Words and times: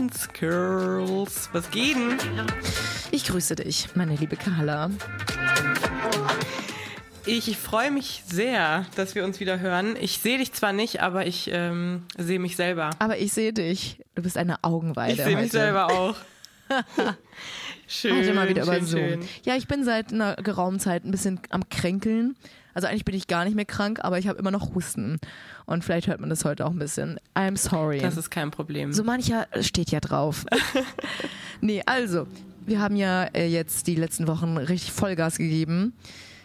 Eileens 0.00 0.28
Girls, 0.32 1.50
was 1.52 1.70
geht 1.70 1.94
denn? 1.94 2.16
Ich 3.10 3.26
grüße 3.26 3.54
dich, 3.56 3.88
meine 3.94 4.16
liebe 4.16 4.34
Carla. 4.34 4.90
Ich 7.26 7.58
freue 7.58 7.90
mich 7.90 8.22
sehr, 8.26 8.86
dass 8.96 9.14
wir 9.14 9.26
uns 9.26 9.40
wieder 9.40 9.60
hören. 9.60 9.96
Ich 10.00 10.20
sehe 10.20 10.38
dich 10.38 10.54
zwar 10.54 10.72
nicht, 10.72 11.02
aber 11.02 11.26
ich 11.26 11.50
ähm, 11.52 12.04
sehe 12.16 12.38
mich 12.38 12.56
selber. 12.56 12.88
Aber 12.98 13.18
ich 13.18 13.34
sehe 13.34 13.52
dich. 13.52 14.00
Du 14.14 14.22
bist 14.22 14.38
eine 14.38 14.64
Augenweide. 14.64 15.12
Ich 15.12 15.22
sehe 15.22 15.36
mich 15.36 15.52
selber 15.52 15.92
auch. 15.92 16.16
schön. 17.86 18.16
Heute 18.16 18.32
mal 18.32 18.48
wieder 18.48 18.64
schön, 18.64 18.76
über 18.76 18.86
Zoom. 18.86 19.00
schön. 19.00 19.28
Ja, 19.44 19.56
ich 19.56 19.68
bin 19.68 19.84
seit 19.84 20.14
einer 20.14 20.36
geraumen 20.36 20.80
Zeit 20.80 21.04
ein 21.04 21.10
bisschen 21.10 21.40
am 21.50 21.68
Kränkeln. 21.68 22.36
Also 22.74 22.88
eigentlich 22.88 23.04
bin 23.04 23.14
ich 23.14 23.26
gar 23.26 23.44
nicht 23.44 23.56
mehr 23.56 23.64
krank, 23.64 24.00
aber 24.02 24.18
ich 24.18 24.28
habe 24.28 24.38
immer 24.38 24.50
noch 24.50 24.74
Husten. 24.74 25.18
Und 25.66 25.84
vielleicht 25.84 26.06
hört 26.06 26.20
man 26.20 26.30
das 26.30 26.44
heute 26.44 26.66
auch 26.66 26.70
ein 26.70 26.78
bisschen. 26.78 27.18
I'm 27.34 27.56
sorry. 27.56 27.98
Das 28.00 28.16
ist 28.16 28.30
kein 28.30 28.50
Problem. 28.50 28.92
So 28.92 29.04
mancher 29.04 29.46
steht 29.60 29.90
ja 29.90 30.00
drauf. 30.00 30.44
nee, 31.60 31.82
also, 31.86 32.26
wir 32.66 32.80
haben 32.80 32.96
ja 32.96 33.24
äh, 33.24 33.46
jetzt 33.46 33.86
die 33.86 33.94
letzten 33.94 34.26
Wochen 34.26 34.56
richtig 34.56 34.92
Vollgas 34.92 35.38
gegeben 35.38 35.94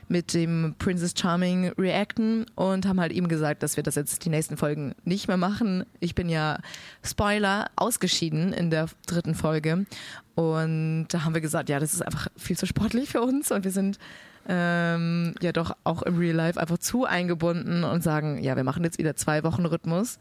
mit 0.08 0.34
dem 0.34 0.76
Princess 0.78 1.14
Charming 1.18 1.70
Reacten 1.78 2.46
und 2.56 2.86
haben 2.86 3.00
halt 3.00 3.12
ihm 3.12 3.28
gesagt, 3.28 3.64
dass 3.64 3.76
wir 3.76 3.84
das 3.84 3.96
jetzt 3.96 4.23
die 4.23 4.30
nächsten 4.30 4.58
Folgen 4.58 4.94
nicht 5.03 5.28
mehr 5.28 5.38
machen. 5.38 5.86
Ich 6.00 6.16
bin 6.16 6.30
ja, 6.30 6.59
Spoiler, 7.03 7.70
ausgeschieden 7.76 8.53
in 8.53 8.70
der 8.70 8.88
dritten 9.08 9.36
Folge. 9.36 9.86
Und 10.36 11.08
da 11.09 11.23
haben 11.23 11.34
wir 11.34 11.42
gesagt, 11.42 11.70
ja, 11.70 11.80
das 11.80 11.94
ist 11.94 12.02
einfach 12.02 12.28
viel 12.38 12.58
zu 12.58 12.66
sportlich 12.66 13.09
für 13.09 13.22
uns 13.22 13.52
und 13.52 13.64
wir 13.64 13.72
sind 13.72 13.98
ähm, 14.48 15.36
ja 15.42 15.52
doch 15.52 15.76
auch 15.84 16.02
im 16.04 16.18
Real 16.18 16.36
Life 16.36 16.60
einfach 16.60 16.78
zu 16.78 17.06
eingebunden 17.06 17.84
und 17.84 18.04
sagen, 18.04 18.42
ja, 18.44 18.56
wir 18.56 18.64
machen 18.64 18.84
jetzt 18.84 19.00
wieder 19.00 19.16
zwei 19.16 19.44
Wochen 19.44 19.66
Rhythmus. 19.66 20.20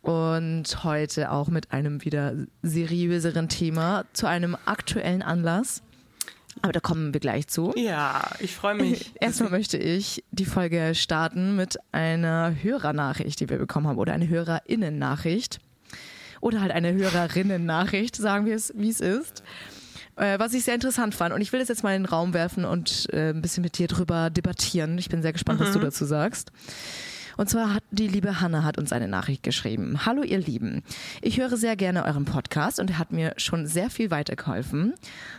Und 0.00 0.82
heute 0.82 1.30
auch 1.30 1.48
mit 1.48 1.72
einem 1.72 2.04
wieder 2.04 2.34
seriöseren 2.62 3.48
Thema 3.48 4.04
zu 4.12 4.26
einem 4.26 4.56
aktuellen 4.64 5.22
Anlass. 5.22 5.82
Aber 6.60 6.72
da 6.72 6.80
kommen 6.80 7.14
wir 7.14 7.20
gleich 7.20 7.46
zu. 7.46 7.72
Ja, 7.76 8.28
ich 8.40 8.54
freue 8.54 8.74
mich. 8.74 9.12
Erstmal 9.20 9.50
möchte 9.50 9.78
ich 9.78 10.24
die 10.32 10.44
Folge 10.44 10.94
starten 10.94 11.56
mit 11.56 11.78
einer 11.92 12.54
Hörernachricht, 12.60 13.40
die 13.40 13.48
wir 13.48 13.58
bekommen 13.58 13.86
haben, 13.86 13.98
oder 13.98 14.12
eine 14.12 14.28
Hörerinnen-Nachricht. 14.28 15.60
Oder 16.40 16.60
halt 16.60 16.72
eine 16.72 16.92
Hörerinnen-Nachricht, 16.92 18.16
sagen 18.16 18.44
wir 18.46 18.56
es, 18.56 18.72
wie 18.76 18.90
es 18.90 19.00
ist. 19.00 19.44
Äh, 20.16 20.38
was 20.38 20.54
ich 20.54 20.64
sehr 20.64 20.74
interessant 20.74 21.14
fand. 21.14 21.34
Und 21.34 21.40
ich 21.40 21.52
will 21.52 21.60
das 21.60 21.68
jetzt 21.68 21.82
mal 21.82 21.94
in 21.94 22.02
den 22.02 22.08
Raum 22.08 22.34
werfen 22.34 22.64
und 22.64 23.08
äh, 23.12 23.30
ein 23.30 23.42
bisschen 23.42 23.62
mit 23.62 23.78
dir 23.78 23.88
drüber 23.88 24.30
debattieren. 24.30 24.98
Ich 24.98 25.08
bin 25.08 25.22
sehr 25.22 25.32
gespannt, 25.32 25.60
was 25.60 25.72
du 25.72 25.78
dazu 25.78 26.04
sagst. 26.04 26.52
Und 27.36 27.48
zwar 27.48 27.74
hat 27.74 27.82
die 27.90 28.08
liebe 28.08 28.40
Hanna 28.40 28.62
hat 28.62 28.78
uns 28.78 28.92
eine 28.92 29.08
Nachricht 29.08 29.42
geschrieben. 29.42 30.04
Hallo 30.04 30.22
ihr 30.22 30.38
Lieben, 30.38 30.82
ich 31.22 31.38
höre 31.40 31.56
sehr 31.56 31.76
gerne 31.76 32.04
euren 32.04 32.24
Podcast 32.24 32.78
und 32.78 32.90
er 32.90 32.98
hat 32.98 33.12
mir 33.12 33.32
schon 33.36 33.66
sehr 33.66 33.90
viel 33.90 34.10
weitergeholfen. 34.10 34.94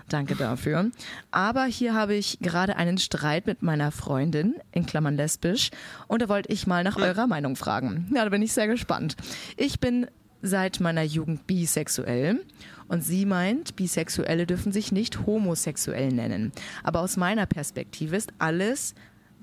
Danke 0.10 0.36
dafür. 0.36 0.90
Aber 1.32 1.66
hier 1.66 1.94
habe 1.94 2.16
ich 2.16 2.40
gerade 2.42 2.78
einen 2.78 2.98
Streit 2.98 3.46
mit 3.46 3.62
meiner 3.62 3.92
Freundin, 3.92 4.56
in 4.72 4.86
Klammern 4.86 5.16
lesbisch, 5.16 5.70
und 6.08 6.22
da 6.22 6.30
wollte 6.30 6.52
ich 6.52 6.68
mal 6.68 6.84
nach 6.84 6.98
eurer 6.98 7.28
Meinung 7.28 7.56
fragen. 7.56 8.12
Ja, 8.14 8.24
da 8.24 8.30
bin 8.30 8.42
ich 8.42 8.54
sehr 8.54 8.68
gespannt. 8.68 9.16
Ich 9.56 9.80
bin 9.80 10.08
seit 10.42 10.80
meiner 10.80 11.04
Jugend 11.04 11.48
bisexuell 11.48 12.42
und 12.88 13.04
sie 13.04 13.26
meint, 13.26 13.76
Bisexuelle 13.76 14.46
dürfen 14.46 14.72
sich 14.72 14.92
nicht 14.92 15.26
homosexuell 15.26 16.10
nennen. 16.10 16.52
Aber 16.84 17.02
aus 17.02 17.18
meiner 17.18 17.46
Perspektive 17.46 18.16
ist 18.16 18.34
alles 18.40 18.94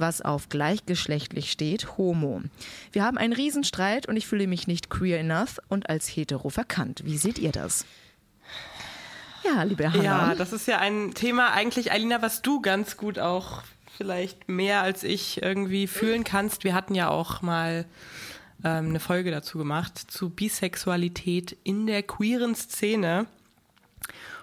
was 0.01 0.23
auf 0.23 0.49
gleichgeschlechtlich 0.49 1.53
steht, 1.53 1.99
homo. 1.99 2.43
Wir 2.91 3.05
haben 3.05 3.19
einen 3.19 3.35
Riesenstreit 3.35 4.07
und 4.07 4.17
ich 4.17 4.27
fühle 4.27 4.47
mich 4.47 4.67
nicht 4.67 4.91
queer 4.91 5.21
enough 5.21 5.59
und 5.69 5.89
als 5.91 6.09
hetero 6.09 6.49
verkannt. 6.49 7.03
Wie 7.05 7.19
seht 7.19 7.39
ihr 7.39 7.53
das? 7.53 7.85
Ja, 9.45 9.63
liebe 9.63 9.93
Hanna. 9.93 10.03
Ja, 10.03 10.35
das 10.35 10.53
ist 10.53 10.67
ja 10.67 10.79
ein 10.79 11.15
Thema 11.15 11.53
eigentlich, 11.53 11.93
Alina, 11.93 12.23
was 12.23 12.43
du 12.43 12.61
ganz 12.61 12.97
gut 12.97 13.19
auch 13.19 13.63
vielleicht 13.97 14.49
mehr 14.49 14.83
als 14.83 15.03
ich 15.03 15.43
irgendwie 15.43 15.87
fühlen 15.87 16.25
kannst. 16.25 16.65
Wir 16.65 16.75
hatten 16.75 16.95
ja 16.95 17.09
auch 17.09 17.43
mal 17.43 17.85
ähm, 18.65 18.89
eine 18.91 19.01
Folge 19.01 19.31
dazu 19.31 19.59
gemacht, 19.59 19.99
zu 19.99 20.31
Bisexualität 20.31 21.57
in 21.65 21.87
der 21.87 22.03
queeren 22.03 22.55
Szene. 22.55 23.27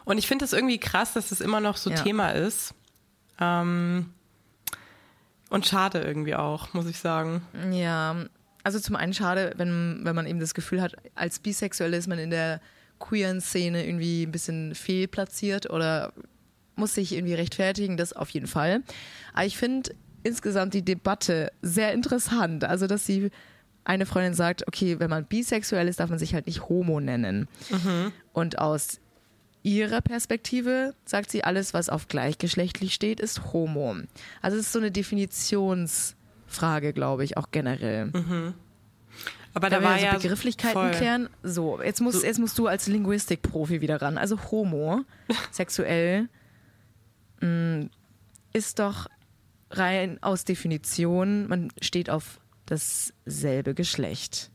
Und 0.06 0.18
ich 0.18 0.28
finde 0.28 0.46
es 0.46 0.54
irgendwie 0.54 0.80
krass, 0.80 1.14
dass 1.14 1.32
es 1.32 1.42
immer 1.42 1.60
noch 1.60 1.78
so 1.78 1.90
Ja. 1.90 1.98
Thema 2.02 2.32
ist. 2.32 2.74
Ähm, 3.40 4.12
und 5.50 5.66
schade 5.66 6.02
irgendwie 6.02 6.36
auch, 6.36 6.74
muss 6.74 6.88
ich 6.88 6.98
sagen. 7.00 7.42
Ja, 7.72 8.16
also 8.64 8.80
zum 8.80 8.96
einen 8.96 9.14
schade, 9.14 9.54
wenn, 9.58 10.02
wenn 10.04 10.16
man 10.16 10.26
eben 10.28 10.40
das 10.40 10.54
Gefühl 10.54 10.82
hat, 10.82 10.96
als 11.16 11.40
Bisexuelle 11.40 11.96
ist 11.96 12.08
man 12.08 12.20
in 12.20 12.30
der 12.32 12.60
queeren 13.00 13.42
Szene 13.42 13.86
irgendwie 13.86 14.24
ein 14.24 14.32
bisschen 14.32 14.76
fehlplatziert 14.76 15.70
oder 15.70 16.12
muss 16.76 16.94
sich 16.96 17.14
irgendwie 17.14 17.34
rechtfertigen, 17.34 17.98
das 17.98 18.14
auf 18.14 18.30
jeden 18.30 18.48
Fall. 18.48 18.82
Aber 19.34 19.46
ich 19.46 19.58
finde 19.58 19.92
insgesamt 20.24 20.74
die 20.74 20.84
Debatte 20.84 21.52
sehr 21.62 21.94
interessant. 21.94 22.64
Also, 22.64 22.88
dass 22.88 23.06
sie 23.06 23.30
eine 23.88 24.06
Freundin 24.06 24.34
sagt, 24.34 24.68
okay, 24.68 25.00
wenn 25.00 25.10
man 25.10 25.26
bisexuell 25.26 25.88
ist, 25.88 26.00
darf 26.00 26.10
man 26.10 26.20
sich 26.20 26.34
halt 26.34 26.46
nicht 26.46 26.68
homo 26.70 27.00
nennen. 27.00 27.48
Und 28.34 28.60
aus 28.60 29.00
ihrer 29.64 30.02
Perspektive 30.02 30.94
sagt 31.06 31.32
sie, 31.32 31.44
alles, 31.44 31.74
was 31.74 31.90
auf 31.90 32.08
gleichgeschlechtlich 32.08 32.94
steht, 32.94 33.20
ist 33.20 33.54
homo. 33.54 33.96
Also 34.42 34.58
es 34.58 34.68
ist 34.68 34.74
so 34.74 34.80
eine 34.80 34.92
Definitionsfrage, 34.92 36.94
glaube 36.94 37.24
ich, 37.24 37.38
auch 37.38 37.50
generell. 37.52 38.12
Aber 39.54 39.70
Da 39.70 39.80
da 39.80 39.84
war 39.84 40.00
ja 40.00 40.12
so 40.14 40.20
Begrifflichkeiten 40.20 40.74
voll. 40.74 40.92
klären. 40.92 41.30
So, 41.44 41.82
jetzt, 41.82 42.02
muss, 42.02 42.22
jetzt 42.24 42.40
musst 42.40 42.58
du 42.60 42.68
als 42.68 42.88
Linguistikprofi 42.88 43.82
wieder 43.82 44.02
ran. 44.02 44.18
Also 44.18 44.38
homo, 44.52 45.02
sexuell, 45.52 46.28
mh, 47.42 47.88
ist 48.54 48.80
doch 48.80 49.08
rein 49.72 50.18
aus 50.22 50.46
Definition, 50.46 51.48
man 51.48 51.72
steht 51.82 52.10
auf 52.10 52.40
dasselbe 52.68 53.74
Geschlecht. 53.74 54.52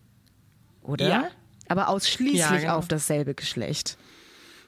Oder? 0.82 1.08
Ja. 1.08 1.28
Aber 1.68 1.88
ausschließlich 1.88 2.38
Ja, 2.38 2.56
genau. 2.56 2.76
auf 2.76 2.88
dasselbe 2.88 3.34
Geschlecht. 3.34 3.96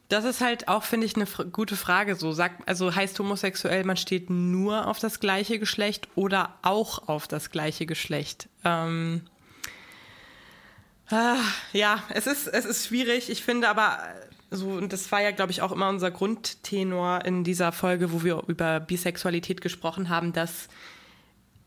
Das 0.09 0.25
ist 0.25 0.41
halt 0.41 0.69
auch, 0.69 0.83
finde 0.83 1.07
ich, 1.07 1.17
eine 1.17 1.27
gute 1.51 1.77
Frage. 1.77 2.15
So 2.15 2.33
sagt, 2.33 2.69
also 2.69 2.95
heißt 2.95 3.19
homosexuell, 3.19 3.85
man 3.85 3.97
steht 3.97 4.31
nur 4.31 4.87
auf 4.87 4.99
das 4.99 5.19
gleiche 5.19 5.59
Geschlecht 5.59 6.09
oder 6.15 6.55
auch 6.63 7.09
auf 7.09 7.27
das 7.27 7.51
gleiche 7.51 7.87
Geschlecht. 7.87 8.49
Ähm, 8.65 9.23
ah, 11.11 11.37
ja, 11.73 12.03
es 12.11 12.27
ist, 12.27 12.47
es 12.47 12.65
ist 12.65 12.87
schwierig. 12.87 13.31
Ich 13.31 13.43
finde 13.43 13.69
aber, 13.69 13.99
äh, 14.51 14.55
so, 14.55 14.69
und 14.69 14.93
das 14.93 15.11
war 15.11 15.23
ja, 15.23 15.31
glaube 15.31 15.53
ich, 15.53 15.63
auch 15.63 15.73
immer 15.73 15.89
unser 15.89 16.11
Grundtenor 16.11 17.25
in 17.25 17.43
dieser 17.43 17.73
Folge, 17.73 18.13
wo 18.13 18.23
wir 18.23 18.43
über 18.47 18.81
Bisexualität 18.81 19.63
gesprochen 19.63 20.11
haben, 20.11 20.33
dass 20.33 20.69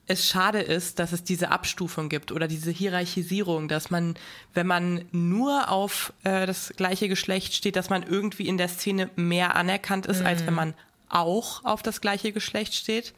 es 0.07 0.27
schade 0.27 0.61
ist, 0.61 0.99
dass 0.99 1.11
es 1.11 1.23
diese 1.23 1.51
Abstufung 1.51 2.07
gibt 2.07 2.31
oder 2.31 2.47
diese 2.47 2.71
Hierarchisierung, 2.71 3.67
dass 3.67 3.91
man, 3.91 4.15
wenn 4.53 4.65
man 4.65 5.05
nur 5.11 5.69
auf 5.69 6.13
äh, 6.23 6.45
das 6.45 6.73
gleiche 6.77 7.09
Geschlecht 7.09 7.53
steht, 7.53 7.75
dass 7.75 7.89
man 7.89 8.03
irgendwie 8.03 8.47
in 8.47 8.57
der 8.57 8.69
Szene 8.69 9.09
mehr 9.15 9.55
anerkannt 9.55 10.05
ist, 10.05 10.21
als 10.21 10.45
wenn 10.45 10.53
man 10.53 10.73
auch 11.09 11.63
auf 11.65 11.83
das 11.83 11.99
gleiche 11.99 12.31
Geschlecht 12.31 12.73
steht. 12.73 13.13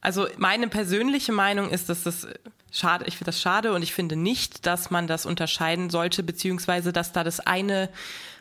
Also 0.00 0.28
meine 0.36 0.68
persönliche 0.68 1.32
Meinung 1.32 1.70
ist, 1.70 1.88
dass 1.88 2.02
das 2.02 2.26
schade, 2.70 3.06
ich 3.06 3.16
finde 3.16 3.30
das 3.30 3.40
schade 3.40 3.72
und 3.72 3.82
ich 3.82 3.94
finde 3.94 4.16
nicht, 4.16 4.66
dass 4.66 4.90
man 4.90 5.06
das 5.06 5.26
unterscheiden 5.26 5.88
sollte, 5.88 6.22
beziehungsweise 6.22 6.92
dass 6.92 7.12
da 7.12 7.24
das 7.24 7.40
eine 7.40 7.88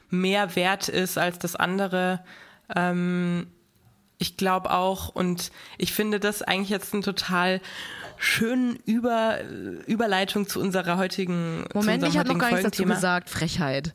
mehr 0.10 0.56
wert 0.56 0.90
ist 0.90 1.18
als 1.18 1.40
das 1.40 1.56
andere. 1.56 2.20
Ähm, 2.76 3.48
ich 4.18 4.38
glaube 4.38 4.72
auch 4.72 5.10
und 5.10 5.52
ich 5.78 5.94
finde 5.94 6.20
das 6.20 6.42
eigentlich 6.42 6.70
jetzt 6.70 6.94
eine 6.94 7.04
total 7.04 7.62
schönen 8.18 8.78
Über, 8.86 9.40
Überleitung 9.86 10.48
zu 10.48 10.60
unserer 10.60 10.98
heutigen 10.98 11.66
Moment, 11.74 12.04
ich 12.04 12.18
habe 12.18 12.30
noch 12.30 12.40
gar 12.40 12.50
nichts 12.50 12.64
dazu 12.64 12.84
gesagt. 12.84 13.30
Frechheit. 13.30 13.94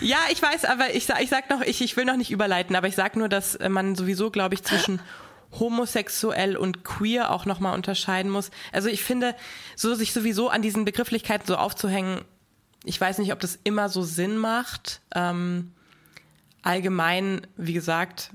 Ja, 0.00 0.18
ich 0.30 0.40
weiß, 0.40 0.64
aber 0.64 0.94
ich, 0.94 1.08
ich 1.08 1.28
sag 1.28 1.50
noch, 1.50 1.60
ich, 1.60 1.82
ich 1.82 1.96
will 1.96 2.04
noch 2.04 2.16
nicht 2.16 2.30
überleiten, 2.30 2.76
aber 2.76 2.86
ich 2.86 2.94
sag 2.94 3.16
nur, 3.16 3.28
dass 3.28 3.56
äh, 3.56 3.68
man 3.68 3.96
sowieso, 3.96 4.30
glaube 4.30 4.54
ich, 4.54 4.62
zwischen 4.62 5.00
homosexuell 5.58 6.56
und 6.56 6.84
queer 6.84 7.30
auch 7.30 7.46
nochmal 7.46 7.74
unterscheiden 7.74 8.30
muss. 8.30 8.50
Also 8.70 8.88
ich 8.88 9.02
finde, 9.02 9.34
so 9.74 9.94
sich 9.94 10.12
sowieso 10.12 10.48
an 10.48 10.62
diesen 10.62 10.84
Begrifflichkeiten 10.84 11.46
so 11.46 11.56
aufzuhängen, 11.56 12.20
ich 12.84 13.00
weiß 13.00 13.18
nicht, 13.18 13.32
ob 13.32 13.40
das 13.40 13.58
immer 13.64 13.88
so 13.88 14.02
Sinn 14.02 14.36
macht. 14.36 15.00
Ähm, 15.14 15.72
allgemein, 16.62 17.46
wie 17.56 17.72
gesagt, 17.74 18.30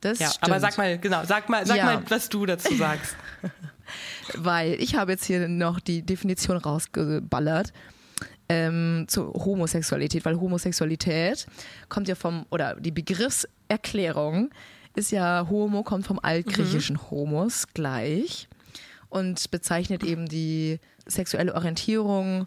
Das 0.00 0.18
ja, 0.18 0.28
stimmt. 0.30 0.44
aber 0.44 0.60
sag 0.60 0.78
mal, 0.78 0.98
genau, 0.98 1.24
sag 1.24 1.48
mal, 1.48 1.66
sag 1.66 1.76
Ja. 1.76 1.84
mal, 1.86 2.02
was 2.08 2.28
du 2.28 2.46
dazu 2.46 2.74
sagst. 2.74 3.16
Weil 4.34 4.74
ich 4.80 4.96
habe 4.96 5.12
jetzt 5.12 5.24
hier 5.24 5.48
noch 5.48 5.78
die 5.80 6.02
Definition 6.02 6.56
rausgeballert 6.56 7.72
ähm, 8.48 9.04
zur 9.08 9.32
Homosexualität, 9.32 10.24
weil 10.24 10.40
Homosexualität 10.40 11.46
kommt 11.88 12.08
ja 12.08 12.14
vom, 12.16 12.46
oder 12.50 12.74
die 12.76 12.90
Begriffserklärung 12.90 14.50
ist 14.96 15.12
ja 15.12 15.46
Homo, 15.48 15.82
kommt 15.82 16.06
vom 16.06 16.18
altgriechischen 16.20 17.10
Homos 17.10 17.68
gleich 17.74 18.48
und 19.08 19.50
bezeichnet 19.50 20.02
eben 20.02 20.26
die 20.26 20.80
sexuelle 21.06 21.54
Orientierung 21.54 22.46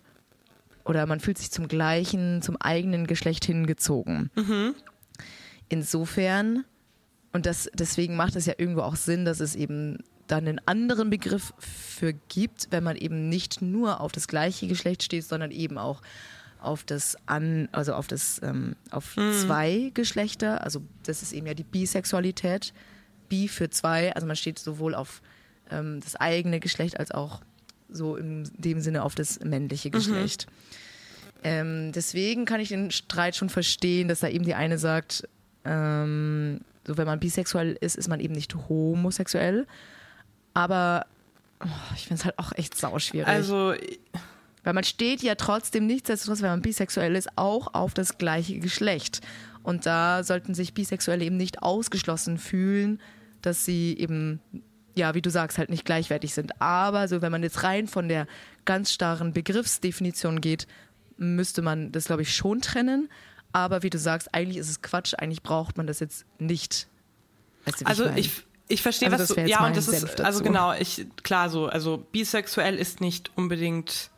oder 0.84 1.06
man 1.06 1.20
fühlt 1.20 1.38
sich 1.38 1.52
zum 1.52 1.68
gleichen, 1.68 2.42
zum 2.42 2.58
eigenen 2.58 3.08
Geschlecht 3.08 3.46
hingezogen. 3.46 4.32
Insofern, 5.70 6.66
und 7.32 7.46
das, 7.46 7.70
deswegen 7.74 8.16
macht 8.16 8.36
es 8.36 8.46
ja 8.46 8.54
irgendwo 8.58 8.82
auch 8.82 8.96
Sinn, 8.96 9.26
dass 9.26 9.40
es 9.40 9.56
eben 9.56 10.00
dann 10.28 10.48
einen 10.48 10.62
anderen 10.66 11.10
Begriff 11.10 11.54
für 11.58 12.14
gibt, 12.14 12.68
wenn 12.72 12.84
man 12.84 12.96
eben 12.96 13.30
nicht 13.30 13.62
nur 13.62 14.00
auf 14.02 14.12
das 14.12 14.28
gleiche 14.28 14.68
Geschlecht 14.68 15.04
steht, 15.04 15.26
sondern 15.26 15.52
eben 15.52 15.78
auch 15.78 16.02
auf 16.62 16.84
das 16.84 17.18
an, 17.26 17.70
also 17.72 17.94
auf 17.94 18.08
das, 18.08 18.42
ähm, 18.44 18.76
auf 18.92 19.16
zwei 19.16 19.92
Geschlechter. 19.94 20.64
Also 20.64 20.82
das 21.04 21.22
ist 21.22 21.32
eben 21.32 21.48
ja 21.48 21.54
die 21.54 21.64
Bisexualität. 21.64 22.74
Bi 23.30 23.48
für 23.48 23.70
zwei, 23.70 24.14
also 24.14 24.28
man 24.28 24.36
steht 24.36 24.60
sowohl 24.60 24.94
auf 24.94 25.22
ähm, 25.72 26.00
das 26.02 26.16
eigene 26.16 26.60
Geschlecht 26.60 27.00
als 27.00 27.12
auch 27.12 27.42
so 27.90 28.16
in 28.16 28.50
dem 28.58 28.82
Sinne 28.82 29.04
auf 29.04 29.16
das 29.16 29.40
männliche 29.40 29.90
Geschlecht. 29.90 30.48
Ähm, 31.44 31.92
deswegen 31.94 32.46
kann 32.46 32.60
ich 32.60 32.70
den 32.70 32.92
Streit 32.92 33.36
schon 33.36 33.50
verstehen, 33.50 34.08
dass 34.08 34.20
da 34.20 34.28
eben 34.28 34.46
die 34.46 34.56
eine 34.56 34.78
sagt, 34.78 35.28
ähm, 35.64 36.62
so 36.90 36.98
wenn 36.98 37.06
man 37.06 37.20
bisexuell 37.20 37.78
ist, 37.80 37.96
ist 37.96 38.08
man 38.08 38.20
eben 38.20 38.34
nicht 38.34 38.56
homosexuell. 38.68 39.68
Aber 40.56 41.06
oh, 41.64 41.94
ich 41.96 42.08
finde 42.08 42.16
es 42.16 42.26
halt 42.26 42.40
auch 42.40 42.52
echt 42.54 42.76
sauschwierig. 42.76 43.28
Also, 43.28 43.76
Weil 44.64 44.74
man 44.74 44.84
steht 44.84 45.22
ja 45.22 45.36
trotzdem 45.36 45.86
nichtsdestotrotz, 45.86 46.42
wenn 46.42 46.50
man 46.50 46.64
bisexuell 46.64 47.16
ist, 47.16 47.30
auch 47.36 47.76
auf 47.76 47.94
das 47.94 48.18
gleiche 48.18 48.58
Geschlecht. 48.58 49.22
Und 49.62 49.86
da 49.86 50.24
sollten 50.24 50.56
sich 50.56 50.74
Bisexuelle 50.74 51.24
eben 51.24 51.38
nicht 51.38 51.62
ausgeschlossen 51.62 52.40
fühlen, 52.40 53.00
dass 53.44 53.66
sie 53.66 53.96
eben, 53.96 54.40
ja, 54.96 55.14
wie 55.14 55.22
du 55.22 55.30
sagst, 55.30 55.60
halt 55.60 55.70
nicht 55.70 55.86
gleichwertig 55.86 56.34
sind. 56.34 56.60
Aber 56.60 57.08
so, 57.08 57.22
wenn 57.22 57.32
man 57.32 57.44
jetzt 57.44 57.62
rein 57.62 57.86
von 57.86 58.10
der 58.10 58.26
ganz 58.66 58.92
starren 58.92 59.32
Begriffsdefinition 59.32 60.42
geht, 60.42 60.66
müsste 61.18 61.62
man 61.62 61.92
das, 61.92 62.06
glaube 62.06 62.24
ich, 62.24 62.36
schon 62.36 62.62
trennen. 62.62 63.10
Aber 63.52 63.84
wie 63.84 63.90
du 63.90 63.98
sagst, 63.98 64.34
eigentlich 64.34 64.58
ist 64.58 64.70
es 64.70 64.82
Quatsch, 64.82 65.14
eigentlich 65.18 65.44
braucht 65.44 65.78
man 65.78 65.88
das 65.88 66.00
jetzt 66.00 66.26
nicht. 66.38 66.88
Weißt 67.66 67.82
du, 67.82 67.86
Also 67.86 68.06
meine? 68.06 68.20
ich, 68.20 68.32
ich 68.68 68.82
verstehe, 68.82 69.12
Also 69.12 69.24
was 69.24 69.36
du, 69.36 69.42
ja, 69.50 69.66
und 69.66 69.76
das 69.76 69.86
Senf 69.86 70.04
ist, 70.04 70.12
dazu. 70.20 70.24
also 70.24 70.44
genau, 70.44 70.74
ich, 70.74 71.08
klar 71.24 71.50
so, 71.50 71.68
also 71.68 71.98
bisexuell 72.12 72.76
ist 72.76 73.02
nicht 73.02 73.32
unbedingt 73.36 74.12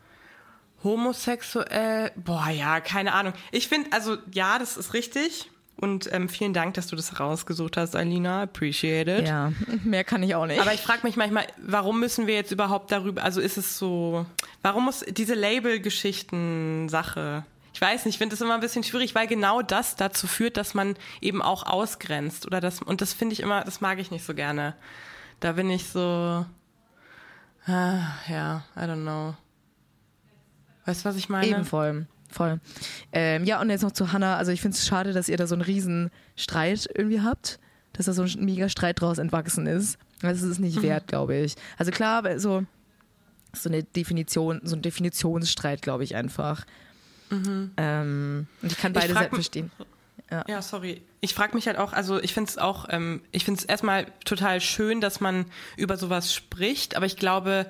homosexuell, 0.83 2.12
boah, 2.16 2.50
ja, 2.50 2.80
keine 2.81 3.13
Ahnung. 3.13 3.33
Ich 3.51 3.68
finde, 3.68 3.92
also 3.94 4.18
ja, 4.33 4.60
das 4.60 4.78
ist 4.78 4.94
richtig 4.94 5.50
und 5.78 6.12
ähm, 6.13 6.28
vielen 6.28 6.54
Dank, 6.54 6.74
dass 6.74 6.88
du 6.88 6.95
das 6.95 7.19
rausgesucht 7.19 7.78
hast, 7.78 7.95
Alina, 7.95 8.44
appreciate 8.44 9.19
it. 9.19 9.28
ja, 9.28 9.51
mehr 9.83 10.04
kann 10.04 10.22
ich 10.24 10.36
auch 10.36 10.45
nicht. 10.45 10.60
Aber 10.60 10.74
ich 10.74 10.81
frage 10.81 11.01
mich 11.04 11.16
manchmal, 11.16 11.45
warum 11.57 12.00
müssen 12.00 12.28
wir 12.28 12.36
jetzt 12.36 12.51
überhaupt 12.51 12.92
darüber, 12.92 13.24
also 13.24 13.39
ist 13.42 13.57
es 13.57 13.78
so, 13.78 14.25
warum 14.62 14.86
muss 14.86 15.06
diese 15.07 15.33
Label-Geschichten-Sache, 15.36 17.45
ich 17.81 17.88
weiß 17.88 18.06
nicht, 18.06 18.13
ich 18.13 18.18
finde 18.19 18.36
das 18.36 18.42
immer 18.42 18.54
ein 18.54 18.60
bisschen 18.60 18.83
schwierig, 18.83 19.16
weil 19.16 19.25
genau 19.25 19.63
das 19.63 19.95
dazu 19.95 20.28
führt, 20.28 20.56
dass 20.56 20.75
man 20.75 20.94
eben 21.19 21.42
auch 21.42 21.63
ausgrenzt 21.63 22.45
oder 22.45 22.62
das, 22.62 22.80
und 22.80 23.01
das 23.01 23.12
finde 23.12 23.33
ich 23.33 23.39
immer, 23.39 23.63
das 23.63 23.81
mag 23.81 23.98
ich 23.98 24.12
nicht 24.12 24.24
so 24.24 24.36
gerne. 24.36 24.75
Da 25.39 25.54
bin 25.54 25.68
ich 25.72 25.89
so, 25.89 26.45
ah, 27.66 28.00
ja, 28.30 28.63
I 28.78 28.81
don't 28.81 29.01
know. 29.01 29.36
Weißt 30.86 31.04
du, 31.04 31.10
was 31.10 31.16
ich 31.16 31.28
meine? 31.28 31.48
Eben 31.48 31.66
voll. 31.66 32.06
Voll. 32.30 32.60
Ähm, 33.12 33.45
ja, 33.45 33.60
und 33.60 33.72
jetzt 33.72 33.81
noch 33.81 33.94
zu 33.94 34.13
Hannah. 34.13 34.38
Also 34.38 34.51
ich 34.51 34.62
finde 34.62 34.78
es 34.78 34.86
schade, 34.86 35.12
dass 35.12 35.28
ihr 35.28 35.38
da 35.38 35.48
so 35.48 35.56
einen 35.56 35.63
riesen 35.63 36.12
Streit 36.36 36.88
irgendwie 36.94 37.22
habt, 37.22 37.60
dass 37.94 38.06
da 38.06 38.13
so 38.13 38.22
ein 38.22 38.45
mega 38.45 38.69
Streit 38.69 39.01
draus 39.01 39.18
entwachsen 39.18 39.66
ist. 39.66 39.98
Das 40.22 40.38
ist 40.38 40.44
es 40.44 40.60
nicht 40.60 40.83
wert, 40.83 41.07
glaube 41.07 41.36
ich. 41.36 41.56
Also 41.80 41.92
klar, 41.92 42.19
aber 42.19 42.39
so, 42.39 42.63
so 43.54 43.69
eine 43.69 43.81
Definition, 43.81 44.62
so 44.63 44.75
ein 44.75 44.83
Definitionsstreit, 44.83 45.81
glaube 45.81 46.04
ich 46.04 46.16
einfach. 46.16 46.63
Ähm, 47.78 48.48
und 48.62 48.72
ich 48.72 48.78
kann 48.78 48.94
beide 48.94 49.13
sehr 49.13 49.22
mich- 49.24 49.30
verstehen. 49.30 49.72
Ja, 50.48 50.62
sorry. 50.62 51.01
Ich 51.19 51.33
frage 51.33 51.56
mich 51.56 51.68
halt 51.68 51.78
auch, 51.78 51.92
also 51.92 52.22
ich 52.22 52.33
finde 52.33 52.50
es 52.50 52.57
auch, 52.57 52.86
ähm, 52.89 53.22
ich 53.31 53.44
finde 53.44 53.60
es 53.60 53.66
erstmal 53.66 54.06
total 54.24 54.62
schön, 54.62 55.01
dass 55.01 55.19
man 55.19 55.45
über 55.75 55.98
sowas 55.98 56.33
spricht, 56.33 56.95
aber 56.95 57.06
ich 57.06 57.18
glaube, 57.18 57.66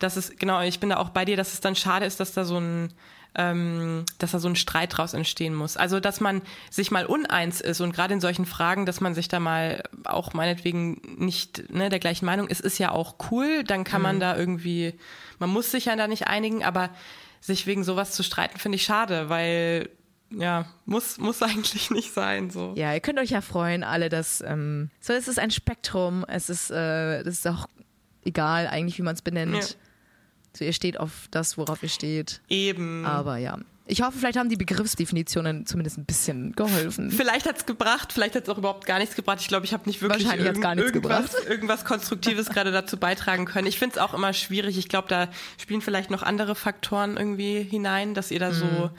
dass 0.00 0.16
es, 0.16 0.36
genau, 0.36 0.60
ich 0.60 0.80
bin 0.80 0.90
da 0.90 0.98
auch 0.98 1.08
bei 1.10 1.24
dir, 1.24 1.36
dass 1.38 1.54
es 1.54 1.60
dann 1.60 1.76
schade 1.76 2.04
ist, 2.04 2.20
dass 2.20 2.32
da 2.32 2.44
so 2.44 2.58
ein, 2.58 2.92
ähm, 3.36 4.04
dass 4.18 4.32
da 4.32 4.38
so 4.38 4.48
ein 4.48 4.54
Streit 4.56 4.96
draus 4.98 5.14
entstehen 5.14 5.54
muss. 5.54 5.78
Also, 5.78 5.98
dass 5.98 6.20
man 6.20 6.42
sich 6.70 6.90
mal 6.90 7.06
uneins 7.06 7.62
ist 7.62 7.80
und 7.80 7.92
gerade 7.92 8.12
in 8.12 8.20
solchen 8.20 8.44
Fragen, 8.44 8.84
dass 8.84 9.00
man 9.00 9.14
sich 9.14 9.28
da 9.28 9.40
mal 9.40 9.82
auch 10.04 10.34
meinetwegen 10.34 11.00
nicht 11.16 11.72
ne, 11.72 11.88
der 11.88 12.00
gleichen 12.00 12.26
Meinung 12.26 12.48
ist, 12.48 12.60
ist 12.60 12.78
ja 12.78 12.90
auch 12.90 13.14
cool. 13.30 13.64
Dann 13.64 13.82
kann 13.84 14.02
man 14.02 14.20
da 14.20 14.36
irgendwie, 14.36 14.92
man 15.38 15.48
muss 15.48 15.70
sich 15.70 15.86
ja 15.86 15.96
da 15.96 16.06
nicht 16.06 16.26
einigen, 16.26 16.62
aber 16.62 16.90
sich 17.44 17.66
wegen 17.66 17.84
sowas 17.84 18.12
zu 18.12 18.22
streiten, 18.22 18.58
finde 18.58 18.76
ich 18.76 18.84
schade, 18.84 19.28
weil 19.28 19.90
ja, 20.30 20.64
muss, 20.86 21.18
muss 21.18 21.42
eigentlich 21.42 21.90
nicht 21.90 22.14
sein. 22.14 22.48
So. 22.48 22.72
Ja, 22.74 22.94
ihr 22.94 23.00
könnt 23.00 23.18
euch 23.18 23.30
ja 23.30 23.42
freuen, 23.42 23.84
alle, 23.84 24.08
dass 24.08 24.40
ähm, 24.40 24.90
so 24.98 25.12
es 25.12 25.28
ist 25.28 25.38
ein 25.38 25.50
Spektrum. 25.50 26.24
Es 26.26 26.48
ist, 26.48 26.70
äh, 26.70 27.22
das 27.22 27.34
ist 27.34 27.46
auch 27.46 27.66
egal 28.24 28.66
eigentlich, 28.66 28.96
wie 28.96 29.02
man 29.02 29.14
es 29.14 29.20
benennt. 29.20 29.54
Ja. 29.54 29.66
So, 30.56 30.64
ihr 30.64 30.72
steht 30.72 30.98
auf 30.98 31.28
das, 31.30 31.58
worauf 31.58 31.82
ihr 31.82 31.90
steht. 31.90 32.40
Eben. 32.48 33.04
Aber 33.04 33.36
ja. 33.36 33.58
Ich 33.86 34.00
hoffe, 34.00 34.16
vielleicht 34.18 34.38
haben 34.38 34.48
die 34.48 34.56
Begriffsdefinitionen 34.56 35.66
zumindest 35.66 35.98
ein 35.98 36.06
bisschen 36.06 36.52
geholfen. 36.52 37.10
Vielleicht 37.10 37.46
hat's 37.46 37.66
gebracht, 37.66 38.14
vielleicht 38.14 38.34
hat's 38.34 38.48
auch 38.48 38.56
überhaupt 38.56 38.86
gar 38.86 38.98
nichts 38.98 39.14
gebracht. 39.14 39.40
Ich 39.42 39.48
glaube, 39.48 39.66
ich 39.66 39.74
habe 39.74 39.82
nicht 39.86 40.00
wirklich 40.00 40.26
hat's 40.26 40.60
gar 40.60 40.74
nichts 40.74 40.90
irgendwas, 40.92 41.32
gebracht. 41.32 41.34
irgendwas 41.48 41.84
Konstruktives 41.84 42.48
gerade 42.48 42.72
dazu 42.72 42.96
beitragen 42.96 43.44
können. 43.44 43.66
Ich 43.66 43.78
finde 43.78 43.96
es 43.96 43.98
auch 44.00 44.14
immer 44.14 44.32
schwierig. 44.32 44.78
Ich 44.78 44.88
glaube, 44.88 45.08
da 45.08 45.28
spielen 45.58 45.82
vielleicht 45.82 46.10
noch 46.10 46.22
andere 46.22 46.54
Faktoren 46.54 47.18
irgendwie 47.18 47.62
hinein, 47.62 48.14
dass 48.14 48.30
ihr 48.30 48.38
da 48.40 48.52
so, 48.54 48.64
Mhm. 48.64 48.90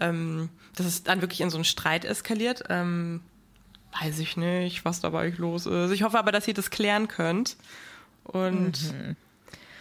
ähm, 0.00 0.48
dass 0.74 0.86
es 0.86 1.02
dann 1.02 1.20
wirklich 1.20 1.42
in 1.42 1.50
so 1.50 1.58
einen 1.58 1.64
Streit 1.64 2.06
eskaliert. 2.06 2.64
Ähm, 2.70 3.20
weiß 4.02 4.18
ich 4.20 4.38
nicht, 4.38 4.86
was 4.86 5.00
da 5.00 5.10
bei 5.10 5.18
euch 5.28 5.36
los 5.36 5.66
ist. 5.66 5.90
Ich 5.90 6.02
hoffe 6.02 6.18
aber, 6.18 6.32
dass 6.32 6.48
ihr 6.48 6.54
das 6.54 6.70
klären 6.70 7.08
könnt. 7.08 7.56
Und. 8.24 8.90
Mhm. 8.92 9.16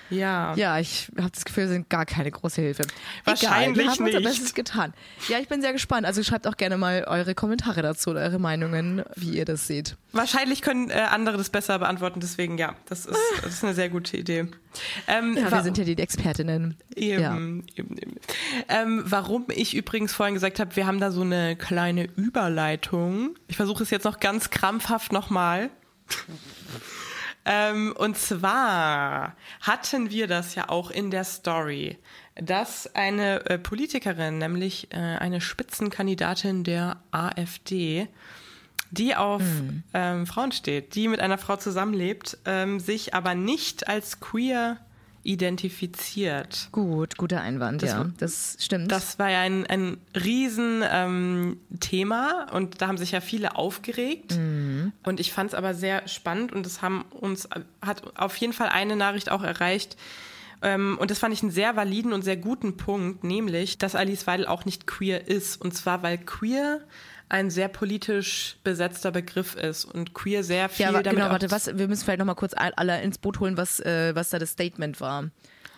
Ja, 0.10 0.80
ich 0.80 1.10
habe 1.18 1.32
das 1.32 1.44
Gefühl, 1.46 1.68
sie 1.68 1.74
sind 1.74 1.90
gar 1.90 2.06
keine 2.06 2.30
große 2.30 2.62
Hilfe. 2.62 2.84
Wahrscheinlich 3.26 3.78
Egal, 3.80 3.86
wir 3.86 3.92
haben 3.92 4.06
unser 4.06 4.20
nicht. 4.20 4.30
Bestes 4.30 4.54
getan. 4.54 4.94
Ja, 5.28 5.40
ich 5.40 5.48
bin 5.48 5.62
sehr 5.62 5.74
gespannt. 5.74 6.06
Also 6.06 6.22
schreibt 6.24 6.46
auch 6.46 6.58
gerne 6.58 6.78
mal 6.78 7.06
eure 7.08 7.34
Kommentare 7.34 7.82
dazu 7.82 8.12
oder 8.12 8.22
eure 8.22 8.38
Meinungen, 8.40 9.04
wie 9.16 9.32
ihr 9.38 9.46
das 9.46 9.66
seht. 9.66 9.98
Wahrscheinlich 10.12 10.62
können 10.62 10.90
äh, 10.92 10.94
andere 11.10 11.38
das 11.38 11.50
besser 11.50 11.80
beantworten, 11.80 12.20
deswegen 12.20 12.58
ja, 12.60 12.76
das 12.88 13.08
ist, 13.08 13.18
das 13.42 13.54
ist 13.56 13.64
eine 13.64 13.74
sehr 13.74 13.90
gute 13.90 14.16
Idee. 14.18 14.46
Ähm, 15.08 15.36
Ja, 15.36 15.52
wir 15.52 15.64
sind 15.64 15.78
ja 15.80 15.84
die 15.84 15.98
Expertinnen. 15.98 16.78
Eben, 16.96 17.22
Ja. 17.22 17.34
eben, 17.36 17.66
eben. 17.76 18.16
Ähm, 18.70 19.04
warum 19.06 19.46
ich 19.50 19.74
übrigens 19.76 20.14
vorhin 20.14 20.36
gesagt 20.36 20.60
habe, 20.60 20.76
wir 20.76 20.86
haben 20.86 21.00
da 21.00 21.10
so 21.12 21.22
eine 21.22 21.56
kleine 21.56 22.04
Überleitung. 22.16 23.36
Ich 23.48 23.58
versuche 23.58 23.82
es 23.84 23.90
jetzt 23.90 24.04
noch 24.04 24.20
ganz 24.20 24.52
krampfhaft 24.52 25.12
nochmal. 25.12 25.72
Ähm, 27.46 27.94
und 27.98 28.18
zwar 28.18 29.36
hatten 29.62 30.10
wir 30.10 30.28
das 30.28 30.56
ja 30.56 30.70
auch 30.70 30.92
in 30.92 31.12
der 31.12 31.24
Story, 31.24 31.98
dass 32.36 32.94
eine 32.96 33.46
äh, 33.46 33.58
Politikerin, 33.58 34.38
nämlich 34.38 34.92
äh, 34.92 34.98
eine 34.98 35.42
Spitzenkandidatin 35.42 36.64
der 36.64 36.98
AfD, 37.12 38.08
die 38.92 39.16
auf 39.16 39.42
ähm, 39.94 40.26
Frauen 40.28 40.52
steht, 40.52 40.96
die 40.96 41.08
mit 41.08 41.20
einer 41.20 41.38
Frau 41.38 41.58
zusammenlebt, 41.58 42.38
ähm, 42.46 42.80
sich 42.80 43.14
aber 43.14 43.36
nicht 43.36 43.88
als 43.88 44.20
queer 44.20 44.78
identifiziert. 45.24 46.70
Gut, 46.72 47.18
guter 47.18 47.42
Einwand, 47.42 47.82
Das 47.82 47.92
ja. 47.92 48.12
Das 48.18 48.58
stimmt. 48.60 48.92
Das 48.92 49.20
war 49.20 49.30
ja 49.30 49.40
ein, 49.40 49.66
ein 49.68 49.98
riesen 50.16 50.84
ähm, 50.90 51.58
Thema 51.80 52.48
und 52.52 52.82
da 52.82 52.88
haben 52.88 52.98
sich 52.98 53.12
ja 53.12 53.22
viele 53.22 53.56
aufgeregt. 53.56 54.38
Und 55.04 55.20
ich 55.20 55.32
fand 55.32 55.52
es 55.52 55.56
aber 55.56 55.74
sehr 55.74 56.08
spannend 56.08 56.52
und 56.52 56.66
es 56.66 56.82
haben 56.82 57.06
uns 57.12 57.48
hat 57.82 58.18
auf 58.18 58.36
jeden 58.38 58.54
Fall 58.54 58.70
eine 58.70 58.96
Nachricht 58.96 59.32
auch 59.32 59.44
erreicht. 59.44 59.98
Ähm, 60.62 60.98
und 61.00 61.12
das 61.12 61.20
fand 61.20 61.34
ich 61.34 61.42
einen 61.42 61.52
sehr 61.52 61.76
validen 61.76 62.14
und 62.14 62.24
sehr 62.24 62.38
guten 62.38 62.78
Punkt, 62.78 63.24
nämlich, 63.24 63.78
dass 63.78 63.96
Alice 63.96 64.28
Weidel 64.28 64.48
auch 64.48 64.66
nicht 64.66 64.88
queer 64.88 65.28
ist. 65.28 65.62
Und 65.62 65.74
zwar, 65.74 66.04
weil 66.04 66.18
queer 66.18 66.82
ein 67.30 67.50
sehr 67.50 67.68
politisch 67.68 68.58
besetzter 68.64 69.12
Begriff 69.12 69.56
ist 69.56 69.86
und 69.86 70.14
queer 70.14 70.44
sehr 70.44 70.70
viel 70.70 70.84
Ja, 70.84 70.90
aber 70.90 71.04
damit 71.04 71.20
genau, 71.20 71.32
warte, 71.32 71.50
was, 71.52 71.68
wir 71.78 71.88
müssen 71.88 72.04
vielleicht 72.04 72.20
nochmal 72.20 72.36
kurz 72.36 72.54
all- 72.54 72.74
alle 72.76 73.02
ins 73.02 73.18
Boot 73.18 73.40
holen, 73.40 73.58
was, 73.58 73.80
äh, 73.80 74.14
was 74.16 74.30
da 74.30 74.40
das 74.40 74.52
Statement 74.52 75.02
war. 75.02 75.24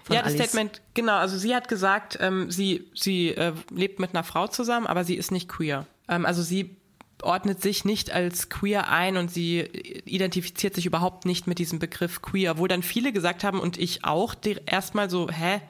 ja, 0.10 0.22
das 0.22 0.34
Alice. 0.34 0.36
Statement, 0.50 0.82
genau. 0.94 1.16
Also 1.18 1.38
sie 1.38 1.56
hat 1.56 1.68
gesagt, 1.68 2.18
ähm, 2.20 2.52
sie, 2.52 2.90
sie 2.94 3.30
äh, 3.30 3.54
lebt 3.72 4.00
mit 4.00 4.12
einer 4.14 4.24
Frau 4.24 4.48
zusammen, 4.48 4.86
aber 4.88 5.04
sie 5.06 5.16
ist 5.16 5.32
nicht 5.32 5.48
queer. 5.48 5.86
Ähm, 6.10 6.26
also 6.26 6.42
sie 6.44 6.76
ordnet 7.24 7.62
sich 7.62 7.86
nicht 7.86 8.12
als 8.12 8.50
queer 8.50 8.90
ein 8.90 9.16
und 9.18 9.32
sie 9.32 9.62
identifiziert 10.06 10.76
sich 10.76 10.86
überhaupt 10.86 11.26
nicht 11.26 11.48
mit 11.48 11.60
diesem 11.60 11.80
Begriff 11.80 12.22
queer, 12.22 12.58
wo 12.58 12.68
dann 12.68 12.84
viele 12.84 13.14
gesagt 13.14 13.44
haben 13.44 13.60
und 13.60 13.78
ich 13.78 14.04
auch 14.04 14.36
erstmal 14.66 15.10
so, 15.10 15.30
hä, 15.32 15.62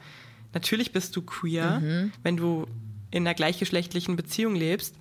natürlich 0.53 0.91
bist 0.91 1.15
du 1.15 1.21
queer, 1.21 1.79
Mhm. 1.79 2.11
wenn 2.23 2.35
du 2.37 2.65
in 3.11 3.25
einer 3.25 3.35
gleichgeschlechtlichen 3.35 4.15
Beziehung 4.15 4.55
lebst. 4.55 4.95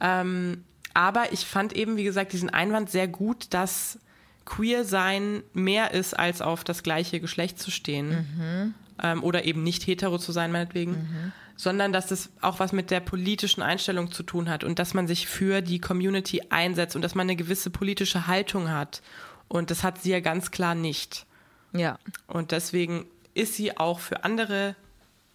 Ähm, 0.00 0.64
aber 0.94 1.32
ich 1.32 1.44
fand 1.44 1.74
eben, 1.74 1.96
wie 1.96 2.04
gesagt, 2.04 2.32
diesen 2.32 2.50
Einwand 2.50 2.90
sehr 2.90 3.08
gut, 3.08 3.48
dass 3.50 3.98
queer 4.44 4.84
sein 4.84 5.42
mehr 5.52 5.92
ist, 5.92 6.14
als 6.14 6.40
auf 6.40 6.64
das 6.64 6.82
gleiche 6.82 7.20
Geschlecht 7.20 7.58
zu 7.58 7.70
stehen. 7.70 8.74
Ähm, 9.02 9.22
oder 9.22 9.44
eben 9.44 9.62
nicht 9.62 9.86
hetero 9.86 10.18
zu 10.18 10.32
sein, 10.32 10.52
meinetwegen. 10.52 11.32
Sondern 11.56 11.92
dass 11.92 12.06
das 12.06 12.30
auch 12.40 12.60
was 12.60 12.72
mit 12.72 12.90
der 12.90 13.00
politischen 13.00 13.62
Einstellung 13.62 14.12
zu 14.12 14.22
tun 14.22 14.48
hat 14.48 14.62
und 14.64 14.78
dass 14.78 14.94
man 14.94 15.06
sich 15.06 15.26
für 15.26 15.62
die 15.62 15.80
Community 15.80 16.42
einsetzt 16.50 16.96
und 16.96 17.02
dass 17.02 17.14
man 17.14 17.26
eine 17.26 17.36
gewisse 17.36 17.70
politische 17.70 18.26
Haltung 18.26 18.70
hat. 18.70 19.02
Und 19.48 19.70
das 19.70 19.82
hat 19.82 20.02
sie 20.02 20.10
ja 20.10 20.20
ganz 20.20 20.50
klar 20.50 20.74
nicht. 20.74 21.26
Ja. 21.72 21.98
Und 22.26 22.52
deswegen 22.52 23.06
ist 23.34 23.54
sie 23.54 23.76
auch 23.76 24.00
für 24.00 24.24
andere, 24.24 24.76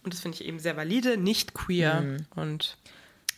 und 0.02 0.12
das 0.12 0.20
finde 0.20 0.38
ich 0.40 0.44
eben 0.46 0.58
sehr 0.58 0.76
valide, 0.76 1.16
nicht 1.16 1.54
queer. 1.54 2.18
Und 2.34 2.76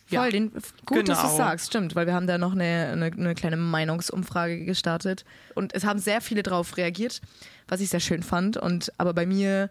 ja, 0.08 0.20
Voll, 0.20 0.32
den, 0.32 0.50
gut, 0.84 1.08
dass 1.08 1.20
du 1.20 1.26
genau. 1.26 1.37
sagst, 1.37 1.68
stimmt, 1.68 1.94
weil 1.94 2.06
wir 2.06 2.14
haben 2.14 2.26
da 2.26 2.37
noch 2.37 2.52
eine, 2.52 2.90
eine, 2.92 3.06
eine 3.06 3.34
kleine 3.34 3.56
Meinungsumfrage 3.56 4.64
gestartet 4.64 5.25
und 5.54 5.75
es 5.75 5.84
haben 5.84 5.99
sehr 5.99 6.20
viele 6.20 6.42
drauf 6.42 6.76
reagiert, 6.76 7.23
was 7.68 7.80
ich 7.80 7.88
sehr 7.88 8.00
schön 8.00 8.23
fand. 8.23 8.58
Und 8.58 8.92
aber 8.99 9.14
bei 9.14 9.25
mir 9.25 9.70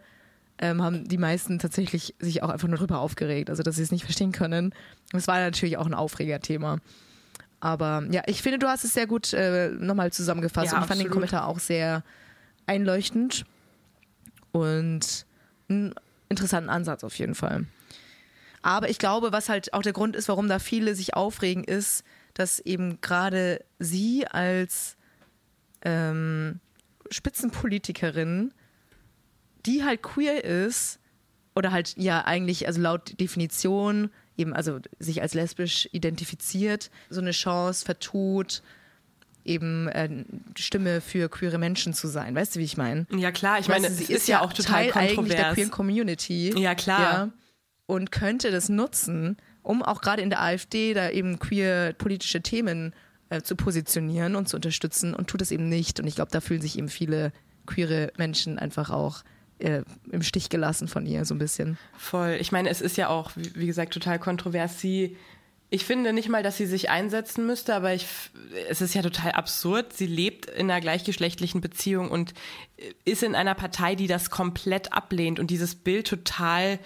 ähm, 0.57 0.81
haben 0.81 1.07
die 1.07 1.19
meisten 1.19 1.59
tatsächlich 1.59 2.15
sich 2.19 2.41
auch 2.41 2.49
einfach 2.49 2.67
nur 2.67 2.77
drüber 2.77 2.99
aufgeregt, 2.99 3.49
also 3.49 3.61
dass 3.61 3.75
sie 3.75 3.83
es 3.83 3.91
nicht 3.91 4.05
verstehen 4.05 4.31
können. 4.31 4.73
Es 5.11 5.27
war 5.27 5.39
natürlich 5.39 5.77
auch 5.77 5.85
ein 5.85 5.93
Aufregerthema. 5.93 6.79
Aber 7.59 8.03
ja, 8.11 8.23
ich 8.25 8.41
finde, 8.41 8.59
du 8.59 8.67
hast 8.67 8.83
es 8.83 8.93
sehr 8.93 9.07
gut 9.07 9.33
äh, 9.33 9.69
nochmal 9.69 10.11
zusammengefasst 10.11 10.71
Ja, 10.71 10.77
und 10.77 10.83
ich 10.83 10.87
fand 10.87 11.01
den. 11.01 11.09
Kommentar 11.09 11.47
auch 11.47 11.59
sehr 11.59 12.03
einleuchtend 12.65 13.45
und 14.51 15.25
einen 15.69 15.93
interessanten 16.27 16.69
Ansatz 16.69 17.03
auf 17.03 17.17
jeden 17.19 17.35
Fall. 17.35 17.65
Aber 18.63 18.89
ich 18.89 18.97
glaube, 18.97 19.31
was 19.31 19.49
halt 19.49 19.73
auch 19.73 19.81
der 19.83 19.93
Grund 19.93 20.15
ist, 20.15 20.27
warum 20.29 20.47
da 20.47 20.57
viele 20.57 20.95
sich 20.95 21.13
aufregen, 21.13 21.63
ist, 21.63 22.03
dass 22.33 22.59
eben 22.59 22.99
gerade 23.01 23.63
sie 23.77 24.25
als 24.25 24.97
ähm, 25.83 26.59
Spitzenpolitikerin, 27.11 28.53
die 29.65 29.83
halt 29.83 30.01
queer 30.01 30.43
ist, 30.43 30.99
oder 31.55 31.71
halt 31.71 31.93
ja 31.97 32.25
eigentlich, 32.25 32.65
also 32.65 32.81
laut 32.81 33.19
Definition, 33.19 34.09
eben 34.37 34.53
also 34.53 34.79
sich 34.97 35.21
als 35.21 35.33
lesbisch 35.33 35.87
identifiziert, 35.91 36.89
so 37.09 37.21
eine 37.21 37.31
Chance 37.31 37.85
vertut, 37.85 38.63
eben 39.45 39.87
äh, 39.89 40.25
Stimme 40.57 41.01
für 41.01 41.29
queere 41.29 41.57
Menschen 41.57 41.93
zu 41.93 42.07
sein. 42.07 42.33
Weißt 42.33 42.55
du, 42.55 42.59
wie 42.59 42.63
ich 42.63 42.77
meine? 42.77 43.05
ja 43.15 43.31
klar, 43.31 43.59
ich 43.59 43.67
Weißt 43.69 43.81
meine, 43.81 43.93
du, 43.95 44.03
sie 44.03 44.11
ist, 44.11 44.27
ja 44.27 44.41
auch 44.41 44.53
total 44.53 44.89
Teil 44.89 45.09
eigentlich 45.09 45.09
der 45.09 45.15
kontrovers. 45.15 45.53
queeren 45.53 45.71
Community. 45.71 46.59
Ja, 46.59 46.75
klar. 46.75 46.99
Ja, 47.01 47.29
und 47.85 48.11
könnte 48.11 48.51
das 48.51 48.69
nutzen, 48.69 49.37
um 49.61 49.81
auch 49.81 50.01
gerade 50.01 50.21
in 50.21 50.29
der 50.29 50.41
AfD 50.41 50.93
da 50.93 51.09
eben 51.09 51.39
queer 51.39 51.93
politische 51.93 52.41
Themen 52.41 52.93
äh, 53.29 53.41
zu 53.41 53.55
positionieren 53.55 54.35
und 54.35 54.47
zu 54.47 54.57
unterstützen 54.57 55.13
und 55.13 55.27
tut 55.29 55.41
es 55.41 55.51
eben 55.51 55.69
nicht. 55.69 55.99
Und 55.99 56.07
ich 56.07 56.15
glaube, 56.15 56.31
da 56.31 56.41
fühlen 56.41 56.61
sich 56.61 56.77
eben 56.77 56.89
viele 56.89 57.31
queere 57.65 58.11
Menschen 58.17 58.59
einfach 58.59 58.89
auch 58.89 59.23
äh, 59.59 59.83
im 60.11 60.21
Stich 60.21 60.49
gelassen 60.49 60.87
von 60.87 61.05
ihr, 61.05 61.25
so 61.25 61.33
ein 61.33 61.39
bisschen. 61.39 61.77
Voll. 61.97 62.37
Ich 62.39 62.51
meine, 62.51 62.69
es 62.69 62.81
ist 62.81 62.97
ja 62.97 63.09
auch, 63.09 63.31
wie, 63.35 63.65
gesagt, 63.65 63.93
total 63.93 64.19
kontrovers. 64.19 64.79
Sie, 64.81 65.17
ich 65.69 65.85
finde 65.85 66.11
nicht 66.11 66.29
mal, 66.29 66.43
dass 66.43 66.57
sie 66.57 66.65
sich 66.65 66.89
einsetzen 66.89 67.45
müsste, 67.45 67.73
aber 67.73 67.93
ich, 67.93 68.05
es 68.69 68.81
ist 68.81 68.93
ja 68.93 69.01
total 69.01 69.31
absurd. 69.31 69.93
Sie 69.93 70.07
lebt 70.07 70.47
in 70.47 70.69
einer 70.69 70.81
gleichgeschlechtlichen 70.81 71.61
Beziehung 71.61 72.11
und 72.11 72.33
ist 73.05 73.23
in 73.23 73.35
einer 73.35 73.55
Partei, 73.55 73.95
die 73.95 74.07
das 74.07 74.29
komplett 74.29 74.91
ablehnt 74.91 75.39
und 75.39 75.49
dieses 75.49 75.75
Bild 75.75 76.07
total 76.07 76.73
äh, 76.73 76.79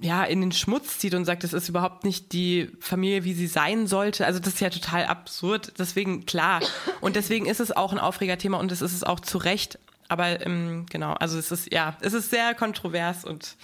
ja, 0.00 0.24
in 0.24 0.40
den 0.40 0.52
Schmutz 0.52 0.98
zieht 0.98 1.14
und 1.14 1.26
sagt, 1.26 1.44
das 1.44 1.52
ist 1.52 1.68
überhaupt 1.68 2.04
nicht 2.04 2.32
die 2.32 2.70
Familie, 2.80 3.24
wie 3.24 3.34
sie 3.34 3.46
sein 3.46 3.86
sollte. 3.86 4.24
Also 4.24 4.40
das 4.40 4.54
ist 4.54 4.60
ja 4.60 4.70
total 4.70 5.04
absurd. 5.04 5.74
Deswegen, 5.78 6.24
klar. 6.24 6.62
Und 7.00 7.16
deswegen 7.16 7.46
ist 7.46 7.60
es 7.60 7.70
auch 7.70 7.92
ein 7.92 7.98
Aufregerthema 7.98 8.58
und 8.58 8.72
es 8.72 8.80
ist 8.80 8.94
es 8.94 9.04
auch 9.04 9.20
zu 9.20 9.36
Recht. 9.38 9.78
Aber 10.08 10.44
ähm, 10.44 10.86
genau, 10.90 11.12
also 11.12 11.38
es 11.38 11.52
ist, 11.52 11.72
ja, 11.72 11.96
es 12.00 12.14
ist 12.14 12.30
sehr 12.30 12.54
kontrovers 12.54 13.24
und 13.24 13.56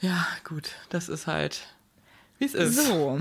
ja, 0.00 0.26
gut, 0.44 0.70
das 0.88 1.08
ist 1.08 1.26
halt, 1.26 1.60
wie 2.38 2.46
es 2.46 2.54
ist. 2.54 2.86
So, 2.86 3.20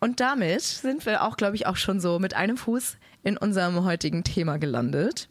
und 0.00 0.20
damit 0.20 0.62
sind 0.62 1.06
wir 1.06 1.22
auch, 1.22 1.36
glaube 1.36 1.54
ich, 1.54 1.66
auch 1.66 1.76
schon 1.76 2.00
so 2.00 2.18
mit 2.18 2.34
einem 2.34 2.56
Fuß 2.56 2.96
in 3.22 3.36
unserem 3.36 3.84
heutigen 3.84 4.24
Thema 4.24 4.58
gelandet. 4.58 5.28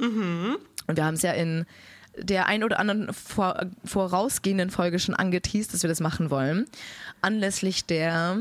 Und 0.87 0.95
wir 0.95 1.03
haben 1.03 1.15
es 1.15 1.21
ja 1.21 1.33
in 1.33 1.65
der 2.17 2.47
ein 2.47 2.63
oder 2.63 2.79
anderen 2.79 3.13
vor, 3.13 3.65
vorausgehenden 3.85 4.69
Folge 4.69 4.99
schon 4.99 5.15
angeteased, 5.15 5.73
dass 5.73 5.83
wir 5.83 5.89
das 5.89 5.99
machen 5.99 6.29
wollen. 6.29 6.65
Anlässlich 7.21 7.85
der 7.85 8.39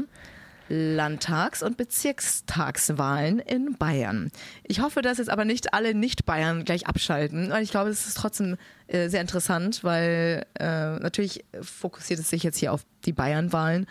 Landtags- 0.68 1.62
und 1.62 1.76
Bezirkstagswahlen 1.76 3.38
in 3.38 3.76
Bayern. 3.76 4.32
Ich 4.64 4.80
hoffe, 4.80 5.00
dass 5.00 5.18
jetzt 5.18 5.30
aber 5.30 5.44
nicht 5.44 5.74
alle 5.74 5.94
Nicht-Bayern 5.94 6.64
gleich 6.64 6.86
abschalten, 6.88 7.50
weil 7.50 7.62
ich 7.62 7.70
glaube, 7.70 7.90
es 7.90 8.06
ist 8.06 8.16
trotzdem 8.16 8.56
äh, 8.88 9.08
sehr 9.08 9.20
interessant, 9.20 9.84
weil 9.84 10.44
äh, 10.58 10.98
natürlich 10.98 11.44
fokussiert 11.62 12.18
es 12.18 12.30
sich 12.30 12.42
jetzt 12.42 12.58
hier 12.58 12.72
auf 12.72 12.84
die 13.04 13.12
Bayern-Wahlen, 13.12 13.86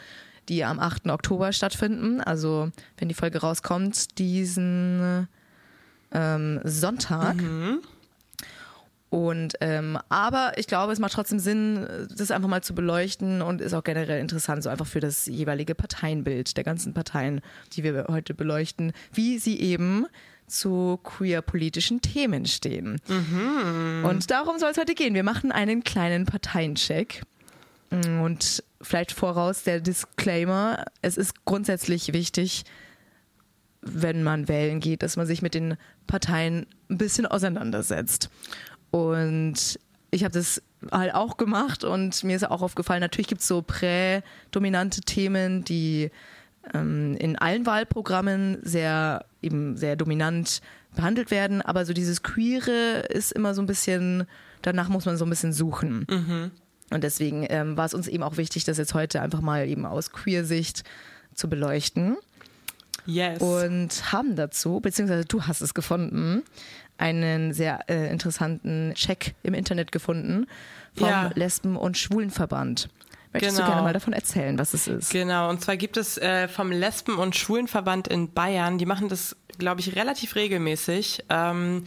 die 0.50 0.66
am 0.66 0.80
8. 0.80 1.08
Oktober 1.08 1.54
stattfinden. 1.54 2.20
Also, 2.20 2.70
wenn 2.98 3.08
die 3.08 3.16
Folge 3.16 3.40
rauskommt, 3.40 4.18
diesen 4.20 5.28
ähm, 6.12 6.60
Sonntag. 6.64 7.38
Und 9.16 9.54
ähm, 9.62 9.98
aber 10.10 10.52
ich 10.58 10.68
glaube, 10.68 10.92
es 10.92 11.00
macht 11.00 11.14
trotzdem 11.14 11.40
Sinn, 11.40 11.88
das 12.18 12.32
einfach 12.32 12.50
mal 12.50 12.62
zu 12.62 12.76
beleuchten 12.76 13.42
und 13.42 13.62
ist 13.62 13.74
auch 13.74 13.86
generell 13.86 14.20
interessant, 14.20 14.62
so 14.62 14.70
einfach 14.70 14.86
für 14.86 15.00
das 15.00 15.26
jeweilige 15.26 15.74
Parteienbild 15.74 16.58
der 16.58 16.66
ganzen 16.66 16.94
Parteien, 16.94 17.40
die 17.72 17.86
wir 17.86 18.08
heute 18.10 18.34
beleuchten, 18.34 18.92
wie 19.14 19.38
sie 19.40 19.58
eben 19.62 20.06
zu 20.48 21.00
queer-politischen 21.02 22.02
Themen 22.02 22.46
stehen. 22.46 23.00
Und 24.06 24.32
darum 24.32 24.60
soll 24.60 24.72
es 24.72 24.78
heute 24.78 24.96
gehen. 24.96 25.14
Wir 25.14 25.24
machen 25.24 25.54
einen 25.54 25.86
kleinen 25.86 26.26
Parteiencheck. 26.26 27.22
Und 27.92 28.64
vielleicht 28.82 29.14
voraus 29.14 29.64
der 29.64 29.80
Disclaimer, 29.80 30.84
es 31.02 31.16
ist 31.16 31.46
grundsätzlich 31.46 32.12
wichtig, 32.12 32.66
wenn 33.82 34.24
man 34.24 34.50
wählen 34.50 34.82
geht, 34.82 35.04
dass 35.04 35.16
man 35.16 35.26
sich 35.26 35.42
mit 35.42 35.54
den 35.54 35.78
Parteien 36.06 36.66
ein 36.90 36.98
bisschen 36.98 37.26
auseinandersetzt. 37.26 38.30
Und 38.96 39.78
ich 40.12 40.24
habe 40.24 40.32
das 40.34 40.62
halt 40.90 41.14
auch 41.14 41.36
gemacht 41.36 41.84
und 41.84 42.24
mir 42.24 42.38
ist 42.38 42.50
auch 42.50 42.62
aufgefallen, 42.62 43.02
natürlich 43.02 43.28
gibt 43.28 43.42
es 43.42 43.48
so 43.48 43.62
prädominante 43.62 45.02
Themen, 45.02 45.66
die 45.66 46.12
ähm, 46.74 47.18
in 47.18 47.38
allen 47.38 47.66
Wahlprogrammen 47.66 48.60
sehr 48.62 49.26
eben 49.42 49.76
sehr 49.76 49.98
dominant 49.98 50.62
behandelt 50.96 51.30
werden, 51.30 51.62
aber 51.62 51.86
so 51.86 51.92
dieses 51.92 52.24
Queere 52.24 53.00
ist 53.10 53.34
immer 53.34 53.54
so 53.54 53.62
ein 53.62 53.66
bisschen, 53.66 54.28
danach 54.62 54.88
muss 54.88 55.06
man 55.06 55.18
so 55.18 55.26
ein 55.26 55.30
bisschen 55.30 55.52
suchen. 55.52 56.06
Und 56.90 57.04
deswegen 57.04 57.46
ähm, 57.50 57.76
war 57.76 57.86
es 57.86 57.94
uns 57.94 58.08
eben 58.08 58.24
auch 58.24 58.38
wichtig, 58.38 58.64
das 58.64 58.78
jetzt 58.78 58.94
heute 58.94 59.22
einfach 59.22 59.42
mal 59.42 59.68
eben 59.68 59.86
aus 59.86 60.12
Queer-Sicht 60.14 60.84
zu 61.34 61.50
beleuchten 61.50 62.16
Yes. 63.08 63.40
und 63.42 64.12
haben 64.14 64.36
dazu, 64.36 64.80
beziehungsweise 64.80 65.26
du 65.26 65.44
hast 65.44 65.62
es 65.62 65.74
gefunden, 65.76 66.44
einen 66.98 67.54
sehr 67.54 67.90
äh, 67.90 68.10
interessanten 68.12 68.94
Check 68.96 69.36
im 69.44 69.54
Internet 69.54 69.92
gefunden 69.92 70.48
vom 70.96 71.08
Ja. 71.10 71.32
Lesben- 71.36 71.76
und 71.78 71.98
Schwulenverband. 71.98 72.90
Möchtest 73.34 73.58
Genau. 73.58 73.68
du 73.68 73.72
gerne 73.74 73.84
mal 73.88 73.94
davon 73.94 74.14
erzählen, 74.14 74.58
was 74.58 74.74
es 74.74 74.88
ist? 74.88 75.10
Genau, 75.12 75.50
und 75.50 75.62
zwar 75.62 75.76
gibt 75.76 75.98
es 75.98 76.18
äh, 76.18 76.48
vom 76.48 76.72
Lesben- 76.72 77.18
und 77.18 77.36
Schwulenverband 77.36 78.08
in 78.08 78.32
Bayern, 78.32 78.78
die 78.78 78.86
machen 78.86 79.10
das, 79.10 79.36
glaube 79.58 79.82
ich, 79.82 79.96
relativ 79.98 80.36
regelmäßig, 80.36 81.26
ähm, 81.30 81.84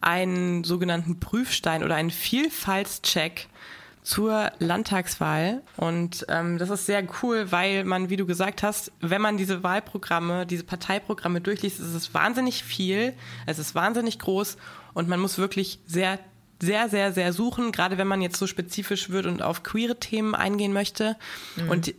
einen 0.00 0.64
sogenannten 0.64 1.20
Prüfstein 1.20 1.84
oder 1.84 1.94
einen 1.94 2.10
Vielfaltscheck 2.10 3.46
zur 4.08 4.52
Landtagswahl. 4.58 5.60
Und 5.76 6.24
ähm, 6.30 6.56
das 6.56 6.70
ist 6.70 6.86
sehr 6.86 7.06
cool, 7.22 7.52
weil 7.52 7.84
man, 7.84 8.08
wie 8.08 8.16
du 8.16 8.24
gesagt 8.24 8.62
hast, 8.62 8.90
wenn 9.00 9.20
man 9.20 9.36
diese 9.36 9.62
Wahlprogramme, 9.62 10.46
diese 10.46 10.64
Parteiprogramme 10.64 11.42
durchliest, 11.42 11.78
ist 11.78 11.92
es 11.92 12.14
wahnsinnig 12.14 12.64
viel, 12.64 13.12
es 13.44 13.58
ist 13.58 13.74
wahnsinnig 13.74 14.18
groß 14.18 14.56
und 14.94 15.10
man 15.10 15.20
muss 15.20 15.36
wirklich 15.36 15.80
sehr 15.86 16.18
sehr, 16.60 16.88
sehr, 16.88 17.12
sehr 17.12 17.32
suchen, 17.32 17.70
gerade 17.70 17.98
wenn 17.98 18.08
man 18.08 18.20
jetzt 18.20 18.36
so 18.36 18.48
spezifisch 18.48 19.10
wird 19.10 19.26
und 19.26 19.42
auf 19.42 19.62
queere 19.62 20.00
Themen 20.00 20.34
eingehen 20.34 20.72
möchte. 20.72 21.16
Und 21.68 21.86
die, 21.86 21.94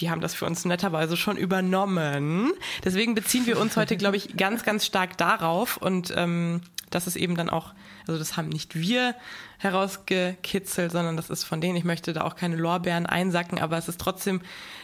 die 0.00 0.10
haben 0.10 0.20
das 0.20 0.34
für 0.34 0.44
uns 0.44 0.64
netterweise 0.64 1.16
schon 1.16 1.36
übernommen. 1.36 2.52
Deswegen 2.82 3.14
beziehen 3.14 3.46
wir 3.46 3.60
uns 3.60 3.76
heute, 3.76 3.96
glaube 3.96 4.16
ich, 4.16 4.36
ganz, 4.36 4.64
ganz 4.64 4.86
stark 4.86 5.16
darauf. 5.18 5.76
Und 5.76 6.12
ähm, 6.16 6.62
das 6.94 7.06
ist 7.06 7.16
eben 7.16 7.36
dann 7.36 7.50
auch, 7.50 7.74
also 8.06 8.18
das 8.18 8.36
haben 8.36 8.48
nicht 8.48 8.74
wir 8.74 9.14
herausgekitzelt, 9.58 10.92
sondern 10.92 11.16
das 11.16 11.30
ist 11.30 11.44
von 11.44 11.60
denen. 11.60 11.76
Ich 11.76 11.84
möchte 11.84 12.12
da 12.12 12.22
auch 12.22 12.36
keine 12.36 12.56
Lorbeeren 12.56 13.06
einsacken, 13.06 13.58
aber 13.58 13.78
es 13.78 13.88
ist 13.88 14.00
trotzdem 14.00 14.40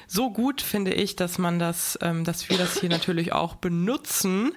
so 0.06 0.30
gut, 0.30 0.62
finde 0.62 0.92
ich, 0.92 1.16
dass 1.16 1.38
man 1.38 1.58
das, 1.58 1.98
ähm, 2.02 2.24
dass 2.24 2.48
wir 2.48 2.58
das 2.58 2.80
hier 2.80 2.88
natürlich 2.90 3.32
auch 3.32 3.56
benutzen. 3.56 4.52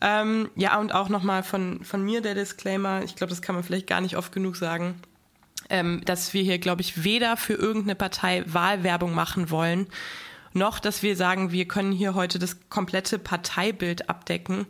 Ähm, 0.00 0.50
ja, 0.56 0.78
und 0.78 0.94
auch 0.94 1.08
nochmal 1.08 1.42
von, 1.42 1.84
von 1.84 2.02
mir 2.02 2.20
der 2.20 2.34
Disclaimer, 2.34 3.02
ich 3.02 3.16
glaube, 3.16 3.30
das 3.30 3.42
kann 3.42 3.54
man 3.54 3.64
vielleicht 3.64 3.86
gar 3.86 4.00
nicht 4.00 4.16
oft 4.16 4.32
genug 4.32 4.56
sagen, 4.56 5.00
ähm, 5.70 6.02
dass 6.04 6.34
wir 6.34 6.42
hier, 6.42 6.58
glaube 6.58 6.82
ich, 6.82 7.04
weder 7.04 7.36
für 7.36 7.54
irgendeine 7.54 7.94
Partei 7.94 8.44
Wahlwerbung 8.46 9.14
machen 9.14 9.50
wollen, 9.50 9.86
noch, 10.52 10.78
dass 10.78 11.02
wir 11.02 11.16
sagen, 11.16 11.52
wir 11.52 11.68
können 11.68 11.92
hier 11.92 12.14
heute 12.14 12.38
das 12.38 12.56
komplette 12.70 13.18
Parteibild 13.18 14.08
abdecken. 14.08 14.66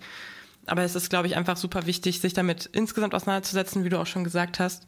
Aber 0.66 0.82
es 0.82 0.94
ist, 0.94 1.10
glaube 1.10 1.28
ich, 1.28 1.36
einfach 1.36 1.56
super 1.56 1.86
wichtig, 1.86 2.20
sich 2.20 2.32
damit 2.34 2.68
insgesamt 2.72 3.14
auseinanderzusetzen, 3.14 3.84
wie 3.84 3.88
du 3.88 3.98
auch 4.00 4.06
schon 4.06 4.24
gesagt 4.24 4.58
hast. 4.60 4.86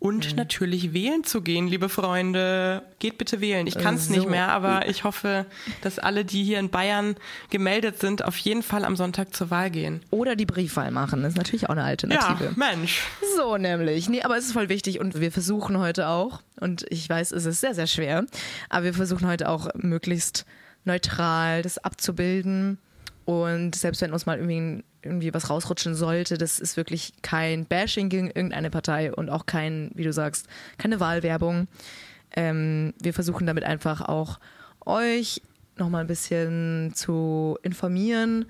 Und 0.00 0.32
Mhm. 0.32 0.36
natürlich 0.36 0.92
wählen 0.92 1.24
zu 1.24 1.40
gehen, 1.40 1.66
liebe 1.66 1.88
Freunde. 1.88 2.82
Geht 2.98 3.16
bitte 3.16 3.40
wählen. 3.40 3.66
Ich 3.66 3.78
kann 3.78 3.94
es 3.94 4.08
So. 4.08 4.12
nicht 4.12 4.28
mehr, 4.28 4.48
aber 4.48 4.86
ich 4.86 5.04
hoffe, 5.04 5.46
dass 5.80 5.98
alle, 5.98 6.26
die 6.26 6.44
hier 6.44 6.58
in 6.58 6.68
Bayern 6.68 7.16
gemeldet 7.48 8.00
sind, 8.00 8.22
auf 8.22 8.36
jeden 8.36 8.62
Fall 8.62 8.84
am 8.84 8.96
Sonntag 8.96 9.34
zur 9.34 9.50
Wahl 9.50 9.70
gehen. 9.70 10.02
Oder 10.10 10.36
die 10.36 10.44
Briefwahl 10.44 10.90
machen, 10.90 11.22
das 11.22 11.32
ist 11.32 11.38
natürlich 11.38 11.66
auch 11.66 11.70
eine 11.70 11.80
Ja, 11.82 11.86
Alternative. 11.86 12.52
Mensch. 12.56 13.02
So 13.38 13.56
nämlich. 13.56 14.10
Nee, 14.10 14.20
aber 14.22 14.36
es 14.36 14.44
ist 14.46 14.52
voll 14.52 14.68
wichtig 14.68 15.00
und 15.00 15.18
wir 15.20 15.32
versuchen 15.32 15.78
heute 15.78 16.08
auch, 16.08 16.42
und 16.60 16.84
ich 16.90 17.08
weiß, 17.08 17.32
es 17.32 17.46
ist 17.46 17.60
sehr, 17.62 17.74
sehr 17.74 17.86
schwer, 17.86 18.26
aber 18.68 18.84
wir 18.84 18.94
versuchen 18.94 19.26
heute 19.26 19.48
auch 19.48 19.68
möglichst 19.74 20.44
neutral 20.84 21.62
das 21.62 21.78
abzubilden. 21.78 22.78
Und 23.24 23.74
selbst 23.74 24.02
wenn 24.02 24.12
uns 24.12 24.26
mal 24.26 24.38
irgendwie, 24.38 24.84
irgendwie 25.02 25.32
was 25.32 25.48
rausrutschen 25.48 25.94
sollte, 25.94 26.36
das 26.36 26.58
ist 26.58 26.76
wirklich 26.76 27.14
kein 27.22 27.64
Bashing 27.64 28.08
gegen 28.08 28.26
irgendeine 28.26 28.70
Partei 28.70 29.12
und 29.12 29.30
auch 29.30 29.46
kein, 29.46 29.90
wie 29.94 30.04
du 30.04 30.12
sagst, 30.12 30.46
keine 30.76 31.00
Wahlwerbung. 31.00 31.68
Ähm, 32.36 32.92
wir 33.02 33.14
versuchen 33.14 33.46
damit 33.46 33.64
einfach 33.64 34.02
auch 34.02 34.38
euch 34.84 35.40
nochmal 35.76 36.02
ein 36.02 36.06
bisschen 36.06 36.92
zu 36.94 37.58
informieren, 37.62 38.46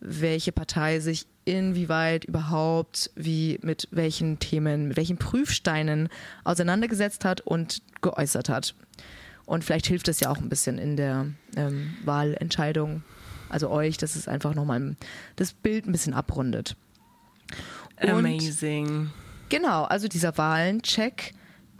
welche 0.00 0.52
Partei 0.52 1.00
sich 1.00 1.26
inwieweit 1.44 2.24
überhaupt 2.24 3.10
wie 3.16 3.58
mit 3.62 3.88
welchen 3.90 4.38
Themen, 4.38 4.88
mit 4.88 4.96
welchen 4.96 5.16
Prüfsteinen 5.16 6.08
auseinandergesetzt 6.44 7.24
hat 7.24 7.40
und 7.40 7.82
geäußert 8.02 8.48
hat. 8.48 8.74
Und 9.46 9.64
vielleicht 9.64 9.86
hilft 9.86 10.08
es 10.08 10.20
ja 10.20 10.30
auch 10.30 10.36
ein 10.36 10.50
bisschen 10.50 10.76
in 10.76 10.96
der 10.96 11.26
ähm, 11.56 11.94
Wahlentscheidung, 12.04 13.02
also 13.48 13.70
euch, 13.70 13.96
dass 13.96 14.16
es 14.16 14.28
einfach 14.28 14.54
nochmal 14.54 14.96
das 15.36 15.52
Bild 15.52 15.86
ein 15.86 15.92
bisschen 15.92 16.14
abrundet. 16.14 16.76
Und 18.00 18.10
Amazing. 18.10 19.10
Genau, 19.48 19.84
also 19.84 20.08
dieser 20.08 20.36
Wahlencheck 20.36 21.34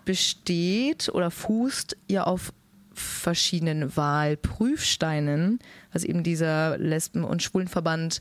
besteht 0.05 1.11
oder 1.11 1.31
fußt 1.31 1.97
ja 2.09 2.25
auf 2.25 2.53
verschiedenen 2.93 3.97
Wahlprüfsteinen, 3.97 5.61
was 5.93 6.05
eben 6.05 6.23
dieser 6.23 6.79
Lesben- 6.79 7.25
und 7.25 7.43
Schwulenverband 7.43 8.21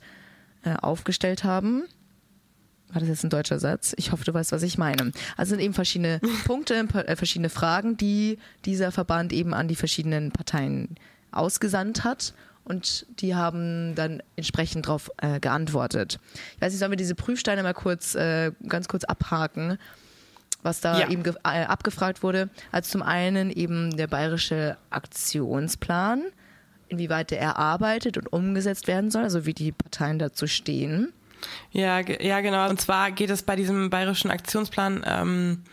äh, 0.64 0.76
aufgestellt 0.76 1.44
haben. 1.44 1.84
War 2.90 3.02
das 3.02 3.10
jetzt 3.10 3.24
ein 3.24 3.30
deutscher 3.30 3.60
Satz? 3.60 3.94
Ich 3.98 4.12
hoffe, 4.12 4.24
du 4.24 4.34
weißt, 4.34 4.52
was 4.52 4.64
ich 4.64 4.78
meine. 4.78 5.12
Also 5.36 5.52
sind 5.52 5.60
eben 5.60 5.74
verschiedene 5.74 6.20
Punkte, 6.46 6.76
äh, 6.76 7.16
verschiedene 7.16 7.50
Fragen, 7.50 7.98
die 7.98 8.38
dieser 8.66 8.92
Verband 8.92 9.34
eben 9.34 9.54
an 9.54 9.68
die 9.68 9.76
verschiedenen 9.76 10.32
Parteien 10.32 10.96
ausgesandt 11.32 12.04
hat. 12.04 12.34
Und 12.68 13.06
die 13.22 13.34
haben 13.34 13.96
dann 13.96 14.22
entsprechend 14.36 14.88
darauf 14.88 15.10
äh, 15.18 15.40
geantwortet. 15.40 16.20
Ich 16.56 16.62
weiß 16.62 16.74
nicht, 16.74 16.80
sollen 16.80 16.92
wir 16.92 16.98
diese 16.98 17.16
Prüfsteine 17.16 17.64
mal 17.64 17.74
kurz, 17.74 18.14
äh, 18.16 18.52
ganz 18.68 18.90
kurz 18.90 19.06
abhaken, 19.06 19.78
was 20.64 20.82
da 20.82 21.00
Ja. 21.00 21.10
eben 21.10 21.24
äh, 21.26 21.64
abgefragt 21.64 22.24
wurde. 22.24 22.50
Also 22.74 22.92
zum 22.92 23.04
einen 23.04 23.52
eben 23.52 23.96
der 23.96 24.08
bayerische 24.08 24.76
Aktionsplan, 24.90 26.24
inwieweit 26.90 27.32
der 27.32 27.40
erarbeitet 27.40 28.18
und 28.18 28.28
umgesetzt 28.34 28.88
werden 28.88 29.12
soll, 29.12 29.24
also 29.24 29.46
wie 29.46 29.54
die 29.54 29.72
Parteien 29.72 30.20
dazu 30.20 30.46
stehen. 30.48 31.14
Ja, 31.72 32.00
ja, 32.00 32.42
genau. 32.42 32.70
Und 32.70 32.82
zwar 32.82 33.12
geht 33.12 33.30
es 33.30 33.44
bei 33.44 33.56
diesem 33.56 33.90
bayerischen 33.90 34.30
Aktionsplan 34.32 35.04
ähm, 35.06 35.64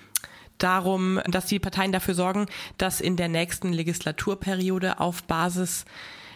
darum, 0.58 1.20
dass 1.26 1.46
die 1.46 1.58
Parteien 1.58 1.90
dafür 1.90 2.14
sorgen, 2.14 2.46
dass 2.78 3.00
in 3.00 3.16
der 3.16 3.28
nächsten 3.28 3.72
Legislaturperiode 3.72 5.00
auf 5.00 5.24
Basis 5.24 5.84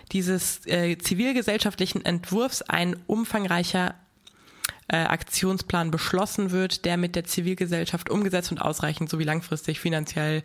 dieses 0.09 0.67
äh, 0.67 0.97
zivilgesellschaftlichen 0.99 2.05
Entwurfs 2.05 2.63
ein 2.63 2.97
umfangreicher 3.07 3.95
äh, 4.89 4.97
Aktionsplan 4.97 5.91
beschlossen 5.91 6.51
wird, 6.51 6.85
der 6.85 6.97
mit 6.97 7.15
der 7.15 7.25
Zivilgesellschaft 7.25 8.11
umgesetzt 8.11 8.51
und 8.51 8.59
ausreichend 8.59 9.11
sowie 9.11 9.25
langfristig 9.25 9.81
finanziell 9.81 10.43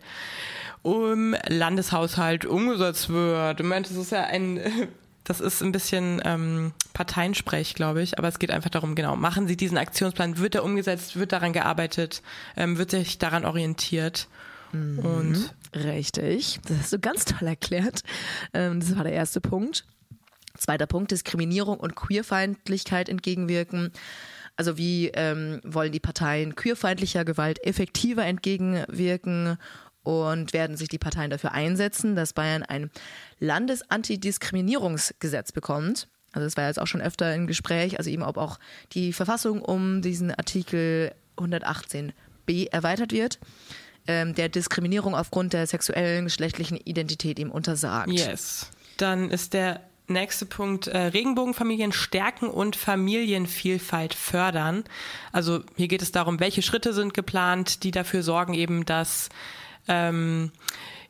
im 0.82 1.34
Landeshaushalt 1.48 2.44
umgesetzt 2.44 3.08
wird. 3.08 3.60
Ich 3.60 3.66
meine, 3.66 3.86
das 3.86 3.96
ist 3.96 4.12
ja 4.12 4.24
ein, 4.24 4.60
das 5.24 5.40
ist 5.40 5.62
ein 5.62 5.72
bisschen 5.72 6.20
ähm, 6.24 6.72
Parteiensprech, 6.92 7.74
glaube 7.74 8.02
ich, 8.02 8.18
aber 8.18 8.28
es 8.28 8.38
geht 8.38 8.50
einfach 8.50 8.70
darum, 8.70 8.94
genau, 8.94 9.16
machen 9.16 9.48
Sie 9.48 9.56
diesen 9.56 9.78
Aktionsplan, 9.78 10.38
wird 10.38 10.54
er 10.54 10.64
umgesetzt, 10.64 11.16
wird 11.16 11.32
daran 11.32 11.54
gearbeitet, 11.54 12.22
ähm, 12.56 12.76
wird 12.76 12.90
sich 12.90 13.18
daran 13.18 13.46
orientiert 13.46 14.28
und 14.74 15.54
Richtig, 15.74 16.60
das 16.68 16.78
hast 16.78 16.92
du 16.92 16.98
ganz 16.98 17.24
toll 17.24 17.48
erklärt. 17.48 18.02
Ähm, 18.52 18.80
Das 18.80 18.96
war 18.96 19.04
der 19.04 19.12
erste 19.12 19.40
Punkt. 19.40 19.84
Zweiter 20.56 20.86
Punkt, 20.86 21.10
Diskriminierung 21.10 21.78
und 21.78 21.96
Queerfeindlichkeit 21.96 23.08
entgegenwirken. 23.08 23.90
Also 24.56 24.78
wie 24.78 25.08
ähm, 25.08 25.60
wollen 25.64 25.90
die 25.90 25.98
Parteien 25.98 26.54
queerfeindlicher 26.54 27.24
Gewalt 27.24 27.64
effektiver 27.64 28.24
entgegenwirken 28.24 29.58
und 30.04 30.52
werden 30.52 30.76
sich 30.76 30.88
die 30.88 30.98
Parteien 30.98 31.30
dafür 31.30 31.50
einsetzen, 31.52 32.14
dass 32.14 32.34
Bayern 32.34 32.62
ein 32.62 32.90
Landesantidiskriminierungsgesetz 33.40 35.50
bekommt. 35.50 36.06
Also 36.32 36.46
das 36.46 36.56
war 36.56 36.68
jetzt 36.68 36.80
auch 36.80 36.86
schon 36.86 37.00
öfter 37.00 37.34
im 37.34 37.48
Gespräch, 37.48 37.98
also 37.98 38.10
eben 38.10 38.22
ob 38.22 38.36
auch 38.36 38.60
die 38.92 39.12
Verfassung 39.12 39.60
um 39.60 40.02
diesen 40.02 40.32
Artikel 40.32 41.12
118b 41.36 42.70
erweitert 42.70 43.10
wird, 43.12 43.40
ähm, 44.06 44.34
der 44.34 44.48
Diskriminierung 44.48 45.14
aufgrund 45.14 45.52
der 45.52 45.66
sexuellen, 45.66 46.24
geschlechtlichen 46.24 46.76
Identität 46.76 47.38
ihm 47.38 47.50
untersagt. 47.50 48.10
Yes. 48.10 48.70
Dann 48.96 49.30
ist 49.30 49.54
der 49.54 49.80
nächste 50.06 50.46
Punkt 50.46 50.86
äh, 50.86 50.98
Regenbogenfamilien 50.98 51.92
stärken 51.92 52.48
und 52.48 52.76
Familienvielfalt 52.76 54.14
fördern. 54.14 54.84
Also 55.32 55.62
hier 55.76 55.88
geht 55.88 56.02
es 56.02 56.12
darum, 56.12 56.40
welche 56.40 56.62
Schritte 56.62 56.92
sind 56.92 57.14
geplant, 57.14 57.84
die 57.84 57.90
dafür 57.90 58.22
sorgen 58.22 58.54
eben, 58.54 58.84
dass 58.84 59.30
ähm, 59.88 60.52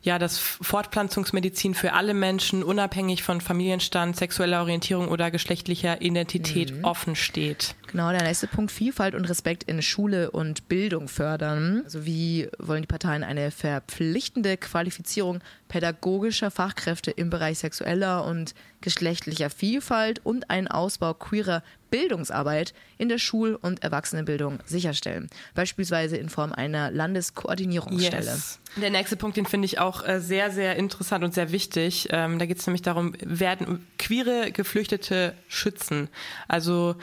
ja, 0.01 0.19
dass 0.19 0.37
Fortpflanzungsmedizin 0.37 1.73
für 1.73 1.93
alle 1.93 2.13
Menschen 2.13 2.63
unabhängig 2.63 3.23
von 3.23 3.41
Familienstand, 3.41 4.15
sexueller 4.15 4.61
Orientierung 4.61 5.07
oder 5.07 5.31
geschlechtlicher 5.31 5.99
Identität 6.01 6.73
offen 6.83 7.15
steht. 7.15 7.73
Genau, 7.91 8.11
der 8.11 8.23
nächste 8.23 8.47
Punkt, 8.47 8.71
Vielfalt 8.71 9.15
und 9.15 9.25
Respekt 9.25 9.63
in 9.63 9.81
Schule 9.81 10.31
und 10.31 10.67
Bildung 10.67 11.07
fördern. 11.07 11.81
Also 11.83 12.05
wie 12.05 12.49
wollen 12.57 12.81
die 12.81 12.87
Parteien 12.87 13.23
eine 13.23 13.51
verpflichtende 13.51 14.57
Qualifizierung 14.57 15.39
pädagogischer 15.67 16.51
Fachkräfte 16.51 17.11
im 17.11 17.29
Bereich 17.29 17.59
sexueller 17.59 18.25
und 18.25 18.53
geschlechtlicher 18.81 19.49
Vielfalt 19.49 20.21
und 20.23 20.49
einen 20.49 20.67
Ausbau 20.67 21.13
queerer 21.13 21.63
Bildungsarbeit 21.89 22.73
in 22.97 23.09
der 23.09 23.17
Schul- 23.17 23.57
und 23.61 23.83
Erwachsenenbildung 23.83 24.59
sicherstellen. 24.65 25.29
Beispielsweise 25.53 26.17
in 26.17 26.29
Form 26.29 26.51
einer 26.51 26.91
Landeskoordinierungsstelle. 26.91 28.25
Yes. 28.25 28.59
Der 28.75 28.89
nächste 28.89 29.15
Punkt, 29.15 29.37
den 29.37 29.45
finde 29.45 29.65
ich 29.65 29.79
auch 29.79 30.05
äh, 30.05 30.19
sehr, 30.19 30.51
sehr 30.51 30.75
interessant 30.75 31.23
und 31.23 31.33
sehr 31.33 31.51
wichtig. 31.51 32.09
Ähm, 32.11 32.37
da 32.37 32.45
geht 32.45 32.59
es 32.59 32.67
nämlich 32.67 32.81
darum, 32.81 33.13
werden 33.21 33.87
queere 33.97 34.51
Geflüchtete 34.51 35.33
schützen? 35.47 36.09
Also 36.47 36.95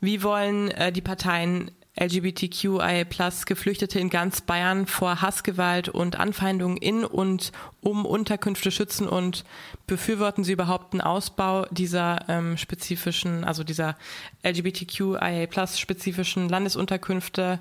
wie 0.00 0.22
wollen 0.22 0.70
äh, 0.70 0.92
die 0.92 1.00
Parteien 1.00 1.70
LGBTQIA 1.96 3.04
plus 3.04 3.46
Geflüchtete 3.46 4.00
in 4.00 4.10
ganz 4.10 4.40
Bayern 4.40 4.86
vor 4.86 5.22
Hassgewalt 5.22 5.88
und 5.88 6.18
Anfeindungen 6.18 6.76
in 6.76 7.04
und 7.04 7.52
um 7.80 8.04
Unterkünfte 8.04 8.72
schützen 8.72 9.08
und 9.08 9.44
befürworten 9.86 10.42
sie 10.42 10.52
überhaupt 10.52 10.92
einen 10.92 11.02
Ausbau 11.02 11.66
dieser 11.70 12.24
ähm, 12.28 12.56
spezifischen, 12.56 13.44
also 13.44 13.62
dieser 13.62 13.96
LGBTQIA 14.42 15.46
plus 15.46 15.78
spezifischen 15.78 16.48
Landesunterkünfte? 16.48 17.60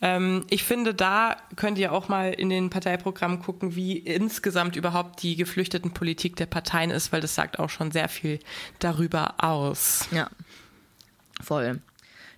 Ähm, 0.00 0.44
ich 0.50 0.62
finde, 0.62 0.94
da 0.94 1.36
könnt 1.56 1.78
ihr 1.78 1.92
auch 1.92 2.08
mal 2.08 2.32
in 2.32 2.50
den 2.50 2.70
Parteiprogrammen 2.70 3.40
gucken, 3.40 3.74
wie 3.74 3.98
insgesamt 3.98 4.76
überhaupt 4.76 5.20
die 5.24 5.34
Geflüchtetenpolitik 5.34 6.36
der 6.36 6.46
Parteien 6.46 6.90
ist, 6.90 7.12
weil 7.12 7.20
das 7.20 7.34
sagt 7.34 7.58
auch 7.58 7.70
schon 7.70 7.90
sehr 7.90 8.08
viel 8.08 8.38
darüber 8.78 9.34
aus. 9.38 10.06
Ja, 10.12 10.30
voll. 11.42 11.80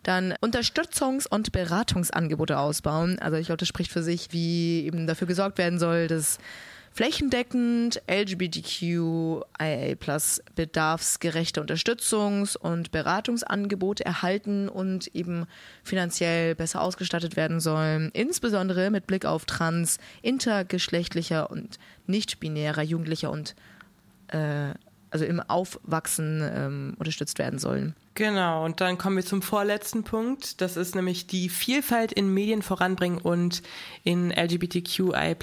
Dann 0.02 0.34
Unterstützungs- 0.34 1.26
und 1.28 1.50
Beratungsangebote 1.50 2.58
ausbauen. 2.58 3.18
Also 3.18 3.38
ich 3.38 3.46
glaube, 3.46 3.58
das 3.58 3.68
spricht 3.68 3.90
für 3.90 4.02
sich, 4.02 4.28
wie 4.32 4.86
eben 4.86 5.06
dafür 5.06 5.26
gesorgt 5.26 5.58
werden 5.58 5.80
soll, 5.80 6.06
dass 6.06 6.38
flächendeckend 6.96 8.00
LGBTQIA 8.08 9.96
plus 9.98 10.42
bedarfsgerechte 10.54 11.60
Unterstützungs- 11.60 12.56
und 12.56 12.90
Beratungsangebote 12.90 14.06
erhalten 14.06 14.70
und 14.70 15.08
eben 15.08 15.46
finanziell 15.82 16.54
besser 16.54 16.80
ausgestattet 16.80 17.36
werden 17.36 17.60
sollen, 17.60 18.10
insbesondere 18.14 18.90
mit 18.90 19.06
Blick 19.06 19.26
auf 19.26 19.44
trans, 19.44 19.98
intergeschlechtlicher 20.22 21.50
und 21.50 21.78
nicht-binärer 22.06 22.82
Jugendlicher 22.82 23.30
und 23.30 23.54
äh, 24.28 24.72
also 25.16 25.24
im 25.24 25.40
Aufwachsen 25.40 26.42
ähm, 26.42 26.94
unterstützt 26.98 27.38
werden 27.38 27.58
sollen. 27.58 27.94
Genau, 28.14 28.64
und 28.64 28.80
dann 28.80 28.98
kommen 28.98 29.16
wir 29.16 29.24
zum 29.24 29.42
vorletzten 29.42 30.04
Punkt. 30.04 30.60
Das 30.60 30.76
ist 30.76 30.94
nämlich 30.94 31.26
die 31.26 31.48
Vielfalt 31.48 32.12
in 32.12 32.32
Medien 32.32 32.62
voranbringen 32.62 33.18
und 33.18 33.62
in 34.04 34.30
LGBTQI 34.30 35.34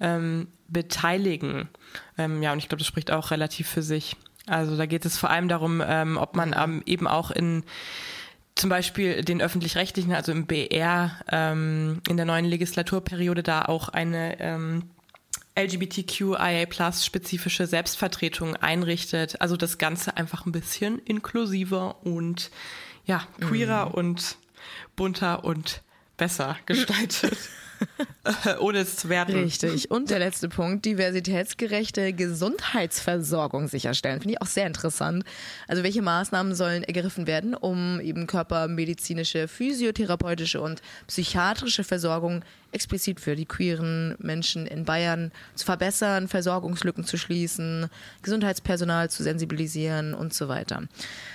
ähm, 0.00 0.48
beteiligen. 0.68 1.68
Ähm, 2.16 2.42
ja, 2.42 2.52
und 2.52 2.58
ich 2.58 2.68
glaube, 2.68 2.80
das 2.80 2.86
spricht 2.86 3.10
auch 3.10 3.30
relativ 3.30 3.68
für 3.68 3.82
sich. 3.82 4.16
Also 4.46 4.76
da 4.76 4.86
geht 4.86 5.04
es 5.04 5.18
vor 5.18 5.30
allem 5.30 5.48
darum, 5.48 5.82
ähm, 5.86 6.16
ob 6.16 6.36
man 6.36 6.54
ähm, 6.58 6.82
eben 6.86 7.06
auch 7.06 7.30
in 7.30 7.64
zum 8.54 8.70
Beispiel 8.70 9.22
den 9.22 9.40
öffentlich-rechtlichen, 9.40 10.12
also 10.12 10.32
im 10.32 10.46
BR, 10.46 11.12
ähm, 11.30 12.00
in 12.08 12.16
der 12.16 12.26
neuen 12.26 12.44
Legislaturperiode 12.44 13.42
da 13.42 13.62
auch 13.62 13.88
eine 13.88 14.40
ähm, 14.40 14.90
LGBTQIA 15.56 16.66
spezifische 17.04 17.66
Selbstvertretung 17.66 18.56
einrichtet. 18.56 19.40
Also 19.40 19.56
das 19.56 19.78
Ganze 19.78 20.16
einfach 20.16 20.46
ein 20.46 20.52
bisschen 20.52 20.98
inklusiver 21.00 22.04
und 22.04 22.50
ja, 23.06 23.26
queerer 23.40 23.86
Mhm. 23.86 23.94
und 23.94 24.36
bunter 24.96 25.44
und 25.44 25.82
besser 26.16 26.56
gestaltet. 26.66 27.36
Ohne 28.60 28.78
es 28.80 28.96
zu 28.96 29.08
werten. 29.08 29.32
Richtig. 29.32 29.90
Und 29.90 30.10
der 30.10 30.18
letzte 30.18 30.48
Punkt, 30.48 30.84
diversitätsgerechte 30.84 32.12
Gesundheitsversorgung 32.12 33.68
sicherstellen. 33.68 34.20
Finde 34.20 34.34
ich 34.34 34.42
auch 34.42 34.46
sehr 34.46 34.66
interessant. 34.66 35.24
Also 35.68 35.82
welche 35.82 36.02
Maßnahmen 36.02 36.54
sollen 36.54 36.82
ergriffen 36.82 37.26
werden, 37.26 37.54
um 37.54 38.00
eben 38.00 38.26
körpermedizinische, 38.26 39.48
physiotherapeutische 39.48 40.60
und 40.60 40.82
psychiatrische 41.06 41.84
Versorgung 41.84 42.44
explizit 42.72 43.20
für 43.20 43.34
die 43.34 43.46
queeren 43.46 44.14
Menschen 44.18 44.66
in 44.66 44.84
Bayern 44.84 45.32
zu 45.54 45.64
verbessern, 45.64 46.28
Versorgungslücken 46.28 47.04
zu 47.04 47.16
schließen, 47.16 47.88
Gesundheitspersonal 48.22 49.10
zu 49.10 49.22
sensibilisieren 49.22 50.14
und 50.14 50.34
so 50.34 50.48
weiter. 50.48 50.82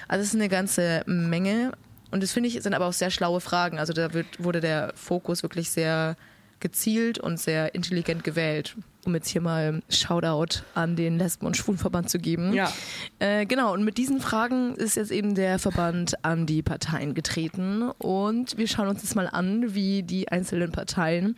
Also 0.07 0.21
es 0.21 0.29
ist 0.29 0.35
eine 0.35 0.49
ganze 0.49 1.03
Menge. 1.05 1.73
Und 2.11 2.23
das 2.23 2.31
finde 2.31 2.47
ich 2.47 2.61
sind 2.61 2.73
aber 2.73 2.85
auch 2.85 2.93
sehr 2.93 3.11
schlaue 3.11 3.41
Fragen. 3.41 3.79
Also 3.79 3.91
da 3.91 4.13
wird, 4.13 4.41
wurde 4.41 4.61
der 4.61 4.93
Fokus 4.95 5.43
wirklich 5.43 5.69
sehr 5.69 6.15
gezielt 6.59 7.19
und 7.19 7.39
sehr 7.39 7.75
intelligent 7.75 8.23
gewählt, 8.23 8.75
um 9.05 9.13
jetzt 9.13 9.29
hier 9.29 9.41
mal 9.41 9.81
Shoutout 9.89 10.63
an 10.73 10.95
den 10.95 11.17
Lesben- 11.19 11.45
und 11.45 11.55
Schwulenverband 11.55 12.09
zu 12.09 12.17
geben. 12.17 12.53
Ja. 12.53 12.71
Äh, 13.19 13.45
genau, 13.45 13.73
und 13.73 13.83
mit 13.83 13.97
diesen 13.97 14.19
Fragen 14.19 14.75
ist 14.75 14.95
jetzt 14.95 15.11
eben 15.11 15.35
der 15.35 15.59
Verband 15.59 16.23
an 16.23 16.45
die 16.45 16.61
Parteien 16.61 17.13
getreten 17.13 17.91
und 17.97 18.57
wir 18.57 18.67
schauen 18.67 18.87
uns 18.87 19.03
jetzt 19.03 19.15
mal 19.15 19.27
an, 19.27 19.75
wie 19.75 20.03
die 20.03 20.29
einzelnen 20.29 20.71
Parteien 20.71 21.35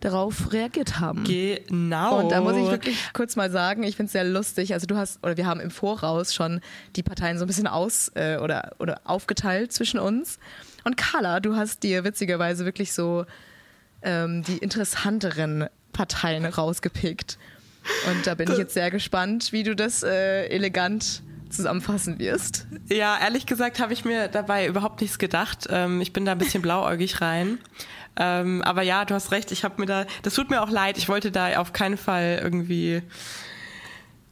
darauf 0.00 0.52
reagiert 0.52 1.00
haben. 1.00 1.24
Genau. 1.24 2.20
Und 2.20 2.30
da 2.30 2.40
muss 2.40 2.56
ich 2.56 2.66
wirklich 2.68 2.98
kurz 3.12 3.36
mal 3.36 3.50
sagen, 3.50 3.82
ich 3.82 3.96
finde 3.96 4.06
es 4.06 4.12
sehr 4.12 4.24
lustig. 4.24 4.74
Also 4.74 4.86
du 4.86 4.96
hast, 4.96 5.24
oder 5.24 5.36
wir 5.36 5.46
haben 5.46 5.60
im 5.60 5.70
Voraus 5.70 6.34
schon 6.34 6.60
die 6.96 7.02
Parteien 7.02 7.38
so 7.38 7.44
ein 7.44 7.48
bisschen 7.48 7.66
aus 7.66 8.10
äh, 8.14 8.36
oder, 8.38 8.72
oder 8.78 9.00
aufgeteilt 9.04 9.72
zwischen 9.72 9.98
uns. 9.98 10.38
Und 10.84 10.96
Carla, 10.96 11.40
du 11.40 11.56
hast 11.56 11.82
dir 11.82 12.04
witzigerweise 12.04 12.64
wirklich 12.64 12.92
so 12.92 13.24
ähm, 14.06 14.42
die 14.42 14.56
interessanteren 14.56 15.66
Parteien 15.92 16.46
rausgepickt. 16.46 17.36
Und 18.08 18.26
da 18.26 18.34
bin 18.34 18.50
ich 18.50 18.58
jetzt 18.58 18.74
sehr 18.74 18.90
gespannt, 18.90 19.52
wie 19.52 19.62
du 19.62 19.76
das 19.76 20.02
äh, 20.02 20.46
elegant 20.46 21.22
zusammenfassen 21.50 22.18
wirst. 22.18 22.66
Ja, 22.88 23.18
ehrlich 23.20 23.46
gesagt 23.46 23.78
habe 23.80 23.92
ich 23.92 24.04
mir 24.04 24.28
dabei 24.28 24.66
überhaupt 24.66 25.00
nichts 25.00 25.18
gedacht. 25.18 25.66
Ähm, 25.70 26.00
ich 26.00 26.12
bin 26.12 26.24
da 26.24 26.32
ein 26.32 26.38
bisschen 26.38 26.62
blauäugig 26.62 27.20
rein. 27.20 27.58
Ähm, 28.16 28.62
aber 28.62 28.82
ja, 28.82 29.04
du 29.04 29.14
hast 29.14 29.30
recht, 29.30 29.52
ich 29.52 29.62
habe 29.62 29.80
mir 29.80 29.86
da, 29.86 30.06
das 30.22 30.34
tut 30.34 30.50
mir 30.50 30.62
auch 30.62 30.70
leid, 30.70 30.96
ich 30.96 31.08
wollte 31.08 31.30
da 31.30 31.58
auf 31.58 31.72
keinen 31.72 31.98
Fall 31.98 32.40
irgendwie, 32.42 33.02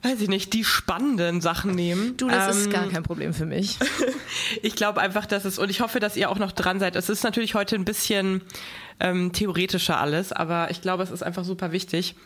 weiß 0.04 0.20
ich 0.20 0.28
nicht, 0.28 0.52
die 0.52 0.64
spannenden 0.64 1.40
Sachen 1.40 1.74
nehmen. 1.74 2.16
Du, 2.16 2.28
das 2.28 2.56
ist 2.56 2.66
Ähm, 2.66 2.72
gar 2.72 2.88
kein 2.88 3.02
Problem 3.02 3.32
für 3.34 3.46
mich. 3.46 3.78
Ich 4.62 4.74
glaube 4.74 5.00
einfach, 5.00 5.26
dass 5.26 5.44
es, 5.44 5.58
und 5.58 5.70
ich 5.70 5.80
hoffe, 5.80 6.00
dass 6.00 6.16
ihr 6.16 6.28
auch 6.28 6.38
noch 6.38 6.52
dran 6.52 6.80
seid. 6.80 6.96
Es 6.96 7.08
ist 7.08 7.22
natürlich 7.22 7.54
heute 7.54 7.76
ein 7.76 7.84
bisschen 7.84 8.42
ähm, 8.98 9.32
theoretischer 9.32 9.98
alles, 9.98 10.32
aber 10.32 10.70
ich 10.70 10.80
glaube, 10.80 11.02
es 11.02 11.10
ist 11.10 11.22
einfach 11.22 11.44
super 11.44 11.70
wichtig. 11.72 12.16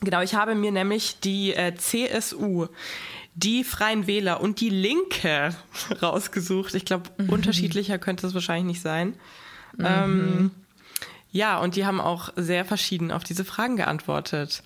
Genau, 0.00 0.22
ich 0.22 0.34
habe 0.34 0.54
mir 0.54 0.72
nämlich 0.72 1.20
die 1.20 1.52
äh, 1.54 1.74
CSU, 1.74 2.66
die 3.34 3.62
Freien 3.64 4.06
Wähler 4.06 4.40
und 4.40 4.60
die 4.60 4.70
Linke 4.70 5.54
rausgesucht. 6.02 6.74
Ich 6.74 6.84
glaube, 6.86 7.10
unterschiedlicher 7.28 7.98
könnte 7.98 8.26
es 8.26 8.34
wahrscheinlich 8.34 8.76
nicht 8.76 8.82
sein. 8.82 9.14
Ähm, 9.78 10.50
ja, 11.32 11.58
und 11.58 11.76
die 11.76 11.86
haben 11.86 12.00
auch 12.00 12.30
sehr 12.36 12.64
verschieden 12.64 13.12
auf 13.12 13.22
diese 13.22 13.44
Fragen 13.44 13.76
geantwortet. 13.76 14.62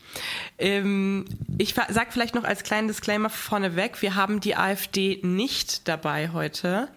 Ähm, 0.58 1.26
ich 1.58 1.74
sage 1.74 2.10
vielleicht 2.10 2.34
noch 2.34 2.44
als 2.44 2.62
kleinen 2.62 2.88
Disclaimer 2.88 3.28
vorneweg, 3.28 4.00
wir 4.00 4.14
haben 4.14 4.40
die 4.40 4.56
AfD 4.56 5.20
nicht 5.22 5.88
dabei 5.88 6.30
heute. 6.32 6.88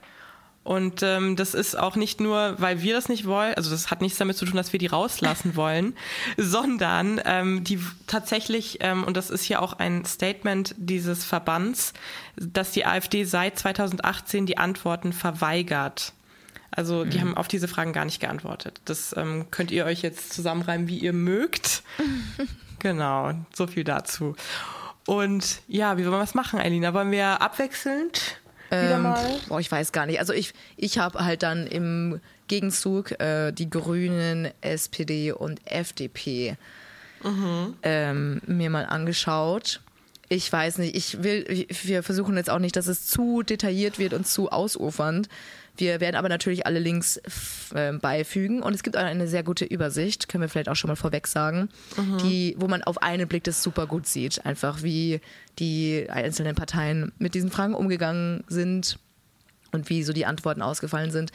Und 0.64 1.02
ähm, 1.02 1.38
das 1.38 1.54
ist 1.54 1.80
auch 1.80 1.96
nicht 1.96 2.20
nur, 2.20 2.56
weil 2.58 2.82
wir 2.82 2.94
das 2.94 3.08
nicht 3.08 3.26
wollen, 3.26 3.54
also 3.54 3.70
das 3.70 3.90
hat 3.90 4.02
nichts 4.02 4.18
damit 4.18 4.36
zu 4.36 4.44
tun, 4.44 4.58
dass 4.58 4.74
wir 4.74 4.80
die 4.80 4.88
rauslassen 4.88 5.56
wollen, 5.56 5.96
sondern 6.36 7.22
ähm, 7.24 7.64
die 7.64 7.80
tatsächlich, 8.06 8.80
ähm, 8.82 9.06
und 9.06 9.16
das 9.16 9.30
ist 9.30 9.44
hier 9.44 9.62
auch 9.62 9.74
ein 9.80 10.04
Statement 10.04 10.76
dieses 10.78 11.24
Verbands, 11.24 11.94
dass 12.36 12.72
die 12.72 12.86
AfD 12.86 13.24
seit 13.24 13.58
2018 13.58 14.46
die 14.46 14.58
Antworten 14.58 15.14
verweigert. 15.14 16.12
Also 16.72 17.06
die 17.06 17.22
haben 17.22 17.36
auf 17.36 17.48
diese 17.48 17.68
Fragen 17.68 17.94
gar 17.94 18.06
nicht 18.06 18.20
geantwortet. 18.20 18.82
Das 18.86 19.16
ähm, 19.18 19.48
könnt 19.52 19.72
ihr 19.72 19.86
euch 19.86 20.02
jetzt 20.02 20.34
zusammenreimen, 20.34 20.88
wie 20.88 21.00
ihr 21.00 21.14
mögt. 21.14 21.84
genau, 22.80 23.34
so 23.54 23.68
viel 23.68 23.84
dazu. 23.84 24.36
Und 25.06 25.62
ja, 25.68 25.98
wie 25.98 26.04
wollen 26.04 26.14
wir 26.14 26.24
es 26.24 26.36
machen, 26.36 26.60
Elina? 26.60 26.94
Wollen 26.94 27.12
wir 27.12 27.42
abwechselnd 27.42 28.40
wieder 28.70 28.96
Ähm, 28.96 29.04
mal? 29.04 29.40
Boah, 29.48 29.60
ich 29.60 29.72
weiß 29.72 29.92
gar 29.92 30.06
nicht. 30.06 30.20
Also 30.20 30.34
ich, 30.34 30.54
ich 30.76 31.00
habe 31.00 31.24
halt 31.24 31.44
dann 31.44 31.68
im 31.68 32.20
Gegenzug 32.48 33.20
äh, 33.20 33.52
die 33.52 33.70
Grünen, 33.70 34.50
SPD 34.62 35.32
und 35.32 35.66
FDP 35.66 36.58
ähm, 37.84 38.42
mir 38.46 38.70
mal 38.70 38.86
angeschaut. 38.86 39.82
Ich 40.30 40.52
weiß 40.52 40.80
nicht, 40.80 40.96
ich 40.96 41.24
will, 41.24 41.66
wir 41.84 42.04
versuchen 42.04 42.36
jetzt 42.36 42.50
auch 42.50 42.60
nicht, 42.60 42.76
dass 42.76 42.88
es 42.88 43.08
zu 43.08 43.44
detailliert 43.44 43.98
wird 43.98 44.14
und 44.14 44.28
zu 44.28 44.52
ausufernd. 44.52 45.30
Wir 45.78 46.00
werden 46.00 46.16
aber 46.16 46.30
natürlich 46.30 46.66
alle 46.66 46.80
Links 46.80 47.18
äh, 47.74 47.94
beifügen 47.94 48.62
und 48.62 48.74
es 48.74 48.84
gibt 48.84 48.98
auch 48.98 49.04
eine 49.04 49.28
sehr 49.28 49.44
gute 49.44 49.66
Übersicht, 49.66 50.28
können 50.28 50.42
wir 50.42 50.50
vielleicht 50.50 50.70
auch 50.70 50.76
schon 50.76 50.90
mal 50.90 50.96
vorweg 50.96 51.28
sagen, 51.28 51.70
die, 52.24 52.56
wo 52.58 52.68
man 52.68 52.84
auf 52.84 53.02
einen 53.02 53.28
Blick 53.28 53.44
das 53.44 53.64
super 53.64 53.88
gut 53.88 54.08
sieht, 54.08 54.46
einfach 54.46 54.84
wie 54.84 55.22
die 55.60 56.08
einzelnen 56.10 56.56
Parteien 56.56 57.12
mit 57.18 57.36
diesen 57.36 57.52
Fragen 57.52 57.74
umgegangen 57.74 58.44
sind 58.48 59.00
und 59.72 59.90
wie 59.90 60.04
so 60.04 60.14
die 60.14 60.26
Antworten 60.26 60.62
ausgefallen 60.62 61.12
sind. 61.12 61.32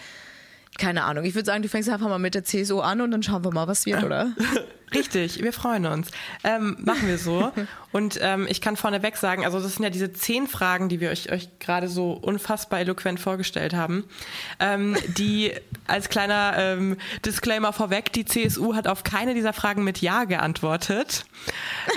Keine 0.79 1.05
Ahnung. 1.05 1.25
Ich 1.25 1.35
würde 1.35 1.47
sagen, 1.47 1.63
du 1.63 1.69
fängst 1.69 1.89
einfach 1.89 2.09
mal 2.09 2.19
mit 2.19 2.35
der 2.35 2.45
CSU 2.45 2.81
an 2.81 3.01
und 3.01 3.11
dann 3.11 3.23
schauen 3.23 3.45
wir 3.45 3.53
mal, 3.53 3.69
was 3.69 3.87
wird, 3.87 4.03
oder? 4.03 4.33
Richtig, 4.95 5.43
wir 5.43 5.53
freuen 5.53 5.87
uns. 5.87 6.11
Ähm, 6.45 6.77
machen 6.81 7.07
wir 7.07 7.19
so. 7.19 7.53
Und 7.93 8.19
ähm, 8.21 8.47
ich 8.49 8.61
kann 8.61 8.77
vorneweg 8.77 9.17
sagen, 9.17 9.45
also 9.45 9.61
das 9.61 9.75
sind 9.75 9.83
ja 9.83 9.91
diese 9.91 10.13
zehn 10.13 10.47
Fragen, 10.47 10.89
die 10.89 11.01
wir 11.01 11.11
euch, 11.11 11.31
euch 11.31 11.49
gerade 11.59 11.89
so 11.89 12.13
unfassbar 12.13 12.81
eloquent 12.81 13.21
vorgestellt 13.21 13.75
haben. 13.75 14.05
Ähm, 14.61 14.97
die 15.17 15.53
als 15.87 16.09
kleiner 16.09 16.55
ähm, 16.57 16.97
Disclaimer 17.25 17.73
vorweg, 17.73 18.13
die 18.13 18.25
CSU 18.25 18.75
hat 18.75 18.87
auf 18.87 19.05
keine 19.05 19.35
dieser 19.35 19.53
Fragen 19.53 19.85
mit 19.85 20.01
Ja 20.01 20.25
geantwortet. 20.25 21.25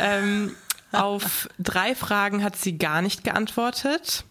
Ähm, 0.01 0.55
auf 0.91 1.49
drei 1.59 1.95
Fragen 1.95 2.43
hat 2.43 2.55
sie 2.55 2.77
gar 2.77 3.01
nicht 3.01 3.23
geantwortet. 3.23 4.25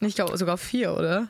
Ich 0.00 0.14
glaube 0.14 0.38
sogar 0.38 0.58
vier, 0.58 0.94
oder? 0.94 1.28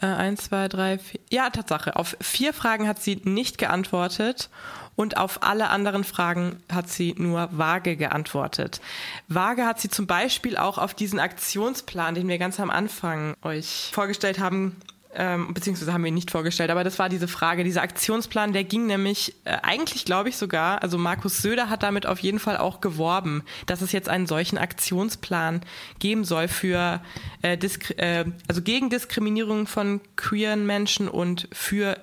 Äh, 0.00 0.06
eins, 0.06 0.44
zwei, 0.44 0.68
drei, 0.68 0.98
vier. 0.98 1.20
Ja, 1.30 1.50
Tatsache. 1.50 1.96
Auf 1.96 2.16
vier 2.20 2.54
Fragen 2.54 2.88
hat 2.88 3.02
sie 3.02 3.20
nicht 3.24 3.58
geantwortet 3.58 4.48
und 4.96 5.16
auf 5.16 5.42
alle 5.42 5.68
anderen 5.68 6.04
Fragen 6.04 6.62
hat 6.72 6.88
sie 6.88 7.14
nur 7.18 7.48
vage 7.52 7.96
geantwortet. 7.96 8.80
Vage 9.28 9.66
hat 9.66 9.80
sie 9.80 9.88
zum 9.88 10.06
Beispiel 10.06 10.56
auch 10.56 10.78
auf 10.78 10.94
diesen 10.94 11.18
Aktionsplan, 11.20 12.14
den 12.14 12.28
wir 12.28 12.38
ganz 12.38 12.60
am 12.60 12.70
Anfang 12.70 13.34
euch 13.42 13.90
vorgestellt 13.92 14.38
haben, 14.38 14.76
ähm, 15.12 15.52
beziehungsweise 15.54 15.92
haben 15.92 16.04
wir 16.04 16.08
ihn 16.08 16.14
nicht 16.14 16.30
vorgestellt, 16.30 16.70
aber 16.70 16.84
das 16.84 16.98
war 17.00 17.08
diese 17.08 17.26
Frage. 17.26 17.64
Dieser 17.64 17.82
Aktionsplan, 17.82 18.52
der 18.52 18.62
ging 18.62 18.86
nämlich 18.86 19.34
äh, 19.44 19.56
eigentlich, 19.62 20.04
glaube 20.04 20.28
ich 20.28 20.36
sogar, 20.36 20.82
also 20.82 20.98
Markus 20.98 21.42
Söder 21.42 21.68
hat 21.68 21.82
damit 21.82 22.06
auf 22.06 22.20
jeden 22.20 22.38
Fall 22.38 22.56
auch 22.56 22.80
geworben, 22.80 23.42
dass 23.66 23.82
es 23.82 23.90
jetzt 23.90 24.08
einen 24.08 24.26
solchen 24.26 24.56
Aktionsplan 24.56 25.62
geben 25.98 26.24
soll 26.24 26.46
für, 26.46 27.02
äh, 27.42 27.58
äh, 27.96 28.24
also 28.46 28.62
gegen 28.62 28.88
Diskriminierung 28.88 29.66
von 29.66 30.00
queeren 30.14 30.64
Menschen 30.64 31.08
und 31.08 31.48
für 31.52 31.98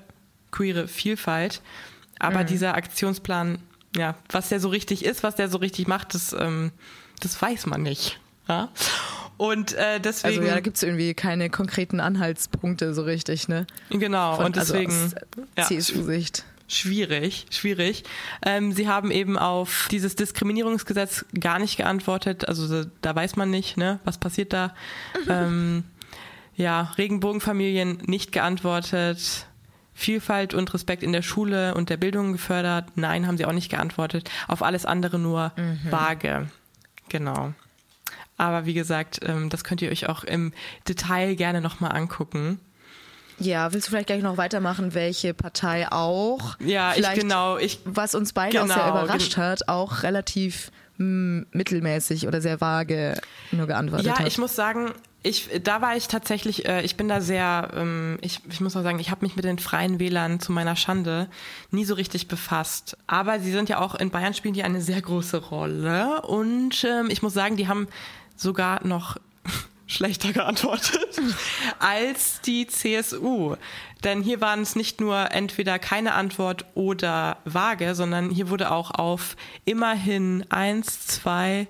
queere 0.52 0.88
Vielfalt. 0.88 1.62
Aber 2.20 2.44
dieser 2.44 2.76
Aktionsplan, 2.76 3.60
ja, 3.96 4.16
was 4.30 4.50
der 4.50 4.60
so 4.60 4.70
richtig 4.70 5.06
ist, 5.06 5.24
was 5.24 5.36
der 5.36 5.50
so 5.50 5.60
richtig 5.60 5.88
macht, 5.88 6.14
das, 6.14 6.34
ähm, 6.34 6.72
das 7.22 7.42
weiß 7.42 7.68
man 7.68 7.84
nicht. 7.84 8.20
Ja? 8.48 8.70
Und 9.38 9.74
äh, 9.74 10.00
deswegen. 10.00 10.38
Also 10.38 10.48
ja, 10.48 10.56
da 10.56 10.62
gibt 10.62 10.78
es 10.78 10.84
irgendwie 10.84 11.14
keine 11.14 11.50
konkreten 11.50 12.00
Anhaltspunkte 12.00 12.94
so 12.94 13.04
richtig, 13.04 13.48
ne? 13.48 13.68
Genau, 13.90 14.36
Von, 14.36 14.46
und 14.48 14.56
deswegen. 14.56 14.92
Also 14.92 15.16
aus 15.56 15.68
CSU-Sicht. 15.68 16.44
Schwierig, 16.70 17.46
schwierig. 17.50 18.04
Ähm, 18.46 18.74
sie 18.74 18.90
haben 18.90 19.10
eben 19.10 19.38
auf 19.38 19.88
dieses 19.90 20.16
Diskriminierungsgesetz 20.16 21.26
gar 21.40 21.60
nicht 21.60 21.78
geantwortet. 21.78 22.48
Also 22.48 22.84
da, 23.02 23.16
weiß 23.16 23.38
man 23.38 23.50
nicht, 23.50 23.78
ne, 23.78 24.00
was 24.04 24.18
passiert 24.18 24.52
da. 24.52 24.74
Ähm, 25.30 25.86
ja, 26.56 26.92
Regenbogenfamilien 26.98 28.00
nicht 28.08 28.34
geantwortet. 28.34 29.46
Vielfalt 29.94 30.54
und 30.54 30.74
Respekt 30.74 31.04
in 31.04 31.14
der 31.14 31.22
Schule 31.22 31.74
und 31.74 31.90
der 31.90 31.98
Bildung 31.98 32.34
gefördert. 32.34 32.86
Nein, 32.96 33.28
haben 33.28 33.38
sie 33.38 33.46
auch 33.46 33.54
nicht 33.54 33.70
geantwortet. 33.70 34.30
Auf 34.48 34.62
alles 34.62 34.86
andere 34.86 35.20
nur 35.20 35.54
vage. 35.90 36.50
Genau. 37.10 37.54
Aber 38.38 38.66
wie 38.66 38.74
gesagt, 38.74 39.20
ähm, 39.24 39.50
das 39.50 39.64
könnt 39.64 39.82
ihr 39.82 39.92
euch 39.92 40.08
auch 40.10 40.24
im 40.24 40.54
Detail 40.88 41.36
gerne 41.36 41.60
nochmal 41.62 41.92
angucken. 41.96 42.60
Ja, 43.40 43.72
willst 43.72 43.88
du 43.88 43.92
vielleicht 43.92 44.08
gleich 44.08 44.24
noch 44.24 44.38
weitermachen, 44.38 44.94
welche 44.96 45.34
Partei 45.34 45.92
auch? 45.92 46.56
Ja, 46.60 46.92
ich 46.92 46.98
vielleicht, 46.98 47.22
genau. 47.22 47.58
Ich, 47.58 47.80
Was 47.86 48.16
uns 48.16 48.34
beide 48.34 48.62
auch 48.64 48.68
sehr 48.68 48.76
Genau, 48.76 48.90
überrascht 48.90 49.38
hat, 49.38 49.68
auch 49.70 50.02
relativ 50.04 50.72
mm, 50.98 51.42
mittelmäßig 51.52 52.28
oder 52.28 52.42
sehr 52.42 52.62
vage 52.62 53.20
nur 53.52 53.68
geantwortet 53.68 54.08
Ja, 54.08 54.20
hat. 54.20 54.28
ich 54.28 54.40
muss 54.40 54.56
sagen, 54.56 54.92
ich, 55.22 55.50
da 55.64 55.82
war 55.82 55.96
ich 55.96 56.08
tatsächlich, 56.08 56.68
äh, 56.68 56.82
ich 56.84 56.96
bin 56.96 57.08
da 57.10 57.22
sehr, 57.22 57.70
ähm, 57.76 58.18
ich, 58.22 58.40
ich 58.50 58.60
muss 58.62 58.76
auch 58.76 58.82
sagen, 58.82 58.98
ich 59.00 59.12
habe 59.12 59.24
mich 59.26 59.36
mit 59.36 59.46
den 59.46 59.60
Freien 59.60 60.00
Wählern 60.00 60.40
zu 60.40 60.52
meiner 60.52 60.76
Schande 60.76 61.28
nie 61.70 61.86
so 61.86 61.94
richtig 61.94 62.28
befasst. 62.28 62.98
Aber 63.06 63.40
sie 63.40 63.52
sind 63.52 63.70
ja 63.70 63.80
auch 63.80 63.94
in 63.94 64.10
Bayern 64.10 64.34
spielen 64.34 64.54
die 64.56 64.64
eine 64.64 64.82
sehr 64.82 65.02
große 65.02 65.38
Rolle 65.38 66.22
und 66.24 66.84
ähm, 66.86 67.08
ich 67.12 67.22
muss 67.22 67.34
sagen, 67.36 67.56
die 67.58 67.68
haben 67.68 67.88
sogar 68.38 68.88
noch 68.88 69.18
schlechter 69.88 70.32
geantwortet 70.32 71.20
als 71.80 72.40
die 72.42 72.68
CSU. 72.68 73.56
Denn 74.04 74.22
hier 74.22 74.42
waren 74.42 74.62
es 74.62 74.76
nicht 74.76 75.02
nur 75.02 75.32
entweder 75.32 75.80
keine 75.80 76.14
Antwort 76.14 76.66
oder 76.76 77.38
vage, 77.46 77.96
sondern 77.96 78.30
hier 78.30 78.50
wurde 78.50 78.70
auch 78.72 78.92
auf 78.92 79.36
immerhin 79.66 80.46
eins, 80.50 81.08
zwei, 81.08 81.66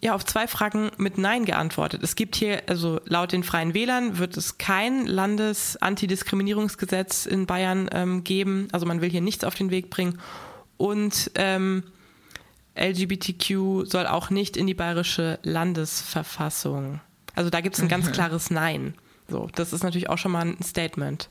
ja, 0.00 0.14
auf 0.14 0.24
zwei 0.24 0.46
Fragen 0.46 0.92
mit 0.98 1.18
Nein 1.18 1.44
geantwortet. 1.44 2.04
Es 2.04 2.14
gibt 2.14 2.36
hier, 2.36 2.62
also 2.68 3.00
laut 3.04 3.32
den 3.32 3.42
Freien 3.42 3.74
Wählern 3.74 4.18
wird 4.18 4.36
es 4.36 4.58
kein 4.58 5.04
Landesantidiskriminierungsgesetz 5.06 7.26
in 7.26 7.46
Bayern 7.46 7.90
ähm, 7.92 8.22
geben. 8.22 8.68
Also 8.70 8.86
man 8.86 9.00
will 9.00 9.10
hier 9.10 9.20
nichts 9.20 9.42
auf 9.42 9.56
den 9.56 9.70
Weg 9.70 9.90
bringen. 9.90 10.20
Und 10.76 11.32
ähm, 11.34 11.82
LGBTQ 12.76 13.86
soll 13.86 14.06
auch 14.06 14.30
nicht 14.30 14.56
in 14.56 14.66
die 14.66 14.74
bayerische 14.74 15.38
Landesverfassung. 15.42 17.00
Also 17.34 17.50
da 17.50 17.60
gibt 17.60 17.76
es 17.76 17.82
ein 17.82 17.88
ganz 17.88 18.10
klares 18.12 18.50
Nein. 18.50 18.94
So, 19.28 19.48
das 19.54 19.72
ist 19.72 19.82
natürlich 19.82 20.08
auch 20.08 20.18
schon 20.18 20.32
mal 20.32 20.46
ein 20.46 20.62
Statement. 20.62 21.28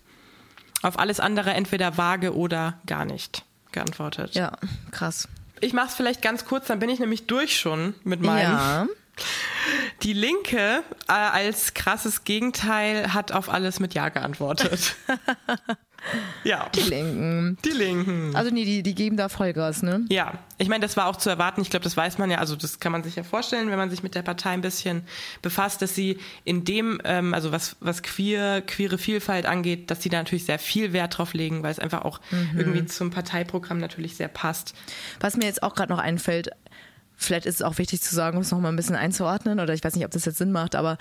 Auf 0.82 1.00
alles 1.00 1.20
andere 1.20 1.52
entweder 1.52 1.98
vage 1.98 2.36
oder 2.36 2.80
gar 2.86 3.06
nicht 3.06 3.44
geantwortet. 3.72 4.36
ja, 4.36 4.54
krass. 4.92 5.28
Ich 5.62 5.74
mache 5.74 5.88
es 5.88 5.96
vielleicht 5.96 6.22
ganz 6.22 6.46
kurz, 6.46 6.68
dann 6.68 6.80
bin 6.80 6.90
ich 6.90 7.00
nämlich 7.00 7.28
durch 7.28 7.58
schon 7.58 7.96
mit 8.04 8.22
meinem. 8.22 8.52
Ja, 8.52 8.88
Die 10.04 10.14
Linke 10.14 10.84
äh, 11.08 11.12
als 11.12 11.74
krasses 11.74 12.24
Gegenteil 12.24 13.14
hat 13.14 13.32
auf 13.32 13.50
alles 13.50 13.80
mit 13.80 13.94
Ja 13.94 14.10
geantwortet. 14.10 14.96
ja, 16.44 16.70
die 16.76 16.82
Linken. 16.82 17.58
die 17.64 17.70
Linken. 17.70 18.36
Also 18.36 18.52
nee, 18.52 18.66
die, 18.66 18.84
die 18.84 18.94
geben 18.94 19.18
da 19.18 19.30
Vollgas, 19.30 19.84
ne? 19.84 20.06
Ja, 20.10 20.34
ich 20.58 20.68
meine, 20.68 20.82
das 20.82 20.98
war 20.98 21.08
auch 21.08 21.16
zu 21.16 21.30
erwarten. 21.30 21.62
Ich 21.62 21.70
glaube, 21.70 21.84
das 21.84 21.96
weiß 21.96 22.18
man 22.18 22.30
ja. 22.30 22.40
Also 22.40 22.56
das 22.56 22.80
kann 22.80 22.92
man 22.92 23.04
sich 23.04 23.16
ja 23.16 23.24
vorstellen, 23.24 23.70
wenn 23.70 23.78
man 23.78 23.90
sich 23.90 24.04
mit 24.04 24.16
der 24.16 24.22
Partei 24.22 24.52
ein 24.52 24.62
bisschen 24.62 25.04
befasst, 25.42 25.82
dass 25.82 25.96
sie 25.96 26.20
in 26.44 26.66
dem, 26.66 27.00
ähm, 27.04 27.34
also 27.34 27.52
was 27.52 27.78
was 27.80 28.04
queer 28.04 28.62
queere 28.62 28.98
Vielfalt 28.98 29.46
angeht, 29.46 29.90
dass 29.92 30.04
sie 30.04 30.10
da 30.10 30.18
natürlich 30.18 30.46
sehr 30.46 30.60
viel 30.60 30.94
Wert 30.94 31.18
drauf 31.18 31.34
legen, 31.34 31.64
weil 31.64 31.72
es 31.72 31.80
einfach 31.80 32.04
auch 32.04 32.20
irgendwie 32.56 32.86
zum 32.86 33.12
Parteiprogramm 33.12 33.80
natürlich 33.80 34.16
sehr 34.16 34.28
passt. 34.28 34.74
Was 35.20 35.38
mir 35.38 35.46
jetzt 35.46 35.64
auch 35.64 35.74
gerade 35.74 35.92
noch 35.92 36.00
einfällt, 36.00 36.50
vielleicht 37.18 37.46
ist 37.46 37.56
es 37.56 37.62
auch 37.62 37.78
wichtig 37.78 38.02
zu 38.02 38.14
sagen, 38.14 38.38
um 38.38 38.44
es 38.44 38.52
noch 38.52 38.60
mal 38.60 38.70
ein 38.70 38.76
bisschen 38.76 38.96
einzuordnen, 38.96 39.60
oder 39.60 39.74
ich 39.74 39.84
weiß 39.84 39.96
nicht, 39.96 40.06
ob 40.06 40.12
das 40.12 40.26
jetzt 40.26 40.38
Sinn 40.38 40.52
macht, 40.52 40.76
aber 40.76 40.98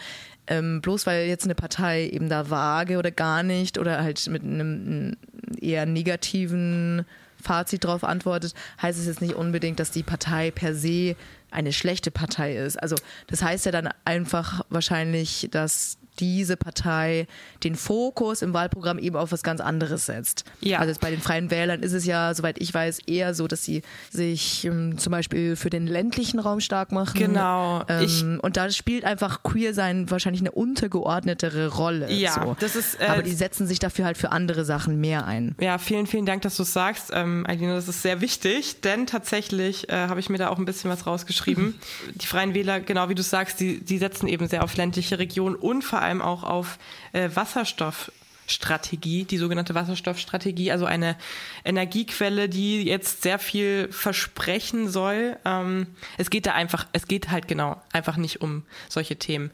ähm, 0.46 0.81
bloß 0.81 1.07
weil 1.07 1.27
jetzt 1.27 1.44
eine 1.44 1.55
Partei 1.55 2.09
eben 2.09 2.29
da 2.29 2.50
vage 2.50 2.98
oder 2.98 3.11
gar 3.11 3.42
nicht 3.42 3.79
oder 3.79 4.03
halt 4.03 4.27
mit 4.29 4.42
einem 4.42 5.16
eher 5.61 5.87
negativen 5.87 7.05
Fazit 7.40 7.85
drauf 7.85 8.05
antwortet, 8.05 8.55
heißt 8.81 8.98
es 8.98 9.07
jetzt 9.07 9.20
nicht 9.20 9.35
unbedingt, 9.35 9.79
dass 9.79 9.90
die 9.90 10.03
Partei 10.03 10.50
per 10.50 10.74
se 10.74 11.16
eine 11.50 11.72
schlechte 11.72 12.11
Partei 12.11 12.57
ist. 12.57 12.83
Also 12.83 12.96
das 13.29 13.42
heißt 13.42 13.66
ja 13.66 13.72
dann 13.72 13.90
einfach 14.05 14.62
wahrscheinlich, 14.70 15.48
dass 15.50 15.98
diese 16.20 16.57
Partei 16.57 17.27
den 17.62 17.74
Fokus 17.74 18.42
im 18.42 18.53
Wahlprogramm 18.53 18.98
eben 18.98 19.16
auf 19.16 19.33
was 19.33 19.42
ganz 19.42 19.61
anderes 19.61 20.07
setzt. 20.07 20.44
Ja. 20.61 20.79
Also 20.79 20.90
jetzt 20.90 21.00
bei 21.00 21.11
den 21.11 21.20
Freien 21.20 21.50
Wählern 21.50 21.83
ist 21.83 21.92
es 21.92 22.05
ja, 22.05 22.35
soweit 22.35 22.61
ich 22.61 22.72
weiß, 22.72 23.00
eher 23.07 23.35
so, 23.35 23.46
dass 23.48 23.64
sie 23.64 23.83
sich 24.11 24.64
ähm, 24.64 24.98
zum 24.98 25.11
Beispiel 25.11 25.57
für 25.57 25.70
den 25.70 25.87
ländlichen 25.87 26.38
Raum 26.38 26.61
stark 26.61 26.92
machen. 26.92 27.18
Genau. 27.18 27.85
Ähm, 27.88 28.40
und 28.42 28.57
da 28.57 28.70
spielt 28.70 29.05
einfach 29.05 29.42
Queer 29.42 29.74
sein 29.74 30.11
wahrscheinlich 30.11 30.42
eine 30.42 30.53
untergeordnetere 30.53 31.68
Rolle. 31.68 32.12
Ja, 32.12 32.35
so. 32.35 32.57
das 32.61 32.77
ist, 32.77 33.00
äh, 33.00 33.07
Aber 33.07 33.22
die 33.22 33.33
setzen 33.33 33.66
sich 33.66 33.79
dafür 33.79 34.05
halt 34.05 34.16
für 34.16 34.33
andere 34.33 34.64
Sachen 34.64 35.00
mehr 35.00 35.27
ein. 35.27 35.55
Ja, 35.61 35.79
vielen, 35.79 36.07
vielen 36.07 36.27
Dank, 36.27 36.42
dass 36.42 36.57
du 36.57 36.62
es 36.62 36.72
sagst. 36.72 37.11
Ähm, 37.12 37.44
Aidina, 37.48 37.74
das 37.74 37.88
ist 37.88 38.03
sehr 38.03 38.20
wichtig, 38.20 38.81
denn 38.83 39.07
tatsächlich 39.07 39.88
äh, 39.88 40.09
habe 40.09 40.20
ich 40.20 40.29
mir 40.29 40.38
da 40.38 40.48
auch 40.48 40.59
ein 40.59 40.64
bisschen 40.64 40.90
was 40.90 41.07
rausgeschrieben. 41.07 41.74
die 42.14 42.27
Freien 42.27 42.55
Wähler, 42.55 42.81
genau 42.81 43.09
wie 43.09 43.14
du 43.14 43.22
sagst, 43.22 43.61
die, 43.61 43.81
die 43.81 43.98
setzen 43.98 44.29
eben 44.29 44.46
sehr 44.48 44.62
auf 44.62 44.77
ländliche 44.77 45.18
Regionen 45.18 45.57
und 45.57 45.83
vor 45.83 46.03
allem 46.04 46.22
auch 46.22 46.44
auf 46.44 46.78
äh, 47.12 47.30
Wasserstoffstrategie, 47.34 49.24
die 49.24 49.38
sogenannte 49.38 49.74
Wasserstoffstrategie, 49.74 50.70
also 50.70 50.86
eine 50.86 51.16
Energiequelle, 51.64 52.48
die 52.48 52.84
jetzt 52.84 53.22
sehr 53.22 53.38
viel 53.38 53.88
versprechen 53.90 54.88
soll. 54.88 55.36
Ähm, 55.44 55.88
es 56.18 56.30
geht 56.30 56.46
da 56.46 56.52
einfach, 56.52 56.86
es 56.92 57.08
geht 57.08 57.30
halt 57.30 57.48
genau 57.48 57.80
einfach 57.92 58.16
nicht 58.16 58.40
um 58.40 58.62
solche 58.88 59.16
Themen. 59.16 59.50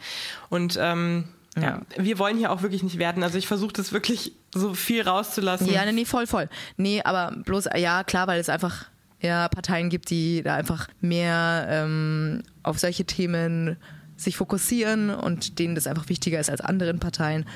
Und 0.48 0.78
ähm, 0.80 1.24
ja. 1.60 1.80
wir 1.96 2.18
wollen 2.18 2.36
hier 2.38 2.52
auch 2.52 2.62
wirklich 2.62 2.82
nicht 2.82 2.98
werden. 2.98 3.22
Also 3.22 3.38
ich 3.38 3.46
versuche 3.46 3.72
das 3.72 3.92
wirklich 3.92 4.32
so 4.54 4.74
viel 4.74 5.02
rauszulassen. 5.02 5.70
Ja, 5.70 5.84
nee, 5.84 5.92
nee, 5.92 6.04
voll, 6.04 6.26
voll. 6.26 6.48
Nee, 6.76 7.02
aber 7.02 7.34
bloß, 7.44 7.68
ja, 7.76 8.04
klar, 8.04 8.26
weil 8.26 8.40
es 8.40 8.48
einfach 8.48 8.86
ja, 9.20 9.48
Parteien 9.48 9.90
gibt, 9.90 10.10
die 10.10 10.42
da 10.42 10.54
einfach 10.54 10.88
mehr 11.00 11.66
ähm, 11.68 12.42
auf 12.62 12.78
solche 12.78 13.04
Themen 13.04 13.76
sich 14.20 14.36
fokussieren 14.36 15.10
und 15.10 15.58
denen 15.58 15.74
das 15.74 15.86
einfach 15.86 16.08
wichtiger 16.08 16.38
ist 16.38 16.50
als 16.50 16.60
anderen 16.60 16.98
Parteien. 16.98 17.46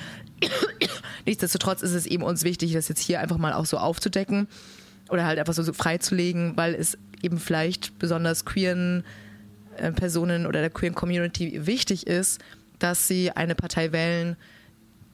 Nichtsdestotrotz 1.26 1.82
ist 1.82 1.92
es 1.92 2.06
eben 2.06 2.22
uns 2.22 2.42
wichtig, 2.42 2.72
das 2.72 2.88
jetzt 2.88 3.00
hier 3.00 3.20
einfach 3.20 3.36
mal 3.36 3.52
auch 3.52 3.66
so 3.66 3.76
aufzudecken 3.76 4.48
oder 5.10 5.26
halt 5.26 5.38
einfach 5.38 5.52
so, 5.52 5.62
so 5.62 5.72
freizulegen, 5.72 6.56
weil 6.56 6.74
es 6.74 6.96
eben 7.22 7.38
vielleicht 7.38 7.98
besonders 7.98 8.44
queeren 8.44 9.04
äh, 9.76 9.92
Personen 9.92 10.46
oder 10.46 10.60
der 10.60 10.70
queeren 10.70 10.94
Community 10.94 11.66
wichtig 11.66 12.06
ist, 12.06 12.40
dass 12.78 13.08
sie 13.08 13.30
eine 13.30 13.54
Partei 13.54 13.92
wählen, 13.92 14.36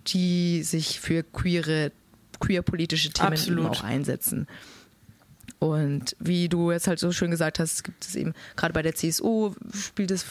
die 0.07 0.63
sich 0.63 1.01
für 1.01 1.23
queere, 1.23 1.93
queer-politische 2.39 3.11
Themen 3.11 3.33
eben 3.33 3.41
Absolut. 3.41 3.67
auch 3.71 3.85
einsetzen. 3.85 4.47
Und 5.59 6.17
wie 6.19 6.49
du 6.49 6.71
jetzt 6.73 6.87
halt 6.87 6.99
so 6.99 7.13
schön 7.13 7.31
gesagt 7.31 7.59
hast, 7.59 7.85
gibt 7.85 8.05
es 8.05 8.15
eben, 8.17 8.33
gerade 8.57 8.73
bei 8.73 8.83
der 8.83 8.95
CSU 8.95 9.53
spielt 9.75 10.11
es 10.11 10.25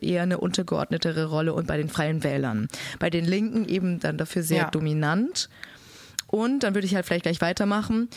eher 0.00 0.22
eine 0.22 0.38
untergeordnetere 0.38 1.26
Rolle 1.26 1.54
und 1.54 1.66
bei 1.66 1.76
den 1.76 1.88
Freien 1.88 2.22
Wählern. 2.22 2.68
Bei 2.98 3.10
den 3.10 3.24
Linken 3.24 3.64
eben 3.68 3.98
dann 4.00 4.18
dafür 4.18 4.42
sehr 4.42 4.62
Ja. 4.64 4.70
dominant. 4.70 5.48
Und 6.28 6.60
dann 6.64 6.74
würde 6.74 6.86
ich 6.86 6.94
halt 6.94 7.06
vielleicht 7.06 7.24
gleich 7.24 7.40
weitermachen. 7.40 8.08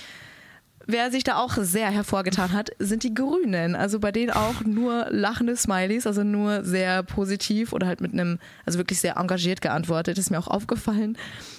Wer 0.88 1.12
sich 1.12 1.24
da 1.24 1.36
auch 1.38 1.54
sehr 1.54 1.92
hervorgetan 1.92 2.52
hat, 2.52 2.72
sind 2.80 3.04
die 3.04 3.14
Grünen. 3.14 3.76
Also 3.76 4.00
bei 4.00 4.12
denen 4.12 4.32
auch 4.32 4.62
nur 4.62 5.06
lachende 5.12 5.56
Smileys, 5.56 6.08
also 6.08 6.24
nur 6.24 6.64
sehr 6.64 7.04
positiv 7.04 7.74
oder 7.74 7.86
halt 7.86 8.02
mit 8.02 8.14
einem, 8.14 8.40
also 8.66 8.80
wirklich 8.80 9.00
sehr 9.00 9.18
engagiert 9.18 9.62
geantwortet. 9.62 10.18
Ist 10.18 10.32
mir 10.32 10.40
auch 10.40 10.48
aufgefallen, 10.48 11.16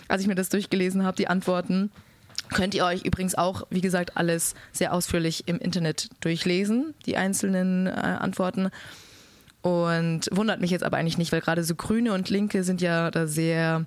als 0.09 0.23
ich 0.23 0.27
mir 0.29 0.35
das 0.35 0.49
durchgelesen 0.49 1.05
habe, 1.05 1.17
die 1.17 1.29
Antworten. 1.29 1.93
Könnt 2.49 2.75
ihr 2.75 2.85
euch 2.85 3.05
übrigens 3.05 3.37
auch, 3.37 3.67
wie 3.71 3.81
gesagt, 3.81 4.17
alles 4.17 4.55
sehr 4.73 4.93
ausführlich 4.93 5.47
im 5.47 5.59
Internet 5.59 6.09
durchlesen, 6.21 6.95
die 7.07 7.17
einzelnen 7.17 7.87
äh, 7.87 7.91
Antworten. 7.91 8.71
Und 9.63 10.29
wundert 10.33 10.61
mich 10.61 10.71
jetzt 10.71 10.83
aber 10.83 10.97
eigentlich 10.97 11.19
nicht, 11.19 11.33
weil 11.33 11.43
gerade 11.43 11.63
so 11.65 11.75
Grüne 11.75 12.13
und 12.13 12.31
Linke 12.31 12.65
sind 12.65 12.81
ja 12.81 13.11
da 13.11 13.27
sehr 13.27 13.85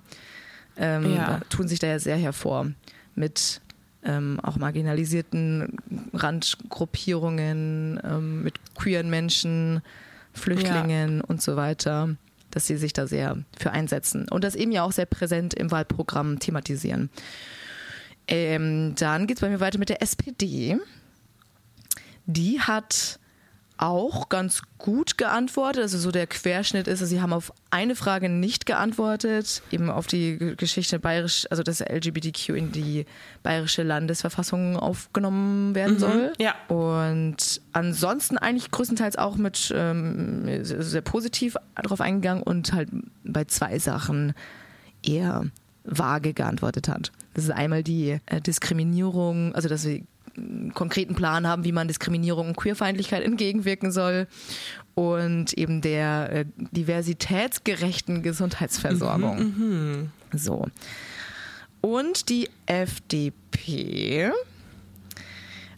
ähm, 0.76 1.14
Ja. 1.14 1.40
tun 1.50 1.68
sich 1.68 1.78
da 1.78 1.88
ja 1.88 1.98
sehr 1.98 2.16
hervor 2.16 2.70
mit 3.14 3.60
ähm, 4.04 4.38
auch 4.42 4.56
marginalisierten 4.56 5.78
Randgruppierungen, 6.12 8.00
ähm, 8.04 8.42
mit 8.42 8.54
queeren 8.74 9.08
Menschen, 9.10 9.82
Flüchtlingen 10.32 11.20
und 11.20 11.40
so 11.42 11.56
weiter, 11.56 12.16
dass 12.50 12.66
sie 12.66 12.76
sich 12.76 12.92
da 12.92 13.06
sehr 13.06 13.38
für 13.58 13.70
einsetzen 13.70 14.28
und 14.28 14.44
das 14.44 14.54
eben 14.56 14.72
ja 14.72 14.82
auch 14.82 14.92
sehr 14.92 15.06
präsent 15.06 15.54
im 15.54 15.70
Wahlprogramm 15.70 16.38
thematisieren. 16.38 17.08
Ähm, 18.26 18.94
dann 18.96 19.26
geht 19.26 19.38
es 19.38 19.40
bei 19.40 19.48
mir 19.48 19.60
weiter 19.60 19.78
mit 19.78 19.88
der 19.88 20.02
SPD. 20.02 20.78
Die 22.26 22.60
hat 22.60 23.18
auch 23.76 24.28
ganz 24.28 24.62
gut 24.78 25.18
geantwortet. 25.18 25.82
Also 25.82 25.98
so 25.98 26.10
der 26.10 26.26
Querschnitt 26.26 26.86
ist, 26.86 27.00
also 27.00 27.06
sie 27.06 27.20
haben 27.20 27.32
auf 27.32 27.52
eine 27.70 27.96
Frage 27.96 28.28
nicht 28.28 28.66
geantwortet, 28.66 29.62
eben 29.70 29.90
auf 29.90 30.06
die 30.06 30.54
Geschichte 30.56 30.98
bayerisch, 31.00 31.46
also 31.50 31.62
dass 31.62 31.80
LGBTQ 31.80 32.50
in 32.50 32.72
die 32.72 33.04
bayerische 33.42 33.82
Landesverfassung 33.82 34.76
aufgenommen 34.76 35.74
werden 35.74 35.98
soll. 35.98 36.32
ja. 36.38 36.54
Und 36.68 37.60
ansonsten 37.72 38.38
eigentlich 38.38 38.70
größtenteils 38.70 39.16
auch 39.16 39.36
mit 39.36 39.72
ähm, 39.76 40.64
sehr 40.64 40.82
sehr 40.82 41.02
positiv 41.02 41.56
darauf 41.74 42.00
eingegangen 42.00 42.42
und 42.42 42.72
halt 42.72 42.88
bei 43.24 43.44
zwei 43.44 43.78
Sachen 43.78 44.34
eher 45.02 45.46
vage 45.84 46.32
geantwortet 46.32 46.88
hat. 46.88 47.10
Das 47.34 47.44
ist 47.44 47.50
einmal 47.50 47.82
die 47.82 48.18
äh, 48.26 48.40
Diskriminierung, 48.40 49.54
also 49.54 49.68
dass 49.68 49.84
wir 49.84 50.02
einen 50.36 50.74
konkreten 50.74 51.14
Plan 51.14 51.46
haben, 51.46 51.64
wie 51.64 51.72
man 51.72 51.86
Diskriminierung 51.86 52.48
und 52.48 52.56
Queerfeindlichkeit 52.56 53.22
entgegenwirken 53.22 53.92
soll 53.92 54.26
und 54.94 55.52
eben 55.52 55.80
der 55.80 56.32
äh, 56.32 56.44
diversitätsgerechten 56.72 58.22
Gesundheitsversorgung. 58.22 59.38
So. 60.32 60.66
Und 61.80 62.28
die 62.30 62.48
FDP 62.66 64.32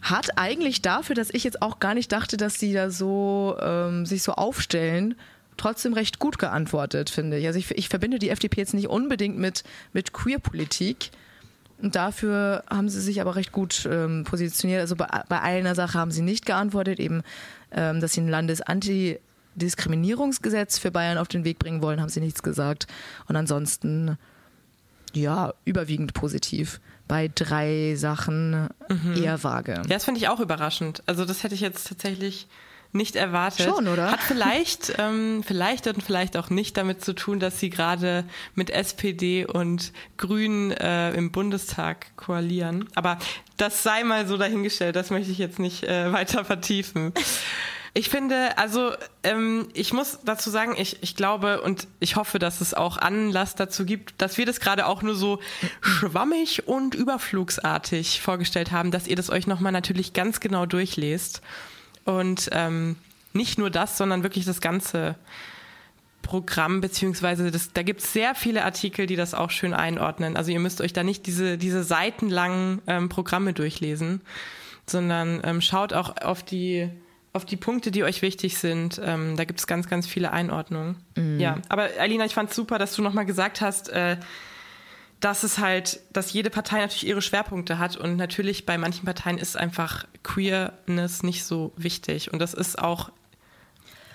hat 0.01 0.37
eigentlich 0.37 0.81
dafür, 0.81 1.15
dass 1.15 1.29
ich 1.31 1.43
jetzt 1.43 1.61
auch 1.61 1.79
gar 1.79 1.93
nicht 1.93 2.11
dachte, 2.11 2.37
dass 2.37 2.59
sie 2.59 2.73
da 2.73 2.89
so 2.89 3.57
ähm, 3.61 4.05
sich 4.05 4.23
so 4.23 4.33
aufstellen, 4.33 5.15
trotzdem 5.57 5.93
recht 5.93 6.19
gut 6.19 6.39
geantwortet, 6.39 7.09
finde 7.09 7.37
ich. 7.37 7.47
Also 7.47 7.59
ich, 7.59 7.71
ich 7.71 7.89
verbinde 7.89 8.19
die 8.19 8.29
FDP 8.29 8.61
jetzt 8.61 8.73
nicht 8.73 8.87
unbedingt 8.87 9.37
mit, 9.37 9.63
mit 9.91 10.13
Queer-Politik. 10.13 11.11
Und 11.81 11.95
dafür 11.95 12.63
haben 12.69 12.89
sie 12.89 13.01
sich 13.01 13.19
aber 13.21 13.35
recht 13.35 13.51
gut 13.51 13.87
ähm, 13.89 14.23
positioniert. 14.23 14.81
Also 14.81 14.95
bei, 14.95 15.07
bei 15.29 15.41
einer 15.41 15.75
Sache 15.75 15.99
haben 15.99 16.09
sie 16.11 16.23
nicht 16.23 16.45
geantwortet, 16.45 16.99
eben, 16.99 17.23
ähm, 17.71 18.01
dass 18.01 18.13
sie 18.13 18.21
ein 18.21 18.29
Landesantidiskriminierungsgesetz 18.29 20.77
für 20.79 20.91
Bayern 20.91 21.17
auf 21.17 21.27
den 21.27 21.43
Weg 21.43 21.59
bringen 21.59 21.81
wollen, 21.81 21.99
haben 22.01 22.09
sie 22.09 22.19
nichts 22.19 22.41
gesagt. 22.41 22.87
Und 23.27 23.35
ansonsten, 23.35 24.17
ja, 25.13 25.53
überwiegend 25.65 26.13
positiv. 26.13 26.79
Bei 27.07 27.29
drei 27.33 27.95
Sachen 27.95 28.67
eher 29.15 29.43
vage. 29.43 29.73
Ja, 29.73 29.81
das 29.83 30.03
finde 30.03 30.19
ich 30.19 30.27
auch 30.27 30.41
überraschend. 30.41 31.03
Also 31.05 31.23
das 31.25 31.43
hätte 31.43 31.55
ich 31.55 31.61
jetzt 31.61 31.87
tatsächlich 31.87 32.47
nicht 32.91 33.15
erwartet. 33.15 33.67
Schon, 33.67 33.87
oder? 33.87 34.11
Hat 34.11 34.21
vielleicht, 34.21 34.93
ähm, 34.97 35.43
vielleicht 35.45 35.87
und 35.87 36.03
vielleicht 36.03 36.37
auch 36.37 36.49
nicht 36.49 36.77
damit 36.77 37.03
zu 37.03 37.13
tun, 37.13 37.39
dass 37.39 37.59
sie 37.59 37.69
gerade 37.69 38.25
mit 38.55 38.69
SPD 38.69 39.45
und 39.45 39.91
Grünen 40.17 40.71
äh, 40.71 41.11
im 41.13 41.31
Bundestag 41.31 42.15
koalieren. 42.17 42.87
Aber 42.95 43.17
das 43.57 43.83
sei 43.83 44.03
mal 44.03 44.27
so 44.27 44.37
dahingestellt. 44.37 44.95
Das 44.95 45.09
möchte 45.09 45.31
ich 45.31 45.37
jetzt 45.37 45.59
nicht 45.59 45.83
äh, 45.83 46.11
weiter 46.11 46.45
vertiefen. 46.45 47.13
Ich 47.97 48.09
finde, 48.09 48.59
also 48.59 48.91
ähm, 49.23 49.69
ich 49.73 49.91
muss 49.91 50.19
dazu 50.23 50.51
sagen, 50.51 50.75
ich, 50.77 51.01
ich 51.01 51.15
glaube 51.15 51.61
und 51.61 51.87
ich 51.99 52.15
hoffe, 52.15 52.37
dass 52.37 52.61
es 52.61 52.75
auch 52.75 52.97
Anlass 52.97 53.55
dazu 53.55 53.85
gibt, 53.85 54.21
dass 54.21 54.37
wir 54.37 54.45
das 54.45 54.59
gerade 54.59 54.85
auch 54.85 55.01
nur 55.01 55.15
so 55.15 55.39
schwammig 55.81 56.67
und 56.67 56.93
überflugsartig 56.93 58.21
vorgestellt 58.21 58.71
haben, 58.71 58.91
dass 58.91 59.07
ihr 59.07 59.15
das 59.15 59.31
euch 59.31 59.47
nochmal 59.47 59.71
natürlich 59.71 60.13
ganz 60.13 60.39
genau 60.39 60.67
durchlest. 60.67 61.41
Und 62.07 62.49
ähm, 62.53 62.95
nicht 63.33 63.59
nur 63.59 63.69
das, 63.69 63.97
sondern 63.97 64.23
wirklich 64.23 64.45
das 64.45 64.61
ganze 64.61 65.15
Programm, 66.21 66.79
beziehungsweise 66.79 67.51
das, 67.51 67.73
da 67.73 67.83
gibt 67.83 67.99
es 67.99 68.13
sehr 68.13 68.33
viele 68.33 68.63
Artikel, 68.63 69.07
die 69.07 69.17
das 69.17 69.33
auch 69.33 69.51
schön 69.51 69.73
einordnen. 69.73 70.37
Also 70.37 70.51
ihr 70.51 70.59
müsst 70.61 70.79
euch 70.79 70.93
da 70.93 71.03
nicht 71.03 71.25
diese, 71.25 71.57
diese 71.57 71.83
seitenlangen 71.83 72.81
ähm, 72.87 73.09
Programme 73.09 73.51
durchlesen, 73.51 74.21
sondern 74.85 75.41
ähm, 75.43 75.59
schaut 75.59 75.91
auch 75.91 76.15
auf 76.21 76.43
die, 76.43 76.89
auf 77.33 77.43
die 77.43 77.57
Punkte, 77.57 77.91
die 77.91 78.05
euch 78.05 78.21
wichtig 78.21 78.57
sind. 78.57 79.01
Ähm, 79.03 79.35
da 79.35 79.43
gibt 79.43 79.59
es 79.59 79.67
ganz, 79.67 79.89
ganz 79.89 80.07
viele 80.07 80.31
Einordnungen. 80.31 80.95
Ja, 81.39 81.57
aber 81.67 81.89
Alina, 81.99 82.23
ich 82.23 82.33
fand 82.33 82.53
super, 82.53 82.79
dass 82.79 82.95
du 82.95 83.01
nochmal 83.01 83.25
gesagt 83.25 83.59
hast, 83.59 83.89
äh, 83.89 84.15
dass 85.19 85.43
es 85.43 85.57
halt, 85.57 85.99
dass 86.11 86.33
jede 86.33 86.49
Partei 86.49 86.79
natürlich 86.79 87.07
ihre 87.07 87.21
Schwerpunkte 87.21 87.79
hat 87.79 87.97
und 87.97 88.17
natürlich 88.17 88.65
bei 88.65 88.77
manchen 88.77 89.05
Parteien 89.05 89.37
ist 89.37 89.57
einfach 89.57 90.05
Queerness 90.23 91.23
nicht 91.23 91.43
so 91.43 91.73
wichtig 91.75 92.31
und 92.31 92.39
das 92.39 92.53
ist 92.53 92.77
auch 92.79 93.11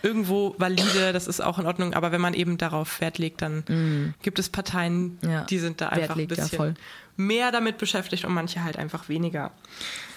irgendwo 0.02 0.54
valide, 0.58 1.12
das 1.12 1.26
ist 1.28 1.40
auch 1.40 1.58
in 1.58 1.66
Ordnung, 1.66 1.94
aber 1.94 2.12
wenn 2.12 2.20
man 2.20 2.34
eben 2.34 2.58
darauf 2.58 3.00
Wert 3.00 3.18
legt, 3.18 3.42
dann 3.42 4.14
gibt 4.22 4.38
es 4.38 4.48
Parteien, 4.48 5.18
Ja, 5.22 5.44
die 5.44 5.58
sind 5.58 5.80
da 5.80 5.88
einfach 5.88 6.16
ein 6.16 6.26
bisschen 6.26 6.76
mehr 7.16 7.52
damit 7.52 7.78
beschäftigt 7.78 8.24
und 8.24 8.32
manche 8.34 8.64
halt 8.64 8.76
einfach 8.76 9.08
weniger. 9.08 9.52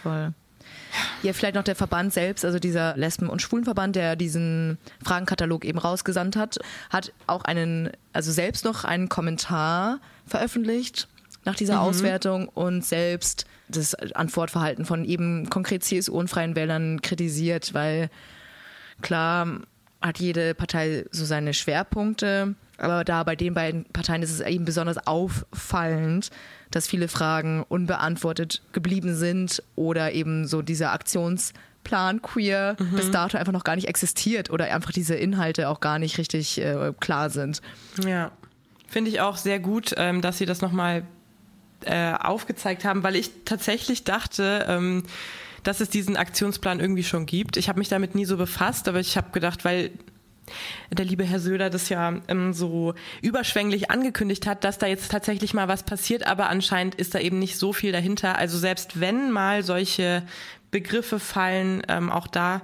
Voll. 0.01 0.33
Ja, 1.23 1.33
vielleicht 1.33 1.55
noch 1.55 1.63
der 1.63 1.75
Verband 1.75 2.13
selbst, 2.13 2.45
also 2.45 2.59
dieser 2.59 2.95
Lesben- 2.97 3.29
und 3.29 3.41
Schwulenverband, 3.41 3.95
der 3.95 4.15
diesen 4.15 4.77
Fragenkatalog 5.03 5.65
eben 5.65 5.79
rausgesandt 5.79 6.35
hat, 6.35 6.59
hat 6.89 7.13
auch 7.27 7.43
einen, 7.43 7.89
also 8.13 8.31
selbst 8.31 8.65
noch 8.65 8.83
einen 8.83 9.09
Kommentar 9.09 9.99
veröffentlicht 10.25 11.07
nach 11.45 11.55
dieser 11.55 11.81
Auswertung 11.81 12.47
und 12.49 12.83
selbst 12.83 13.45
das 13.67 13.95
Antwortverhalten 13.95 14.85
von 14.85 15.05
eben 15.05 15.49
konkret 15.49 15.83
CSU 15.83 16.13
und 16.17 16.29
Freien 16.29 16.55
Wählern 16.55 17.01
kritisiert, 17.01 17.73
weil 17.73 18.09
klar 19.01 19.47
hat 20.01 20.19
jede 20.19 20.53
Partei 20.53 21.05
so 21.11 21.25
seine 21.25 21.53
Schwerpunkte, 21.53 22.55
aber 22.77 23.03
da 23.03 23.23
bei 23.23 23.35
den 23.35 23.53
beiden 23.53 23.85
Parteien 23.85 24.21
ist 24.21 24.31
es 24.31 24.41
eben 24.41 24.65
besonders 24.65 25.07
auffallend, 25.07 26.29
dass 26.71 26.87
viele 26.87 27.07
Fragen 27.07 27.63
unbeantwortet 27.67 28.61
geblieben 28.73 29.15
sind 29.15 29.63
oder 29.75 30.13
eben 30.13 30.47
so 30.47 30.61
dieser 30.61 30.91
Aktionsplan 30.93 32.21
queer 32.21 32.75
bis 32.95 33.11
dato 33.11 33.37
einfach 33.37 33.53
noch 33.53 33.63
gar 33.63 33.75
nicht 33.75 33.87
existiert 33.87 34.49
oder 34.49 34.65
einfach 34.73 34.91
diese 34.91 35.15
Inhalte 35.15 35.69
auch 35.69 35.79
gar 35.79 35.99
nicht 35.99 36.17
richtig 36.17 36.59
äh, 36.59 36.93
klar 36.99 37.29
sind. 37.29 37.61
Ja, 38.05 38.31
finde 38.87 39.11
ich 39.11 39.21
auch 39.21 39.37
sehr 39.37 39.59
gut, 39.59 39.93
ähm, 39.97 40.21
dass 40.21 40.37
Sie 40.37 40.45
das 40.45 40.61
nochmal 40.61 41.03
äh, 41.85 42.13
aufgezeigt 42.13 42.85
haben, 42.85 43.03
weil 43.03 43.15
ich 43.15 43.31
tatsächlich 43.45 44.03
dachte, 44.03 44.65
ähm, 44.67 45.03
dass 45.63 45.81
es 45.81 45.89
diesen 45.89 46.15
Aktionsplan 46.15 46.79
irgendwie 46.79 47.03
schon 47.03 47.25
gibt. 47.25 47.57
Ich 47.57 47.69
habe 47.69 47.79
mich 47.79 47.89
damit 47.89 48.15
nie 48.15 48.25
so 48.25 48.37
befasst, 48.37 48.87
aber 48.87 48.99
ich 48.99 49.17
habe 49.17 49.31
gedacht, 49.31 49.65
weil 49.65 49.91
der 50.91 51.05
liebe 51.05 51.23
Herr 51.23 51.39
Söder 51.39 51.69
das 51.69 51.89
ja 51.89 52.21
ähm, 52.27 52.53
so 52.53 52.93
überschwänglich 53.21 53.91
angekündigt 53.91 54.47
hat, 54.47 54.63
dass 54.63 54.77
da 54.77 54.87
jetzt 54.87 55.11
tatsächlich 55.11 55.53
mal 55.53 55.67
was 55.67 55.83
passiert, 55.83 56.25
aber 56.25 56.49
anscheinend 56.49 56.95
ist 56.95 57.15
da 57.15 57.19
eben 57.19 57.39
nicht 57.39 57.57
so 57.57 57.73
viel 57.73 57.91
dahinter. 57.91 58.37
Also 58.37 58.57
selbst 58.57 58.99
wenn 58.99 59.31
mal 59.31 59.63
solche 59.63 60.23
Begriffe 60.71 61.19
fallen, 61.19 61.83
ähm, 61.87 62.11
auch 62.11 62.27
da 62.27 62.61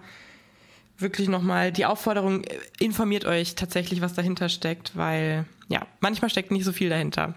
wirklich 0.97 1.27
nochmal 1.27 1.71
die 1.71 1.85
Aufforderung, 1.85 2.43
äh, 2.43 2.57
informiert 2.79 3.25
euch 3.25 3.55
tatsächlich, 3.55 4.01
was 4.01 4.13
dahinter 4.13 4.49
steckt, 4.49 4.95
weil 4.95 5.45
ja, 5.67 5.85
manchmal 5.99 6.29
steckt 6.29 6.51
nicht 6.51 6.65
so 6.65 6.71
viel 6.71 6.89
dahinter. 6.89 7.35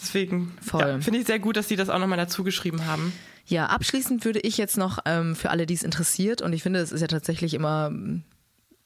Deswegen 0.00 0.56
ja, 0.72 1.00
finde 1.00 1.20
ich 1.20 1.26
sehr 1.26 1.38
gut, 1.38 1.56
dass 1.56 1.68
Sie 1.68 1.76
das 1.76 1.88
auch 1.88 1.98
nochmal 1.98 2.18
dazu 2.18 2.44
geschrieben 2.44 2.86
haben. 2.86 3.12
Ja, 3.46 3.66
abschließend 3.66 4.24
würde 4.24 4.40
ich 4.40 4.58
jetzt 4.58 4.76
noch 4.76 4.98
ähm, 5.06 5.36
für 5.36 5.50
alle, 5.50 5.66
die 5.66 5.74
es 5.74 5.82
interessiert, 5.82 6.42
und 6.42 6.52
ich 6.52 6.62
finde, 6.62 6.80
es 6.80 6.92
ist 6.92 7.00
ja 7.00 7.06
tatsächlich 7.06 7.54
immer 7.54 7.90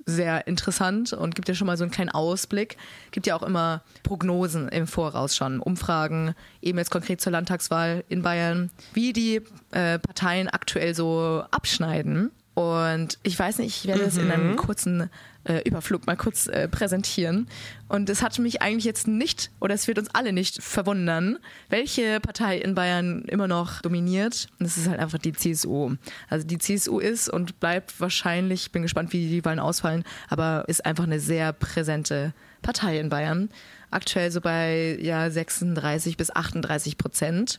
sehr 0.07 0.47
interessant 0.47 1.13
und 1.13 1.35
gibt 1.35 1.49
ja 1.49 1.55
schon 1.55 1.67
mal 1.67 1.77
so 1.77 1.85
einen 1.85 1.91
kleinen 1.91 2.11
Ausblick. 2.11 2.77
Gibt 3.11 3.27
ja 3.27 3.37
auch 3.37 3.43
immer 3.43 3.83
Prognosen 4.03 4.69
im 4.69 4.87
Voraus 4.87 5.37
schon, 5.37 5.61
Umfragen, 5.61 6.35
eben 6.63 6.79
jetzt 6.79 6.91
konkret 6.91 7.21
zur 7.21 7.33
Landtagswahl 7.33 8.05
in 8.09 8.23
Bayern, 8.23 8.71
wie 8.93 9.13
die 9.13 9.43
äh, 9.73 9.99
Parteien 9.99 10.49
aktuell 10.49 10.95
so 10.95 11.45
abschneiden. 11.51 12.31
Und 12.61 13.19
ich 13.23 13.39
weiß 13.39 13.57
nicht, 13.57 13.75
ich 13.75 13.87
werde 13.89 14.03
es 14.03 14.19
in 14.19 14.31
einem 14.31 14.57
kurzen 14.57 15.09
äh, 15.45 15.67
Überflug 15.67 16.07
mal 16.07 16.17
kurz 16.17 16.47
äh, 16.47 16.69
präsentieren. 16.69 17.49
Und 17.89 18.11
es 18.11 18.21
hat 18.21 18.39
mich 18.39 18.61
eigentlich 18.61 18.85
jetzt 18.85 19.09
nicht, 19.09 19.51
oder 19.61 19.73
es 19.73 19.89
wird 19.89 19.99
uns 19.99 20.15
alle 20.15 20.35
nicht 20.35 20.63
verwundern, 20.63 21.39
welche 21.71 22.21
Partei 22.21 22.59
in 22.59 22.75
Bayern 22.75 23.23
immer 23.29 23.49
noch 23.49 23.81
dominiert. 23.81 24.49
Und 24.59 24.67
das 24.67 24.77
ist 24.77 24.91
halt 24.91 25.01
einfach 25.01 25.17
die 25.17 25.33
CSU. 25.33 25.95
Also 26.29 26.47
die 26.47 26.59
CSU 26.59 26.99
ist 26.99 27.31
und 27.31 27.61
bleibt 27.61 27.99
wahrscheinlich, 27.99 28.65
ich 28.65 28.73
bin 28.73 28.83
gespannt, 28.83 29.15
wie 29.15 29.31
die 29.31 29.45
Wahlen 29.47 29.59
ausfallen, 29.59 30.05
aber 30.29 30.65
ist 30.69 30.85
einfach 30.85 31.05
eine 31.05 31.19
sehr 31.19 31.55
präsente 31.55 32.35
Partei 32.61 33.01
in 33.01 33.09
Bayern. 33.09 33.49
Aktuell 33.91 34.31
so 34.31 34.43
bei 34.43 34.99
ja, 35.01 35.31
36 35.31 36.19
bis 36.19 36.31
38 36.31 36.99
Prozent. 36.99 37.59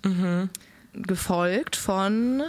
Gefolgt 0.93 1.75
von 1.75 2.43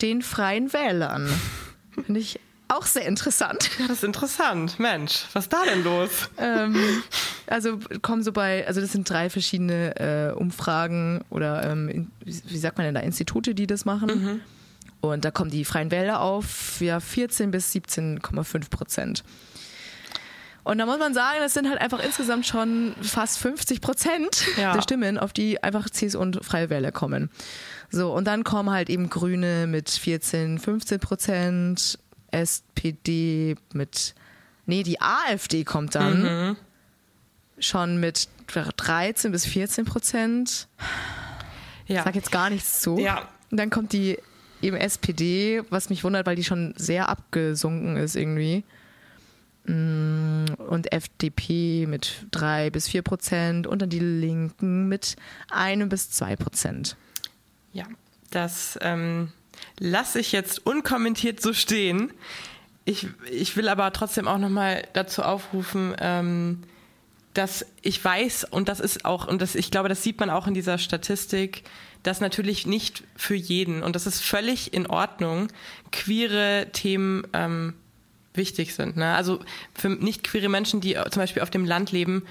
den 0.00 0.22
Freien 0.22 0.72
Wählern. 0.72 1.30
Finde 1.94 2.20
ich 2.20 2.40
auch 2.68 2.86
sehr 2.86 3.06
interessant. 3.06 3.70
Das 3.78 3.90
ist 3.90 4.04
interessant. 4.04 4.78
Mensch, 4.78 5.26
was 5.32 5.44
ist 5.44 5.52
da 5.52 5.64
denn 5.64 5.84
los? 5.84 6.30
ähm, 6.38 7.02
also 7.46 7.78
kommen 8.00 8.22
so 8.22 8.32
bei, 8.32 8.66
also 8.66 8.80
das 8.80 8.92
sind 8.92 9.08
drei 9.08 9.28
verschiedene 9.28 9.96
äh, 9.96 10.32
Umfragen 10.32 11.22
oder 11.28 11.70
ähm, 11.70 12.10
wie, 12.24 12.58
sagt 12.58 12.78
man 12.78 12.86
denn 12.86 12.94
da, 12.94 13.00
Institute, 13.00 13.54
die 13.54 13.66
das 13.66 13.84
machen. 13.84 14.08
Und 15.02 15.24
da 15.24 15.30
kommen 15.30 15.50
die 15.50 15.64
Freien 15.64 15.90
Wähler 15.90 16.20
auf 16.20 16.80
ja 16.80 17.00
14 17.00 17.50
bis 17.50 17.72
17,5 17.72 18.70
Prozent. 18.70 19.24
Und 20.64 20.78
da 20.78 20.86
muss 20.86 20.98
man 20.98 21.12
sagen, 21.12 21.38
das 21.40 21.54
sind 21.54 21.68
halt 21.68 21.80
einfach 21.80 21.98
insgesamt 22.02 22.46
schon 22.46 22.94
fast 23.02 23.38
50 23.38 23.80
Prozent 23.80 24.46
Ja. 24.56 24.72
der 24.74 24.82
Stimmen, 24.82 25.18
auf 25.18 25.32
die 25.32 25.62
einfach 25.62 25.90
CSU 25.90 26.20
und 26.20 26.44
Freie 26.44 26.70
Wähler 26.70 26.92
kommen. 26.92 27.30
So, 27.90 28.12
und 28.12 28.26
dann 28.26 28.44
kommen 28.44 28.70
halt 28.70 28.88
eben 28.88 29.10
Grüne 29.10 29.66
mit 29.66 29.90
14, 29.90 30.58
15 30.58 31.00
Prozent, 31.00 31.98
SPD 32.30 33.56
mit, 33.74 34.14
nee, 34.66 34.82
die 34.82 35.00
AfD 35.00 35.64
kommt 35.64 35.94
dann 35.94 36.56
schon 37.58 37.98
mit 38.00 38.28
13 38.76 39.32
bis 39.32 39.44
14 39.46 39.84
Prozent. 39.84 40.68
Ja. 41.86 42.04
Sag 42.04 42.14
jetzt 42.14 42.32
gar 42.32 42.50
nichts 42.50 42.80
zu. 42.80 42.98
Ja. 42.98 43.28
Und 43.50 43.58
dann 43.58 43.70
kommt 43.70 43.92
die 43.92 44.18
eben 44.62 44.76
SPD, 44.76 45.62
was 45.70 45.90
mich 45.90 46.04
wundert, 46.04 46.26
weil 46.26 46.36
die 46.36 46.44
schon 46.44 46.72
sehr 46.76 47.08
abgesunken 47.08 47.96
ist 47.96 48.14
irgendwie. 48.16 48.64
Mm, 49.64 50.46
Und 50.68 50.92
FDP 50.92 51.86
mit 51.86 52.26
3 52.32 52.70
bis 52.70 52.88
4 52.88 53.02
Prozent 53.02 53.66
und 53.66 53.80
dann 53.80 53.90
die 53.90 54.00
Linken 54.00 54.88
mit 54.88 55.16
1 55.50 55.88
bis 55.88 56.10
2 56.10 56.36
Prozent. 56.36 56.96
Ja, 57.72 57.86
das 58.30 58.78
ähm, 58.82 59.32
lasse 59.78 60.18
ich 60.18 60.32
jetzt 60.32 60.66
unkommentiert 60.66 61.40
so 61.40 61.52
stehen. 61.52 62.12
Ich, 62.84 63.06
ich 63.30 63.56
will 63.56 63.68
aber 63.68 63.92
trotzdem 63.92 64.26
auch 64.26 64.38
nochmal 64.38 64.82
dazu 64.94 65.22
aufrufen, 65.22 65.94
ähm, 66.00 66.64
dass 67.34 67.64
ich 67.80 68.04
weiß, 68.04 68.44
und 68.44 68.68
das 68.68 68.80
ist 68.80 69.04
auch, 69.04 69.26
und 69.28 69.40
das, 69.40 69.54
ich 69.54 69.70
glaube, 69.70 69.88
das 69.88 70.02
sieht 70.02 70.18
man 70.20 70.28
auch 70.28 70.46
in 70.46 70.54
dieser 70.54 70.78
Statistik, 70.78 71.62
dass 72.02 72.20
natürlich 72.20 72.66
nicht 72.66 73.04
für 73.16 73.36
jeden, 73.36 73.82
und 73.82 73.94
das 73.94 74.06
ist 74.06 74.20
völlig 74.20 74.74
in 74.74 74.86
Ordnung, 74.86 75.48
queere 75.92 76.66
Themen 76.72 77.26
ähm, 77.32 77.74
wichtig 78.34 78.74
sind. 78.74 78.96
Ne? 78.96 79.14
Also 79.14 79.40
für 79.74 79.88
nicht 79.88 80.24
queere 80.24 80.48
Menschen, 80.48 80.80
die 80.80 80.94
zum 81.10 81.22
Beispiel 81.22 81.42
auf 81.42 81.50
dem 81.50 81.64
Land 81.64 81.92
leben, 81.92 82.24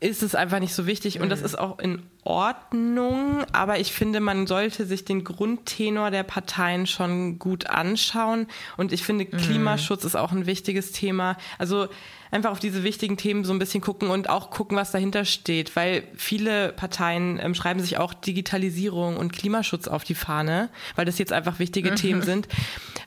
ist 0.00 0.22
es 0.22 0.34
einfach 0.34 0.60
nicht 0.60 0.74
so 0.74 0.86
wichtig 0.86 1.20
und 1.20 1.28
das 1.28 1.42
ist 1.42 1.58
auch 1.58 1.78
in 1.78 2.02
Ordnung, 2.24 3.44
aber 3.52 3.78
ich 3.78 3.92
finde, 3.92 4.20
man 4.20 4.46
sollte 4.46 4.86
sich 4.86 5.04
den 5.04 5.24
Grundtenor 5.24 6.10
der 6.10 6.22
Parteien 6.22 6.86
schon 6.86 7.38
gut 7.38 7.66
anschauen 7.66 8.46
und 8.78 8.92
ich 8.92 9.02
finde, 9.02 9.26
Klimaschutz 9.26 10.04
ist 10.04 10.16
auch 10.16 10.32
ein 10.32 10.46
wichtiges 10.46 10.92
Thema. 10.92 11.36
Also 11.58 11.88
einfach 12.30 12.50
auf 12.50 12.60
diese 12.60 12.84
wichtigen 12.84 13.16
Themen 13.16 13.44
so 13.44 13.52
ein 13.52 13.58
bisschen 13.58 13.80
gucken 13.80 14.08
und 14.10 14.28
auch 14.28 14.50
gucken, 14.50 14.76
was 14.76 14.90
dahinter 14.90 15.24
steht, 15.24 15.74
weil 15.76 16.04
viele 16.14 16.72
Parteien 16.72 17.38
ähm, 17.42 17.54
schreiben 17.54 17.80
sich 17.80 17.98
auch 17.98 18.14
Digitalisierung 18.14 19.16
und 19.16 19.32
Klimaschutz 19.32 19.88
auf 19.88 20.04
die 20.04 20.14
Fahne, 20.14 20.68
weil 20.96 21.04
das 21.04 21.18
jetzt 21.18 21.32
einfach 21.32 21.58
wichtige 21.58 21.94
Themen 21.94 22.22
sind. 22.22 22.48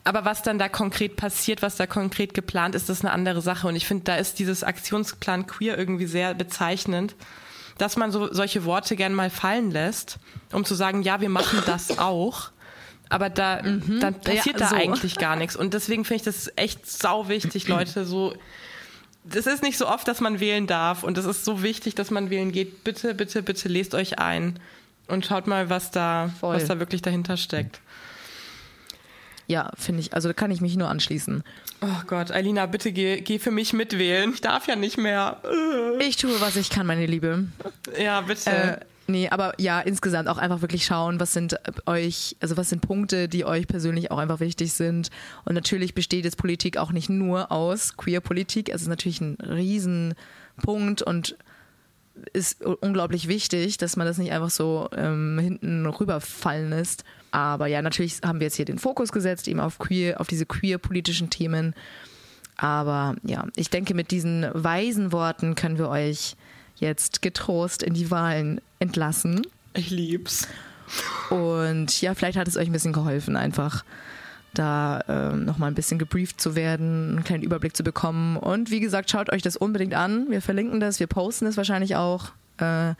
Aber 0.04 0.24
was 0.24 0.42
dann 0.42 0.58
da 0.58 0.68
konkret 0.68 1.16
passiert, 1.16 1.62
was 1.62 1.76
da 1.76 1.86
konkret 1.86 2.34
geplant 2.34 2.74
ist, 2.74 2.88
das 2.88 2.98
ist 2.98 3.04
eine 3.04 3.12
andere 3.14 3.40
Sache 3.40 3.66
und 3.66 3.76
ich 3.76 3.86
finde, 3.86 4.04
da 4.04 4.16
ist 4.16 4.38
dieses 4.38 4.62
Aktionsplan 4.62 5.46
Queer 5.46 5.78
irgendwie 5.78 6.06
sehr 6.06 6.34
bezeichnend 6.34 7.14
dass 7.78 7.96
man 7.96 8.12
so 8.12 8.32
solche 8.32 8.64
Worte 8.64 8.94
gern 8.94 9.14
mal 9.14 9.30
fallen 9.30 9.72
lässt, 9.72 10.18
um 10.52 10.64
zu 10.64 10.76
sagen, 10.76 11.02
ja, 11.02 11.20
wir 11.20 11.28
machen 11.28 11.60
das 11.66 11.98
auch. 11.98 12.50
Aber 13.08 13.30
da, 13.30 13.62
dann 13.62 14.20
passiert 14.20 14.60
Ja, 14.60 14.66
da 14.66 14.68
so. 14.68 14.76
eigentlich 14.76 15.18
gar 15.18 15.36
nichts. 15.36 15.56
Und 15.56 15.74
deswegen 15.74 16.04
finde 16.04 16.16
ich 16.16 16.22
das 16.22 16.50
echt 16.56 16.90
sau 16.90 17.28
wichtig, 17.28 17.68
Leute, 17.68 18.04
so. 18.04 18.34
Das 19.24 19.46
ist 19.46 19.62
nicht 19.62 19.78
so 19.78 19.88
oft, 19.88 20.06
dass 20.06 20.20
man 20.20 20.38
wählen 20.38 20.66
darf. 20.66 21.02
Und 21.02 21.16
es 21.16 21.24
ist 21.24 21.44
so 21.44 21.62
wichtig, 21.62 21.94
dass 21.94 22.10
man 22.10 22.30
wählen 22.30 22.52
geht. 22.52 22.84
Bitte, 22.84 23.14
bitte, 23.14 23.42
bitte 23.42 23.68
lest 23.68 23.94
euch 23.94 24.18
ein 24.18 24.58
und 25.08 25.24
schaut 25.26 25.46
mal, 25.46 25.70
was 25.70 25.90
da, 25.90 26.30
Voll. 26.40 26.56
was 26.56 26.66
da 26.66 26.78
wirklich 26.78 27.02
dahinter 27.02 27.36
steckt. 27.36 27.80
Ja, 29.46 29.70
finde 29.76 30.00
ich, 30.00 30.14
also 30.14 30.28
da 30.28 30.32
kann 30.32 30.50
ich 30.50 30.60
mich 30.62 30.76
nur 30.76 30.88
anschließen. 30.88 31.42
Oh 31.82 32.02
Gott, 32.06 32.30
Alina, 32.30 32.64
bitte 32.64 32.92
geh, 32.92 33.20
geh 33.20 33.38
für 33.38 33.50
mich 33.50 33.74
mitwählen. 33.74 34.32
Ich 34.32 34.40
darf 34.40 34.66
ja 34.66 34.76
nicht 34.76 34.96
mehr. 34.96 35.42
Ich 36.00 36.16
tue, 36.16 36.40
was 36.40 36.56
ich 36.56 36.70
kann, 36.70 36.86
meine 36.86 37.04
Liebe. 37.04 37.46
Ja, 37.98 38.22
bitte. 38.22 38.50
Äh, 38.50 38.78
nee, 39.06 39.28
aber 39.28 39.54
ja, 39.58 39.80
insgesamt 39.80 40.28
auch 40.28 40.38
einfach 40.38 40.60
wirklich 40.60 40.84
schauen, 40.84 41.20
was 41.20 41.32
sind 41.32 41.54
äh, 41.54 41.58
euch, 41.86 42.36
also 42.40 42.56
was 42.56 42.70
sind 42.70 42.82
Punkte, 42.82 43.28
die 43.28 43.44
euch 43.44 43.66
persönlich 43.66 44.10
auch 44.10 44.18
einfach 44.18 44.40
wichtig 44.40 44.72
sind. 44.72 45.10
Und 45.44 45.54
natürlich 45.54 45.94
besteht 45.94 46.24
jetzt 46.24 46.36
Politik 46.36 46.76
auch 46.76 46.92
nicht 46.92 47.08
nur 47.08 47.52
aus 47.52 47.96
Queer-Politik. 47.96 48.68
Es 48.68 48.82
ist 48.82 48.88
natürlich 48.88 49.20
ein 49.20 49.36
Riesenpunkt 49.40 51.02
und 51.02 51.36
ist 52.32 52.62
unglaublich 52.62 53.28
wichtig, 53.28 53.76
dass 53.78 53.96
man 53.96 54.06
das 54.06 54.18
nicht 54.18 54.32
einfach 54.32 54.50
so 54.50 54.88
ähm, 54.96 55.38
hinten 55.40 55.86
rüberfallen 55.86 56.70
lässt. 56.70 57.04
Aber 57.30 57.66
ja, 57.66 57.82
natürlich 57.82 58.18
haben 58.24 58.38
wir 58.38 58.46
jetzt 58.46 58.56
hier 58.56 58.64
den 58.64 58.78
Fokus 58.78 59.10
gesetzt, 59.10 59.48
eben 59.48 59.60
auf 59.60 59.78
queer, 59.78 60.20
auf 60.20 60.28
diese 60.28 60.46
queer-politischen 60.46 61.30
Themen. 61.30 61.74
Aber 62.56 63.16
ja, 63.24 63.46
ich 63.56 63.70
denke, 63.70 63.94
mit 63.94 64.12
diesen 64.12 64.46
weisen 64.52 65.10
Worten 65.10 65.56
können 65.56 65.78
wir 65.78 65.88
euch 65.88 66.36
jetzt 66.76 67.22
getrost 67.22 67.82
in 67.82 67.94
die 67.94 68.10
Wahlen 68.10 68.60
entlassen. 68.78 69.46
ich 69.74 69.90
lieb's. 69.90 70.48
Und 71.30 72.00
ja, 72.00 72.14
vielleicht 72.14 72.36
hat 72.38 72.48
es 72.48 72.56
euch 72.56 72.68
ein 72.68 72.72
bisschen 72.72 72.92
geholfen, 72.92 73.36
einfach 73.36 73.84
da 74.52 75.02
ähm, 75.08 75.44
nochmal 75.44 75.70
ein 75.70 75.74
bisschen 75.74 75.98
gebrieft 75.98 76.40
zu 76.40 76.54
werden, 76.54 77.16
einen 77.16 77.24
kleinen 77.24 77.42
Überblick 77.42 77.76
zu 77.76 77.82
bekommen. 77.82 78.36
Und 78.36 78.70
wie 78.70 78.80
gesagt, 78.80 79.10
schaut 79.10 79.32
euch 79.32 79.42
das 79.42 79.56
unbedingt 79.56 79.94
an. 79.94 80.30
Wir 80.30 80.40
verlinken 80.40 80.80
das, 80.80 81.00
wir 81.00 81.06
posten 81.06 81.46
es 81.46 81.56
wahrscheinlich 81.56 81.96
auch 81.96 82.30
äh, 82.58 82.90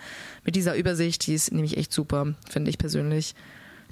mit 0.45 0.57
dieser 0.57 0.75
Übersicht. 0.75 1.27
Die 1.27 1.35
ist 1.35 1.53
nämlich 1.53 1.77
echt 1.77 1.93
super, 1.93 2.35
finde 2.49 2.71
ich 2.71 2.79
persönlich, 2.79 3.35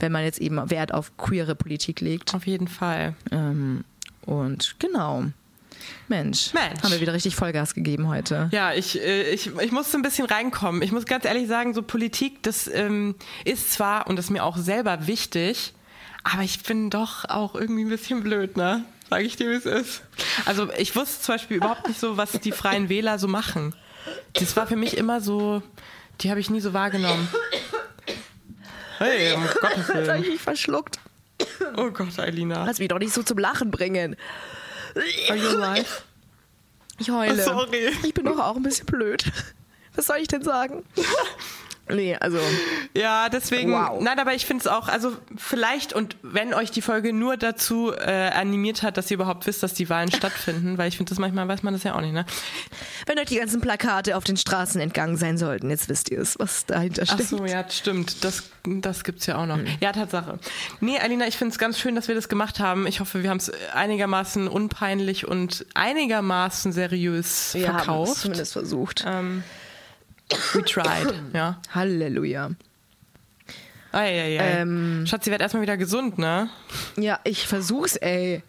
wenn 0.00 0.12
man 0.12 0.24
jetzt 0.24 0.40
eben 0.40 0.70
Wert 0.70 0.92
auf 0.92 1.16
queere 1.16 1.54
Politik 1.54 2.00
legt. 2.00 2.34
Auf 2.34 2.46
jeden 2.46 2.68
Fall. 2.68 3.14
Ähm, 3.30 3.84
und 4.26 4.74
genau. 4.78 5.26
Mensch, 6.08 6.52
Mensch. 6.52 6.82
haben 6.82 6.90
wir 6.92 7.00
wieder 7.00 7.12
richtig 7.12 7.36
Vollgas 7.36 7.74
gegeben 7.74 8.08
heute. 8.08 8.48
Ja, 8.52 8.72
ich, 8.72 9.00
äh, 9.00 9.30
ich, 9.30 9.50
ich 9.60 9.72
musste 9.72 9.96
ein 9.98 10.02
bisschen 10.02 10.26
reinkommen. 10.26 10.82
Ich 10.82 10.92
muss 10.92 11.04
ganz 11.06 11.24
ehrlich 11.24 11.48
sagen, 11.48 11.74
so 11.74 11.82
Politik, 11.82 12.42
das 12.42 12.66
ähm, 12.68 13.14
ist 13.44 13.72
zwar, 13.72 14.06
und 14.06 14.16
das 14.16 14.26
ist 14.26 14.30
mir 14.30 14.44
auch 14.44 14.56
selber 14.56 15.06
wichtig, 15.06 15.74
aber 16.24 16.42
ich 16.42 16.62
bin 16.62 16.90
doch 16.90 17.24
auch 17.28 17.54
irgendwie 17.54 17.82
ein 17.84 17.88
bisschen 17.88 18.22
blöd, 18.22 18.56
ne? 18.56 18.84
Sag 19.10 19.22
ich 19.22 19.36
dir, 19.36 19.50
wie 19.50 19.54
es 19.54 19.66
ist. 19.66 20.02
Also 20.46 20.70
ich 20.78 20.96
wusste 20.96 21.20
zum 21.22 21.34
Beispiel 21.34 21.58
überhaupt 21.58 21.86
nicht 21.86 22.00
so, 22.00 22.16
was 22.16 22.32
die 22.32 22.52
Freien 22.52 22.88
Wähler 22.88 23.18
so 23.18 23.28
machen. 23.28 23.74
Das 24.32 24.56
war 24.56 24.66
für 24.66 24.76
mich 24.76 24.96
immer 24.96 25.20
so, 25.20 25.62
die 26.20 26.30
habe 26.30 26.40
ich 26.40 26.48
nie 26.48 26.60
so 26.60 26.72
wahrgenommen. 26.72 27.28
Hey, 28.98 29.34
um 29.34 29.42
Gottes 29.60 29.76
Jetzt 29.76 29.88
habe 29.88 30.06
Willen. 30.06 30.22
ich 30.22 30.28
mich 30.30 30.40
verschluckt. 30.40 30.98
Oh 31.76 31.90
Gott, 31.90 32.18
Eilina. 32.18 32.64
Lass 32.64 32.78
mich 32.78 32.88
doch 32.88 32.98
nicht 32.98 33.12
so 33.12 33.22
zum 33.22 33.38
Lachen 33.38 33.70
bringen. 33.70 34.16
Are 34.95 35.36
you 35.36 35.49
alive? 35.49 36.03
Ich 36.99 37.11
heule. 37.11 37.43
Sorry. 37.43 37.90
Ich 38.03 38.14
bin 38.14 38.26
doch 38.26 38.38
auch 38.38 38.57
ein 38.57 38.62
bisschen 38.62 38.86
blöd. 38.86 39.24
Was 39.95 40.07
soll 40.07 40.18
ich 40.18 40.28
denn 40.28 40.43
sagen? 40.43 40.84
Nee, 41.95 42.16
also. 42.16 42.38
Ja, 42.95 43.28
deswegen. 43.28 43.72
Wow. 43.72 44.01
Nein, 44.01 44.18
aber 44.18 44.34
ich 44.34 44.47
finde 44.47 44.62
es 44.62 44.66
auch, 44.66 44.88
also 44.88 45.16
vielleicht 45.36 45.93
und 45.93 46.16
wenn 46.22 46.55
euch 46.55 46.70
die 46.70 46.82
Folge 46.82 47.12
nur 47.12 47.36
dazu 47.36 47.93
äh, 47.93 48.30
animiert 48.30 48.82
hat, 48.82 48.97
dass 48.97 49.11
ihr 49.11 49.16
überhaupt 49.16 49.47
wisst, 49.47 49.62
dass 49.62 49.74
die 49.74 49.88
Wahlen 49.88 50.11
stattfinden, 50.12 50.78
weil 50.78 50.88
ich 50.88 50.97
finde 50.97 51.11
das 51.11 51.18
manchmal 51.18 51.49
weiß 51.49 51.62
man 51.62 51.74
das 51.74 51.82
ja 51.82 51.95
auch 51.95 52.01
nicht, 52.01 52.12
ne? 52.12 52.24
Wenn 53.07 53.18
euch 53.18 53.26
die 53.26 53.36
ganzen 53.36 53.61
Plakate 53.61 54.16
auf 54.16 54.24
den 54.24 54.36
Straßen 54.36 54.80
entgangen 54.80 55.16
sein 55.16 55.38
sollten, 55.38 55.70
jetzt 55.70 55.88
wisst 55.88 56.11
ihr 56.11 56.20
es, 56.20 56.38
was 56.38 56.66
dahinter 56.66 57.03
Ach 57.07 57.14
steckt. 57.14 57.28
so, 57.28 57.45
ja, 57.45 57.68
stimmt. 57.68 58.24
Das, 58.24 58.45
das 58.64 59.05
gibt's 59.05 59.26
ja 59.26 59.36
auch 59.36 59.47
noch. 59.47 59.57
Hm. 59.59 59.66
Ja, 59.80 59.93
Tatsache. 59.93 60.38
Nee, 60.80 60.99
Alina, 60.99 61.26
ich 61.26 61.36
finde 61.36 61.53
es 61.53 61.59
ganz 61.59 61.78
schön, 61.78 61.95
dass 61.95 62.09
wir 62.09 62.14
das 62.14 62.28
gemacht 62.28 62.61
haben. 62.61 62.86
Ich 62.86 63.01
hoffe, 63.01 63.22
wir 63.22 63.30
haben 63.30 63.38
es 63.38 63.51
einigermaßen 63.74 64.49
unpeinlich 64.49 65.26
und 65.26 65.66
einigermaßen 65.74 66.72
seriös 66.72 67.55
Wir 67.55 67.68
haben 67.68 67.76
es 67.76 67.84
verkauft. 67.84 68.20
zumindest 68.20 68.53
versucht. 68.53 69.05
Ähm, 69.07 69.43
we 70.54 70.62
tried, 70.64 71.14
ja. 71.34 71.60
Halleluja. 71.74 72.50
Ei, 73.92 73.98
ei, 74.20 74.38
ei. 74.40 74.60
Ähm. 74.60 75.04
Schatz, 75.06 75.24
sie 75.26 75.30
wird 75.30 75.42
erstmal 75.42 75.62
wieder 75.62 75.76
gesund, 75.76 76.18
ne? 76.18 76.48
Ja, 76.96 77.20
ich 77.24 77.46
versuch's, 77.46 77.96
ey. 77.96 78.42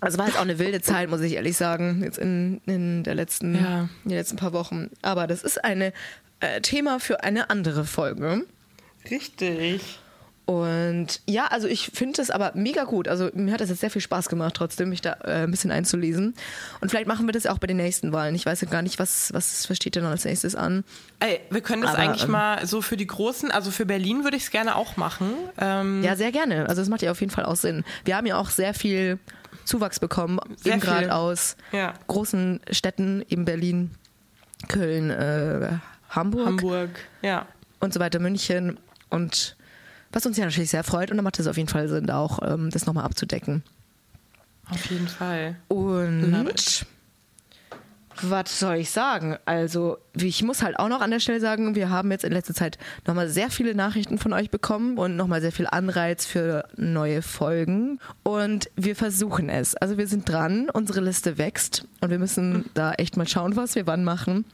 Also 0.00 0.18
war 0.18 0.26
jetzt 0.26 0.36
auch 0.36 0.42
eine 0.42 0.58
wilde 0.58 0.82
Zeit, 0.82 1.08
muss 1.08 1.22
ich 1.22 1.32
ehrlich 1.32 1.56
sagen, 1.56 2.02
jetzt 2.04 2.18
in, 2.18 2.60
in, 2.66 3.04
der 3.04 3.14
letzten, 3.14 3.54
Ja. 3.54 3.88
in 4.04 4.10
den 4.10 4.18
letzten 4.18 4.36
paar 4.36 4.52
Wochen. 4.52 4.90
Aber 5.00 5.26
das 5.26 5.42
ist 5.42 5.64
ein 5.64 5.80
äh, 5.80 6.60
Thema 6.60 7.00
für 7.00 7.22
eine 7.24 7.48
andere 7.48 7.86
Folge. 7.86 8.44
Richtig. 9.10 9.98
Und 10.46 11.22
ja, 11.26 11.46
also 11.46 11.66
ich 11.66 11.86
finde 11.94 12.20
es 12.20 12.30
aber 12.30 12.52
mega 12.54 12.84
gut. 12.84 13.08
Also 13.08 13.30
mir 13.32 13.52
hat 13.52 13.62
es 13.62 13.70
jetzt 13.70 13.80
sehr 13.80 13.90
viel 13.90 14.02
Spaß 14.02 14.28
gemacht, 14.28 14.54
trotzdem 14.54 14.90
mich 14.90 15.00
da 15.00 15.16
äh, 15.24 15.44
ein 15.44 15.50
bisschen 15.50 15.70
einzulesen. 15.70 16.34
Und 16.82 16.90
vielleicht 16.90 17.06
machen 17.08 17.26
wir 17.26 17.32
das 17.32 17.46
auch 17.46 17.56
bei 17.58 17.66
den 17.66 17.78
nächsten 17.78 18.12
Wahlen. 18.12 18.34
Ich 18.34 18.44
weiß 18.44 18.60
ja 18.60 18.68
gar 18.68 18.82
nicht, 18.82 18.98
was, 18.98 19.32
was, 19.32 19.68
was 19.70 19.76
steht 19.76 19.96
denn 19.96 20.04
als 20.04 20.26
nächstes 20.26 20.54
an. 20.54 20.84
Ey, 21.20 21.40
wir 21.48 21.62
können 21.62 21.80
das 21.80 21.92
Aber, 21.92 22.00
eigentlich 22.00 22.24
ähm, 22.24 22.32
mal 22.32 22.66
so 22.66 22.82
für 22.82 22.98
die 22.98 23.06
Großen, 23.06 23.50
also 23.50 23.70
für 23.70 23.86
Berlin 23.86 24.22
würde 24.24 24.36
ich 24.36 24.42
es 24.44 24.50
gerne 24.50 24.76
auch 24.76 24.98
machen. 24.98 25.30
Ähm, 25.58 26.02
Ja, 26.02 26.14
sehr 26.14 26.30
gerne. 26.30 26.68
Also 26.68 26.82
es 26.82 26.90
macht 26.90 27.00
ja 27.00 27.10
auf 27.10 27.20
jeden 27.20 27.32
Fall 27.32 27.46
auch 27.46 27.56
Sinn. 27.56 27.82
Wir 28.04 28.16
haben 28.16 28.26
ja 28.26 28.36
auch 28.36 28.50
sehr 28.50 28.74
viel 28.74 29.18
Zuwachs 29.64 29.98
bekommen, 29.98 30.38
Sehr 30.56 30.74
eben 30.74 30.82
gerade 30.82 31.14
aus 31.14 31.56
Ja. 31.72 31.94
großen 32.06 32.60
Städten, 32.70 33.24
eben 33.30 33.46
Berlin, 33.46 33.92
Köln, 34.68 35.08
äh, 35.08 35.78
Hamburg, 36.10 36.46
Hamburg, 36.46 36.90
ja. 37.22 37.46
und 37.80 37.94
so 37.94 38.00
weiter, 38.00 38.18
München 38.18 38.78
und 39.08 39.53
was 40.14 40.26
uns 40.26 40.36
ja 40.36 40.44
natürlich 40.44 40.70
sehr 40.70 40.84
freut 40.84 41.10
und 41.10 41.16
da 41.16 41.22
macht 41.22 41.38
es 41.38 41.46
auf 41.46 41.56
jeden 41.56 41.68
Fall 41.68 41.88
Sinn, 41.88 42.10
auch 42.10 42.38
ähm, 42.42 42.70
das 42.70 42.86
nochmal 42.86 43.04
abzudecken. 43.04 43.62
Auf 44.70 44.86
jeden 44.90 45.08
Fall. 45.08 45.56
Und 45.68 46.86
was 48.22 48.60
soll 48.60 48.76
ich 48.76 48.90
sagen? 48.90 49.36
Also, 49.44 49.98
ich 50.14 50.42
muss 50.42 50.62
halt 50.62 50.78
auch 50.78 50.88
noch 50.88 51.00
an 51.00 51.10
der 51.10 51.20
Stelle 51.20 51.40
sagen, 51.40 51.74
wir 51.74 51.90
haben 51.90 52.10
jetzt 52.10 52.24
in 52.24 52.32
letzter 52.32 52.54
Zeit 52.54 52.78
nochmal 53.06 53.28
sehr 53.28 53.50
viele 53.50 53.74
Nachrichten 53.74 54.18
von 54.18 54.32
euch 54.32 54.50
bekommen 54.50 54.98
und 54.98 55.16
nochmal 55.16 55.40
sehr 55.40 55.52
viel 55.52 55.66
Anreiz 55.66 56.24
für 56.24 56.68
neue 56.76 57.22
Folgen. 57.22 57.98
Und 58.22 58.70
wir 58.76 58.94
versuchen 58.94 59.48
es. 59.48 59.74
Also, 59.74 59.98
wir 59.98 60.06
sind 60.06 60.28
dran, 60.28 60.70
unsere 60.70 61.00
Liste 61.00 61.38
wächst 61.38 61.86
und 62.00 62.10
wir 62.10 62.18
müssen 62.18 62.66
da 62.74 62.92
echt 62.92 63.16
mal 63.16 63.26
schauen, 63.26 63.56
was 63.56 63.74
wir 63.74 63.86
wann 63.86 64.04
machen. 64.04 64.44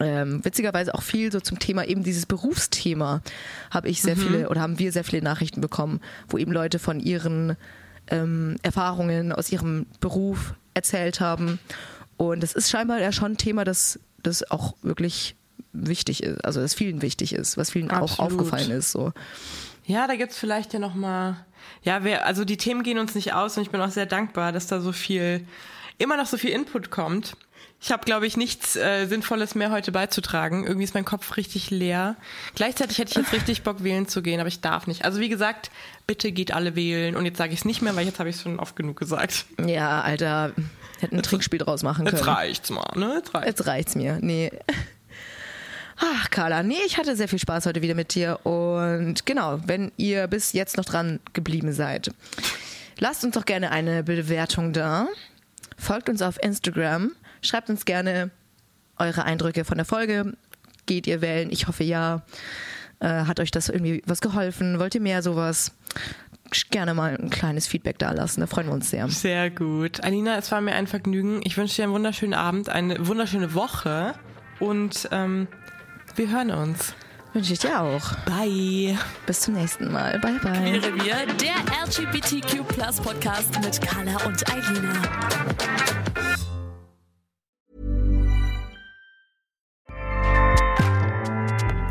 Ähm, 0.00 0.44
witzigerweise 0.44 0.94
auch 0.94 1.02
viel 1.02 1.30
so 1.30 1.40
zum 1.40 1.58
Thema 1.58 1.84
eben 1.84 2.02
dieses 2.02 2.26
Berufsthema 2.26 3.22
habe 3.70 3.88
ich 3.88 4.02
sehr 4.02 4.16
viele 4.16 4.48
oder 4.48 4.60
haben 4.60 4.78
wir 4.78 4.90
sehr 4.90 5.04
viele 5.04 5.22
Nachrichten 5.22 5.60
bekommen, 5.60 6.00
wo 6.28 6.36
eben 6.36 6.50
Leute 6.50 6.80
von 6.80 6.98
ihren 6.98 7.56
ähm, 8.08 8.56
Erfahrungen 8.62 9.32
aus 9.32 9.52
ihrem 9.52 9.86
Beruf 10.00 10.54
erzählt 10.74 11.20
haben. 11.20 11.60
Und 12.16 12.42
es 12.42 12.54
ist 12.54 12.70
scheinbar 12.70 13.00
ja 13.00 13.12
schon 13.12 13.32
ein 13.32 13.36
Thema, 13.36 13.64
das, 13.64 14.00
das 14.22 14.50
auch 14.50 14.74
wirklich 14.82 15.36
wichtig 15.72 16.22
ist, 16.22 16.44
also 16.44 16.60
das 16.60 16.74
vielen 16.74 17.02
wichtig 17.02 17.34
ist, 17.34 17.56
was 17.56 17.70
vielen 17.70 17.90
auch 17.90 18.10
Absolut. 18.12 18.32
aufgefallen 18.32 18.70
ist. 18.70 18.92
So. 18.92 19.12
Ja, 19.86 20.06
da 20.06 20.16
gibt's 20.16 20.38
vielleicht 20.38 20.72
ja 20.72 20.78
noch 20.78 20.94
mal. 20.94 21.36
Ja, 21.82 22.04
wir, 22.04 22.26
also 22.26 22.44
die 22.44 22.56
Themen 22.56 22.82
gehen 22.82 22.98
uns 22.98 23.14
nicht 23.14 23.32
aus 23.32 23.56
und 23.56 23.62
ich 23.62 23.70
bin 23.70 23.80
auch 23.80 23.90
sehr 23.90 24.06
dankbar, 24.06 24.52
dass 24.52 24.66
da 24.66 24.80
so 24.80 24.92
viel, 24.92 25.46
immer 25.98 26.16
noch 26.16 26.26
so 26.26 26.36
viel 26.36 26.50
Input 26.50 26.90
kommt. 26.90 27.36
Ich 27.84 27.92
habe, 27.92 28.06
glaube 28.06 28.26
ich, 28.26 28.38
nichts 28.38 28.76
äh, 28.76 29.04
Sinnvolles 29.04 29.54
mehr 29.54 29.70
heute 29.70 29.92
beizutragen. 29.92 30.64
Irgendwie 30.64 30.84
ist 30.84 30.94
mein 30.94 31.04
Kopf 31.04 31.36
richtig 31.36 31.68
leer. 31.68 32.16
Gleichzeitig 32.54 32.96
hätte 32.96 33.10
ich 33.10 33.16
jetzt 33.18 33.34
richtig 33.34 33.62
Bock, 33.62 33.84
wählen 33.84 34.08
zu 34.08 34.22
gehen, 34.22 34.40
aber 34.40 34.48
ich 34.48 34.62
darf 34.62 34.86
nicht. 34.86 35.04
Also 35.04 35.20
wie 35.20 35.28
gesagt, 35.28 35.70
bitte 36.06 36.32
geht 36.32 36.54
alle 36.54 36.76
wählen. 36.76 37.14
Und 37.14 37.26
jetzt 37.26 37.36
sage 37.36 37.52
ich 37.52 37.58
es 37.58 37.64
nicht 37.66 37.82
mehr, 37.82 37.94
weil 37.94 38.06
jetzt 38.06 38.18
habe 38.20 38.30
ich 38.30 38.36
es 38.36 38.42
schon 38.42 38.58
oft 38.58 38.74
genug 38.74 38.98
gesagt. 38.98 39.44
Ja, 39.66 40.00
Alter, 40.00 40.52
hätten 41.00 41.16
ein 41.16 41.22
Trinkspiel 41.22 41.58
draus 41.58 41.82
machen 41.82 42.06
können. 42.06 42.16
Jetzt 42.16 42.26
reicht's 42.26 42.70
mal, 42.70 42.90
ne? 42.94 43.16
Jetzt 43.16 43.34
reicht's. 43.34 43.48
Jetzt 43.48 43.66
reicht's 43.66 43.94
mir. 43.96 44.18
Nee. 44.22 44.50
Ach, 45.98 46.30
Carla, 46.30 46.62
nee, 46.62 46.80
ich 46.86 46.96
hatte 46.96 47.14
sehr 47.16 47.28
viel 47.28 47.38
Spaß 47.38 47.66
heute 47.66 47.82
wieder 47.82 47.94
mit 47.94 48.14
dir. 48.14 48.46
Und 48.46 49.26
genau, 49.26 49.60
wenn 49.66 49.92
ihr 49.98 50.26
bis 50.26 50.54
jetzt 50.54 50.78
noch 50.78 50.86
dran 50.86 51.20
geblieben 51.34 51.74
seid, 51.74 52.12
lasst 52.98 53.24
uns 53.24 53.34
doch 53.34 53.44
gerne 53.44 53.72
eine 53.72 54.02
Bewertung 54.02 54.72
da. 54.72 55.06
Folgt 55.76 56.08
uns 56.08 56.22
auf 56.22 56.42
Instagram. 56.42 57.12
Schreibt 57.44 57.68
uns 57.68 57.84
gerne 57.84 58.30
eure 58.98 59.24
Eindrücke 59.24 59.64
von 59.64 59.76
der 59.76 59.84
Folge. 59.84 60.32
Geht 60.86 61.06
ihr 61.06 61.20
wählen? 61.20 61.50
Ich 61.50 61.68
hoffe 61.68 61.84
ja. 61.84 62.22
Äh, 63.00 63.24
hat 63.24 63.38
euch 63.38 63.50
das 63.50 63.68
irgendwie 63.68 64.02
was 64.06 64.20
geholfen? 64.20 64.78
Wollt 64.78 64.94
ihr 64.94 65.00
mehr 65.00 65.22
sowas? 65.22 65.72
Gerne 66.70 66.94
mal 66.94 67.16
ein 67.20 67.30
kleines 67.30 67.66
Feedback 67.66 67.98
da 67.98 68.12
lassen. 68.12 68.40
Da 68.40 68.46
freuen 68.46 68.68
wir 68.68 68.72
uns 68.74 68.90
sehr. 68.90 69.08
Sehr 69.08 69.50
gut. 69.50 70.02
Alina, 70.02 70.38
es 70.38 70.50
war 70.52 70.60
mir 70.60 70.74
ein 70.74 70.86
Vergnügen. 70.86 71.40
Ich 71.44 71.56
wünsche 71.56 71.76
dir 71.76 71.84
einen 71.84 71.92
wunderschönen 71.92 72.34
Abend, 72.34 72.68
eine 72.68 73.06
wunderschöne 73.06 73.54
Woche 73.54 74.14
und 74.60 75.08
ähm, 75.10 75.48
wir 76.16 76.30
hören 76.30 76.50
uns. 76.50 76.94
Wünsche 77.34 77.52
ich 77.52 77.58
dir 77.58 77.80
auch. 77.80 78.14
Bye. 78.24 78.96
Bis 79.26 79.40
zum 79.40 79.54
nächsten 79.54 79.90
Mal. 79.90 80.20
Bye, 80.20 80.38
bye. 80.40 80.80
Revier, 80.80 81.26
der 81.40 81.56
LGBTQ 81.84 82.64
Podcast 83.02 83.60
mit 83.60 83.80
Carla 83.82 84.24
und 84.24 84.48
Eilina. 84.50 86.13